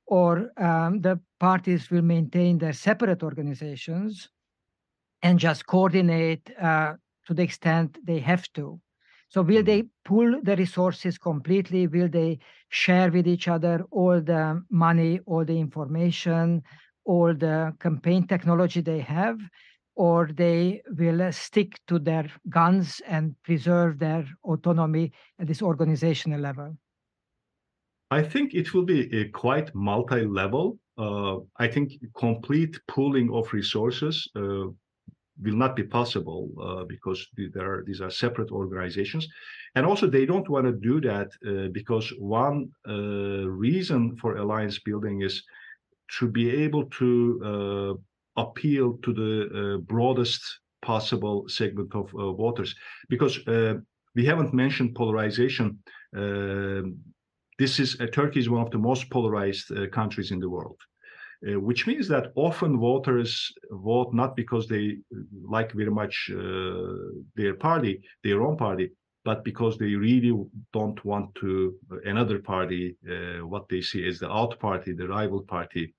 or 0.06 0.52
um, 0.56 1.00
the 1.00 1.18
parties 1.40 1.90
will 1.90 2.02
maintain 2.02 2.58
their 2.58 2.72
separate 2.72 3.24
organizations 3.24 4.28
and 5.22 5.40
just 5.40 5.66
coordinate 5.66 6.48
uh, 6.60 6.92
to 7.26 7.34
the 7.34 7.42
extent 7.42 7.98
they 8.06 8.20
have 8.20 8.46
to? 8.52 8.80
So 9.30 9.42
will 9.42 9.64
they 9.64 9.82
pool 10.04 10.40
the 10.44 10.54
resources 10.54 11.18
completely? 11.18 11.88
Will 11.88 12.08
they 12.08 12.38
share 12.68 13.10
with 13.10 13.26
each 13.26 13.48
other 13.48 13.84
all 13.90 14.20
the 14.20 14.62
money, 14.70 15.18
all 15.26 15.44
the 15.44 15.58
information, 15.58 16.62
all 17.08 17.34
the 17.34 17.74
campaign 17.80 18.26
technology 18.26 18.80
they 18.80 19.00
have? 19.00 19.38
Or 19.96 20.30
they 20.32 20.80
will 20.96 21.32
stick 21.32 21.70
to 21.88 21.98
their 21.98 22.26
guns 22.48 23.02
and 23.08 23.34
preserve 23.42 23.98
their 23.98 24.24
autonomy 24.44 25.10
at 25.40 25.48
this 25.48 25.60
organizational 25.60 26.40
level? 26.40 26.76
I 28.10 28.22
think 28.22 28.54
it 28.54 28.72
will 28.72 28.84
be 28.84 29.28
quite 29.30 29.74
multi-level. 29.74 30.78
Uh, 30.96 31.38
I 31.56 31.66
think 31.66 31.92
complete 32.16 32.78
pooling 32.86 33.28
of 33.32 33.52
resources 33.52 34.28
uh, 34.36 34.66
will 35.42 35.58
not 35.64 35.76
be 35.76 35.82
possible 35.82 36.48
uh, 36.60 36.84
because 36.84 37.26
there 37.36 37.70
are, 37.72 37.84
these 37.84 38.00
are 38.00 38.10
separate 38.10 38.50
organizations. 38.50 39.28
And 39.74 39.84
also 39.86 40.06
they 40.06 40.26
don't 40.26 40.48
want 40.48 40.66
to 40.66 40.72
do 40.72 41.00
that 41.02 41.28
uh, 41.46 41.68
because 41.72 42.12
one 42.18 42.70
uh, 42.88 43.48
reason 43.48 44.16
for 44.16 44.36
alliance 44.36 44.78
building 44.78 45.22
is 45.22 45.42
to 46.18 46.28
be 46.28 46.50
able 46.50 46.84
to 46.86 47.98
uh, 48.36 48.40
appeal 48.40 48.98
to 49.02 49.12
the 49.12 49.32
uh, 49.48 49.78
broadest 49.78 50.42
possible 50.82 51.44
segment 51.48 51.94
of 51.94 52.12
uh, 52.14 52.32
voters. 52.32 52.74
Because 53.08 53.38
we 54.14 54.24
haven't 54.24 54.54
mentioned 54.54 54.94
polarization. 54.94 55.78
this 57.58 57.78
is 57.78 57.96
Turkey 58.12 58.40
is 58.40 58.48
one 58.48 58.62
of 58.62 58.70
the 58.70 58.78
most 58.78 59.10
polarized 59.10 59.68
countries 59.92 60.30
in 60.30 60.40
the 60.40 60.48
world. 60.48 60.80
Uh, 61.46 61.60
which 61.60 61.86
means 61.86 62.08
that 62.08 62.32
often 62.34 62.80
voters 62.80 63.52
vote 63.70 64.12
not 64.12 64.34
because 64.34 64.66
they 64.66 64.98
like 65.56 65.70
very 65.72 65.90
much 65.90 66.32
uh, 66.34 66.96
their 67.36 67.54
party, 67.54 68.02
their 68.24 68.42
own 68.42 68.56
party, 68.56 68.90
but 69.24 69.44
because 69.44 69.78
they 69.78 69.94
really 69.94 70.32
don't 70.72 71.04
want 71.04 71.32
to 71.36 71.76
uh, 71.92 71.96
another 72.06 72.40
party, 72.40 72.96
uh, 73.08 73.46
what 73.46 73.68
they 73.68 73.80
see 73.80 74.04
as 74.08 74.18
the 74.18 74.30
out 74.30 74.58
party, 74.58 74.92
the 74.92 75.06
rival 75.06 75.42
party, 75.42 75.84
uh, 75.84 75.97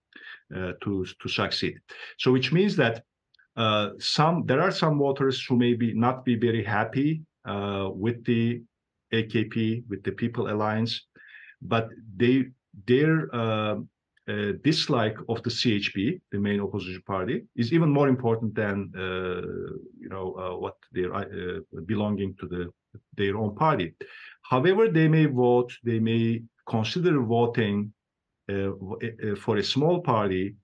to 0.51 1.05
to 1.21 1.29
succeed. 1.29 1.79
So, 2.17 2.31
which 2.31 2.51
means 2.51 2.75
that 2.75 3.03
uh, 3.55 3.89
some 3.99 4.45
there 4.45 4.61
are 4.61 4.71
some 4.71 4.97
voters 4.97 5.43
who 5.45 5.55
may 5.57 5.73
be 5.73 5.93
not 5.93 6.25
be 6.25 6.35
very 6.35 6.63
happy 6.63 7.21
with 7.93 8.23
the 8.25 8.61
AKP, 9.13 9.83
with 9.89 10.03
the 10.03 10.11
People 10.11 10.49
Alliance, 10.49 11.07
but 11.61 11.89
they 12.15 12.45
their 12.85 13.27
uh, 14.29 14.53
dislike 14.63 15.17
of 15.27 15.41
the 15.43 15.49
CHP, 15.49 16.21
the 16.31 16.39
main 16.39 16.59
opposition 16.61 17.01
party, 17.07 17.45
is 17.55 17.73
even 17.73 17.89
more 17.89 18.07
important 18.07 18.53
than 18.53 18.91
uh, 18.95 19.41
you 19.99 20.09
know 20.09 20.35
uh, 20.35 20.55
what 20.57 20.75
they're 20.91 21.13
uh, 21.13 21.59
belonging 21.85 22.35
to 22.39 22.47
the 22.47 22.71
their 23.17 23.37
own 23.37 23.55
party. 23.55 23.95
However, 24.43 24.87
they 24.87 25.07
may 25.07 25.25
vote, 25.25 25.71
they 25.83 25.99
may 25.99 26.43
consider 26.67 27.21
voting 27.21 27.75
uh, 27.75 27.87
uh, 27.87 27.98
for 29.37 29.57
a 29.57 29.63
small 29.63 30.01
party, 30.01 30.55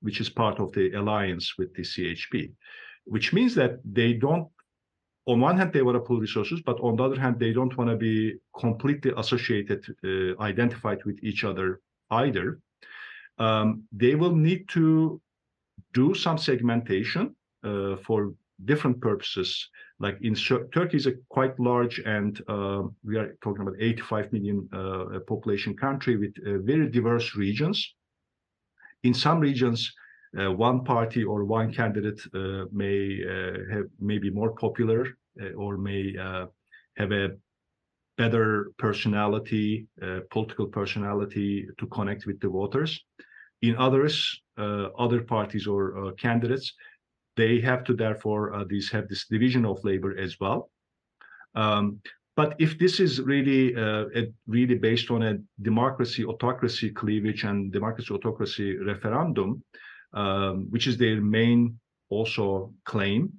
which 0.00 0.20
is 0.20 0.28
part 0.28 0.58
of 0.60 0.72
the 0.72 0.92
alliance 0.92 1.54
with 1.58 1.74
the 1.74 1.82
CHP, 1.82 2.52
which 3.04 3.32
means 3.32 3.54
that 3.54 3.78
they 3.84 4.12
don't. 4.14 4.48
On 5.26 5.40
one 5.40 5.56
hand, 5.56 5.72
they 5.72 5.80
want 5.80 5.96
to 5.96 6.00
pull 6.00 6.20
resources, 6.20 6.60
but 6.66 6.78
on 6.80 6.96
the 6.96 7.04
other 7.04 7.18
hand, 7.18 7.38
they 7.38 7.52
don't 7.52 7.74
want 7.78 7.88
to 7.88 7.96
be 7.96 8.34
completely 8.58 9.12
associated, 9.16 9.82
identified 10.38 11.02
with 11.04 11.18
each 11.22 11.44
other 11.44 11.80
either, 12.10 12.60
um, 13.38 13.84
they 13.92 14.14
will 14.14 14.34
need 14.34 14.68
to 14.70 15.20
do 15.92 16.14
some 16.14 16.38
segmentation 16.38 17.34
uh, 17.64 17.96
for 17.96 18.34
different 18.64 19.00
purposes. 19.00 19.68
Like 20.00 20.18
in 20.22 20.34
Turkey 20.34 20.96
is 20.96 21.06
a 21.06 21.12
quite 21.28 21.58
large 21.58 22.00
and 22.00 22.40
uh, 22.48 22.82
we 23.04 23.16
are 23.16 23.36
talking 23.42 23.62
about 23.62 23.76
85 23.78 24.32
million 24.32 24.68
uh, 24.72 25.20
population 25.26 25.76
country 25.76 26.16
with 26.16 26.34
uh, 26.44 26.58
very 26.62 26.90
diverse 26.90 27.36
regions. 27.36 27.94
In 29.04 29.14
some 29.14 29.38
regions, 29.38 29.92
uh, 30.38 30.50
one 30.50 30.84
party 30.84 31.22
or 31.22 31.44
one 31.44 31.72
candidate 31.72 32.20
uh, 32.34 32.64
may 32.72 33.20
have 33.70 33.84
may 34.00 34.18
be 34.18 34.30
more 34.30 34.52
popular 34.52 35.06
or 35.56 35.76
may 35.76 36.14
have 36.96 37.12
a 37.12 37.30
better 38.16 38.70
personality, 38.78 39.86
uh, 40.02 40.20
political 40.30 40.66
personality 40.66 41.66
to 41.78 41.86
connect 41.88 42.26
with 42.26 42.40
the 42.40 42.48
voters. 42.48 43.00
In 43.62 43.76
others, 43.76 44.40
uh, 44.58 44.88
other 44.98 45.22
parties 45.22 45.66
or 45.66 45.82
uh, 45.96 46.12
candidates, 46.12 46.72
they 47.36 47.60
have 47.60 47.84
to 47.84 47.94
therefore 47.94 48.54
uh, 48.54 48.64
these 48.68 48.90
have 48.90 49.08
this 49.08 49.26
division 49.26 49.64
of 49.64 49.84
labor 49.84 50.16
as 50.18 50.38
well. 50.40 50.70
Um, 51.54 52.00
but 52.36 52.56
if 52.58 52.78
this 52.78 52.98
is 52.98 53.20
really 53.20 53.76
uh, 53.76 54.06
a, 54.14 54.32
really 54.46 54.74
based 54.74 55.10
on 55.10 55.22
a 55.22 55.38
democracy 55.62 56.24
autocracy 56.24 56.90
cleavage 56.90 57.44
and 57.44 57.72
democracy 57.72 58.12
autocracy 58.12 58.76
referendum, 58.78 59.62
um, 60.14 60.66
which 60.70 60.86
is 60.86 60.96
their 60.96 61.20
main 61.20 61.78
also 62.08 62.72
claim, 62.84 63.32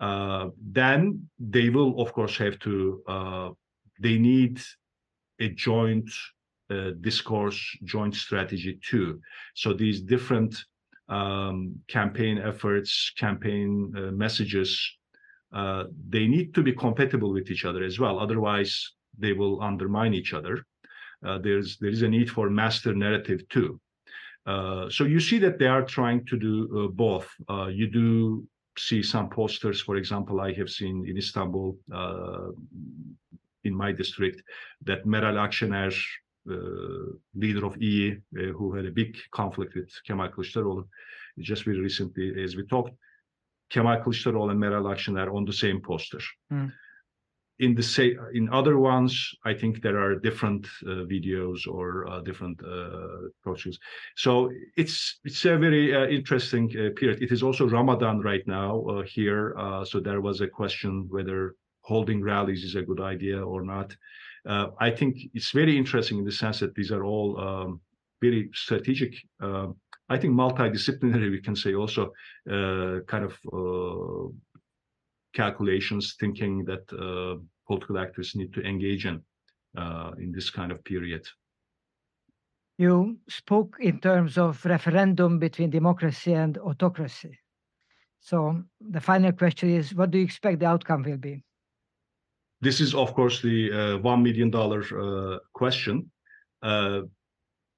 uh, 0.00 0.48
then 0.72 1.28
they 1.38 1.68
will 1.68 2.00
of 2.00 2.12
course 2.12 2.36
have 2.38 2.58
to 2.60 3.54
they 4.00 4.18
need 4.18 4.60
a 5.40 5.48
joint 5.50 6.10
uh, 6.70 6.90
discourse, 7.00 7.60
joint 7.84 8.14
strategy 8.14 8.78
too. 8.82 9.20
So 9.54 9.72
these 9.72 10.00
different 10.00 10.56
um, 11.08 11.74
campaign 11.88 12.38
efforts, 12.38 13.12
campaign 13.16 13.92
uh, 13.96 14.00
messages, 14.10 14.80
uh, 15.52 15.84
they 16.08 16.26
need 16.26 16.54
to 16.54 16.62
be 16.62 16.72
compatible 16.72 17.32
with 17.32 17.50
each 17.50 17.64
other 17.64 17.84
as 17.84 17.98
well. 17.98 18.18
Otherwise, 18.18 18.92
they 19.18 19.32
will 19.32 19.62
undermine 19.62 20.14
each 20.14 20.34
other. 20.34 20.64
Uh, 21.24 21.38
there's 21.38 21.78
there 21.78 21.90
is 21.90 22.02
a 22.02 22.08
need 22.08 22.30
for 22.30 22.50
master 22.50 22.94
narrative 22.94 23.48
too. 23.48 23.80
Uh, 24.46 24.90
so 24.90 25.04
you 25.04 25.20
see 25.20 25.38
that 25.38 25.58
they 25.58 25.66
are 25.66 25.82
trying 25.82 26.24
to 26.26 26.36
do 26.36 26.84
uh, 26.84 26.88
both. 26.88 27.28
you 27.70 27.86
do 27.86 28.46
see 28.76 29.02
some 29.02 29.30
posters, 29.30 29.80
for 29.80 29.96
example, 29.96 30.40
I 30.40 30.52
have 30.52 30.68
seen 30.68 31.06
in 31.08 31.16
Istanbul 31.16 31.78
in 33.64 33.74
my 33.74 33.92
district 33.92 34.42
that 34.82 35.04
Meral 35.04 35.38
Akşener, 35.38 35.88
uh, 35.88 35.92
leader 37.34 37.64
of 37.64 37.76
İYİ, 37.76 38.22
uh, 38.38 38.52
who 38.52 38.74
had 38.74 38.86
a 38.86 38.90
big 38.90 39.16
conflict 39.30 39.74
with 39.74 39.90
Kemal 40.04 40.30
Kılıçdaroğlu, 40.30 40.88
just 41.38 41.64
very 41.64 41.80
recently, 41.80 42.44
as 42.44 42.52
we 42.52 42.66
talked, 42.66 42.94
Kemal 43.70 44.02
Kılıçdaroğlu 44.02 44.50
and 44.50 44.60
Meral 44.60 44.86
Akşener 44.86 45.26
on 45.26 45.46
the 45.46 45.52
same 45.52 45.80
poster. 45.80 46.24
Mm. 46.50 46.72
In 47.58 47.76
the 47.76 47.82
say 47.82 48.16
in 48.32 48.48
other 48.48 48.76
ones, 48.76 49.32
I 49.44 49.54
think 49.54 49.80
there 49.80 49.98
are 49.98 50.16
different 50.16 50.66
uh, 50.86 51.06
videos 51.06 51.68
or 51.68 52.04
uh, 52.08 52.20
different 52.20 52.60
uh, 52.64 53.28
approaches. 53.40 53.78
So 54.16 54.50
it's 54.76 55.20
it's 55.24 55.44
a 55.44 55.56
very 55.56 55.94
uh, 55.94 56.08
interesting 56.08 56.64
uh, 56.70 56.90
period. 56.96 57.22
It 57.22 57.30
is 57.30 57.44
also 57.44 57.68
Ramadan 57.68 58.20
right 58.20 58.44
now 58.48 58.84
uh, 58.88 59.02
here, 59.02 59.54
so 59.84 60.00
there 60.00 60.20
was 60.20 60.40
a 60.40 60.48
question 60.48 61.06
whether 61.08 61.54
holding 61.82 62.24
rallies 62.24 62.64
is 62.64 62.74
a 62.74 62.82
good 62.82 63.00
idea 63.00 63.40
or 63.40 63.62
not. 63.62 63.96
I 64.46 64.90
think 64.90 65.16
it's 65.32 65.52
very 65.52 65.76
interesting 65.76 66.18
in 66.18 66.24
the 66.24 66.32
sense 66.32 66.60
that 66.60 66.74
these 66.74 66.92
are 66.92 67.04
all 67.04 67.40
um, 67.40 67.80
very 68.20 68.50
strategic 68.52 69.14
um, 69.40 69.76
I 70.08 70.18
think 70.18 70.34
multidisciplinary, 70.34 71.30
we 71.30 71.40
can 71.40 71.56
say 71.56 71.74
also 71.74 72.12
uh, 72.50 73.00
kind 73.06 73.24
of 73.24 73.38
uh, 73.52 74.30
calculations, 75.32 76.16
thinking 76.20 76.64
that 76.66 76.92
uh, 76.92 77.40
political 77.66 77.98
actors 77.98 78.34
need 78.34 78.52
to 78.54 78.62
engage 78.62 79.06
in 79.06 79.22
uh, 79.76 80.12
in 80.18 80.30
this 80.30 80.50
kind 80.50 80.70
of 80.70 80.84
period. 80.84 81.26
You 82.76 83.18
spoke 83.28 83.76
in 83.80 84.00
terms 84.00 84.36
of 84.36 84.64
referendum 84.64 85.38
between 85.38 85.70
democracy 85.70 86.34
and 86.34 86.58
autocracy. 86.58 87.38
So 88.20 88.62
the 88.80 89.00
final 89.00 89.32
question 89.32 89.70
is, 89.70 89.94
what 89.94 90.10
do 90.10 90.18
you 90.18 90.24
expect 90.24 90.60
the 90.60 90.66
outcome 90.66 91.02
will 91.02 91.16
be? 91.16 91.42
This 92.64 92.80
is, 92.80 92.94
of 92.94 93.12
course, 93.14 93.42
the 93.42 93.70
uh, 93.70 93.98
$1 93.98 94.22
million 94.22 94.50
uh, 94.54 95.38
question 95.52 96.10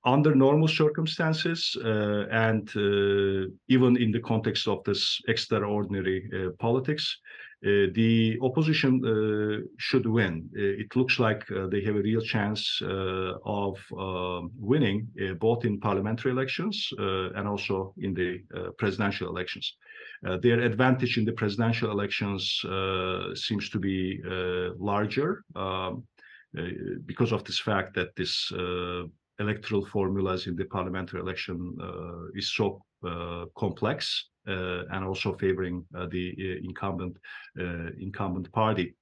under 0.06 0.34
normal 0.36 0.68
circumstances 0.68 1.76
uh, 1.84 2.26
and 2.30 2.68
uh, 2.76 3.50
even 3.68 3.96
in 3.96 4.12
the 4.12 4.20
context 4.20 4.68
of 4.68 4.84
this 4.84 5.20
extraordinary 5.26 6.30
uh, 6.32 6.50
politics, 6.60 7.18
uh, 7.64 7.90
the 7.94 8.38
opposition 8.42 9.02
uh, 9.04 9.66
should 9.78 10.06
win. 10.06 10.48
Uh, 10.56 10.82
it 10.82 10.94
looks 10.94 11.18
like 11.18 11.44
they 11.70 11.82
have 11.82 11.96
a 11.96 12.02
real 12.02 12.20
chance 12.20 12.80
of 13.44 13.76
winning 14.58 15.08
both 15.40 15.64
in 15.64 15.80
parliamentary 15.80 16.30
elections 16.30 16.88
and 16.98 17.48
also 17.48 17.92
in 17.98 18.14
the 18.14 18.40
presidential 18.78 19.28
elections. 19.28 19.76
Their 20.42 20.60
advantage 20.60 21.18
in 21.18 21.24
the 21.24 21.32
presidential 21.32 21.90
elections 21.90 22.60
seems 23.34 23.70
to 23.70 23.78
be 23.78 24.20
larger 24.78 25.44
um, 25.54 26.04
because 27.04 27.32
of 27.32 27.44
this 27.44 27.58
fact 27.58 27.94
that 27.94 28.14
this 28.16 28.52
electoral 29.38 29.84
formulas 29.86 30.46
in 30.46 30.56
the 30.56 30.64
parliamentary 30.64 31.20
election 31.20 31.76
uh, 31.80 32.28
is 32.34 32.52
so 32.54 32.80
uh, 33.06 33.44
complex 33.56 34.30
uh, 34.48 34.84
and 34.90 35.04
also 35.04 35.34
favoring 35.34 35.84
the 36.10 36.60
incumbent 36.64 37.16
incumbent 38.00 38.50
party. 38.52 38.94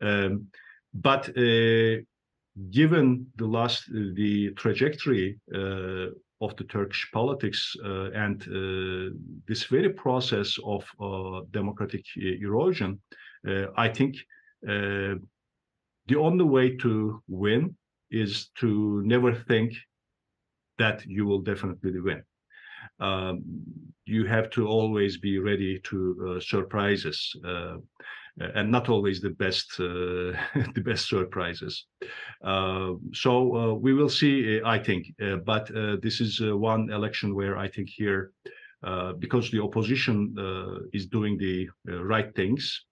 Um, 0.00 0.46
but 0.94 1.26
given 2.70 3.26
the 3.36 3.46
last 3.46 3.84
the 3.92 4.50
trajectory 4.56 5.38
of 6.40 6.56
the 6.56 6.64
Turkish 6.64 7.10
politics 7.12 7.76
uh, 7.84 8.10
and 8.12 8.42
uh, 8.42 9.14
this 9.46 9.64
very 9.64 9.90
process 9.90 10.56
of 10.64 10.84
uh, 11.00 11.40
democratic 11.50 12.04
erosion, 12.16 13.00
I 13.76 13.88
think 13.88 14.16
the 14.62 16.16
only 16.16 16.44
way 16.44 16.76
to 16.76 17.22
win 17.28 17.76
is 18.10 18.48
to 18.56 19.02
never 19.04 19.34
think 19.34 19.74
that 20.78 21.04
you 21.06 21.26
will 21.26 21.40
definitely 21.40 22.00
win. 22.00 22.22
Um, 23.00 23.42
you 24.06 24.26
have 24.26 24.50
to 24.50 24.66
always 24.66 25.18
be 25.18 25.38
ready 25.38 25.80
to 25.84 26.36
uh, 26.36 26.40
surprises 26.40 27.34
uh, 27.44 27.76
and 28.40 28.70
not 28.70 28.88
always 28.88 29.20
the 29.20 29.30
best 29.30 29.80
uh, 29.80 30.32
the 30.74 30.82
best 30.84 31.08
surprises 31.08 31.86
uh, 32.44 32.92
so 33.12 33.56
uh, 33.56 33.74
we 33.74 33.92
will 33.92 34.08
see 34.08 34.60
i 34.64 34.78
think 34.78 35.06
but 35.44 35.70
this 36.02 36.20
is 36.20 36.40
one 36.40 36.90
election 36.90 37.34
where 37.34 37.56
i 37.56 37.68
think 37.68 37.88
here 37.88 38.32
because 39.18 39.50
the 39.50 39.62
opposition 39.62 40.34
is 40.92 41.06
doing 41.06 41.36
the 41.38 41.68
right 42.12 42.34
things 42.34 42.84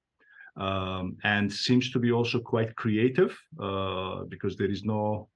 um, 0.56 1.16
and 1.22 1.52
seems 1.52 1.90
to 1.90 1.98
be 1.98 2.10
also 2.10 2.40
quite 2.40 2.74
creative 2.76 3.36
because 4.28 4.56
there 4.56 4.70
is 4.70 4.84
no 4.84 5.28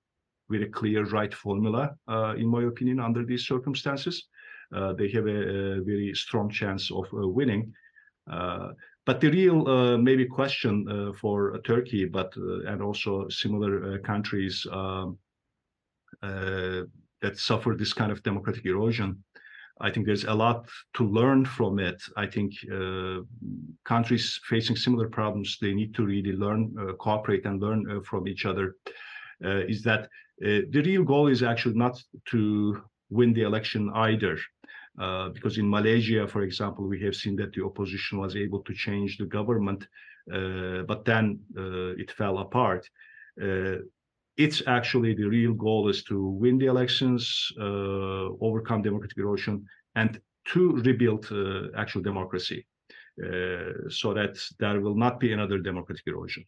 very 0.48 0.68
clear 0.68 1.04
right 1.04 1.32
formula, 1.32 1.94
in 2.36 2.48
my 2.48 2.64
opinion, 2.64 2.98
under 2.98 3.24
these 3.24 3.46
circumstances. 3.46 4.26
Uh, 4.74 4.92
they 4.92 5.08
have 5.10 5.26
a, 5.26 5.78
a, 5.78 5.82
very 5.82 6.12
strong 6.14 6.48
chance 6.48 6.90
of 6.92 7.04
uh, 7.12 7.26
winning. 7.26 7.72
Uh, 8.30 8.68
but 9.10 9.20
the 9.20 9.30
real 9.30 9.68
uh, 9.68 9.98
maybe 9.98 10.24
question 10.24 10.74
for 11.20 11.58
Turkey, 11.64 12.04
but 12.04 12.32
and 12.70 12.80
also 12.80 13.28
similar 13.28 13.98
countries 13.98 14.66
um, 14.70 15.18
that 16.22 17.34
suffer 17.34 17.74
this 17.74 17.92
kind 17.92 18.12
of 18.12 18.22
democratic 18.22 18.64
erosion 18.66 19.24
I 19.80 19.90
think 19.90 20.06
there's 20.06 20.24
a 20.24 20.34
lot 20.34 20.68
to 20.94 21.04
learn 21.04 21.44
from 21.44 21.78
it. 21.78 22.02
I 22.16 22.26
think 22.26 22.52
uh, 22.70 23.20
countries 23.84 24.38
facing 24.44 24.76
similar 24.76 25.08
problems, 25.08 25.56
they 25.60 25.72
need 25.72 25.94
to 25.94 26.04
really 26.04 26.32
learn, 26.32 26.74
uh, 26.78 26.92
cooperate 26.94 27.46
and 27.46 27.60
learn 27.60 27.90
uh, 27.90 28.00
from 28.02 28.28
each 28.28 28.44
other. 28.44 28.76
Uh, 29.42 29.64
is 29.66 29.82
that 29.84 30.02
uh, 30.44 30.68
the 30.70 30.82
real 30.84 31.02
goal 31.02 31.28
is 31.28 31.42
actually 31.42 31.76
not 31.76 32.02
to 32.26 32.82
win 33.08 33.32
the 33.32 33.42
election 33.42 33.90
either. 33.94 34.38
Uh, 35.00 35.30
because 35.30 35.56
in 35.58 35.68
Malaysia, 35.68 36.28
for 36.28 36.42
example, 36.42 36.86
we 36.86 37.00
have 37.02 37.16
seen 37.16 37.34
that 37.36 37.52
the 37.54 37.64
opposition 37.64 38.18
was 38.18 38.36
able 38.36 38.60
to 38.60 38.74
change 38.74 39.16
the 39.16 39.24
government, 39.24 39.88
but 40.90 41.04
then 41.04 41.40
it 42.02 42.10
fell 42.10 42.38
apart. 42.38 42.82
It's 44.44 44.62
actually 44.66 45.14
the 45.14 45.28
real 45.38 45.54
goal 45.54 45.88
is 45.88 46.02
to 46.04 46.16
win 46.42 46.58
the 46.58 46.66
elections, 46.66 47.22
uh, 47.58 48.28
overcome 48.40 48.82
democratic 48.82 49.18
erosion, 49.18 49.64
and 49.94 50.20
to 50.52 50.60
rebuild 50.88 51.26
uh, 51.30 51.68
actual 51.76 52.02
democracy. 52.02 52.66
Uh, 53.22 53.72
so 53.90 54.14
that 54.14 54.38
there 54.58 54.80
will 54.80 54.94
not 54.94 55.20
be 55.20 55.32
another 55.32 55.58
democratic 55.58 56.06
erosion. 56.06 56.42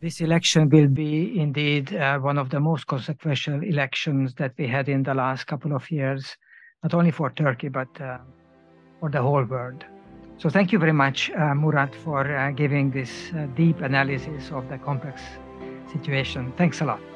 This 0.00 0.20
election 0.20 0.68
will 0.68 0.88
be 0.88 1.40
indeed 1.40 1.94
uh, 1.94 2.18
one 2.18 2.36
of 2.36 2.50
the 2.50 2.60
most 2.60 2.86
consequential 2.86 3.62
elections 3.62 4.34
that 4.34 4.52
we 4.58 4.66
had 4.66 4.90
in 4.90 5.02
the 5.02 5.14
last 5.14 5.46
couple 5.46 5.72
of 5.72 5.90
years, 5.90 6.36
not 6.82 6.94
only 6.94 7.10
for 7.10 7.30
Turkey, 7.30 7.68
but 7.68 7.88
uh, 8.00 8.18
for 9.00 9.10
the 9.10 9.20
whole 9.20 9.44
world. 9.44 9.84
So 10.38 10.48
thank 10.48 10.72
you 10.72 10.78
very 10.78 10.92
much, 10.92 11.30
uh, 11.30 11.54
Murat, 11.54 11.94
for 11.94 12.52
giving 12.56 12.90
this 12.90 13.30
deep 13.54 13.80
analysis 13.82 14.50
of 14.50 14.68
the 14.70 14.78
complex 14.78 15.20
situation. 15.92 16.52
Thanks 16.56 16.80
a 16.80 16.86
lot. 16.86 17.09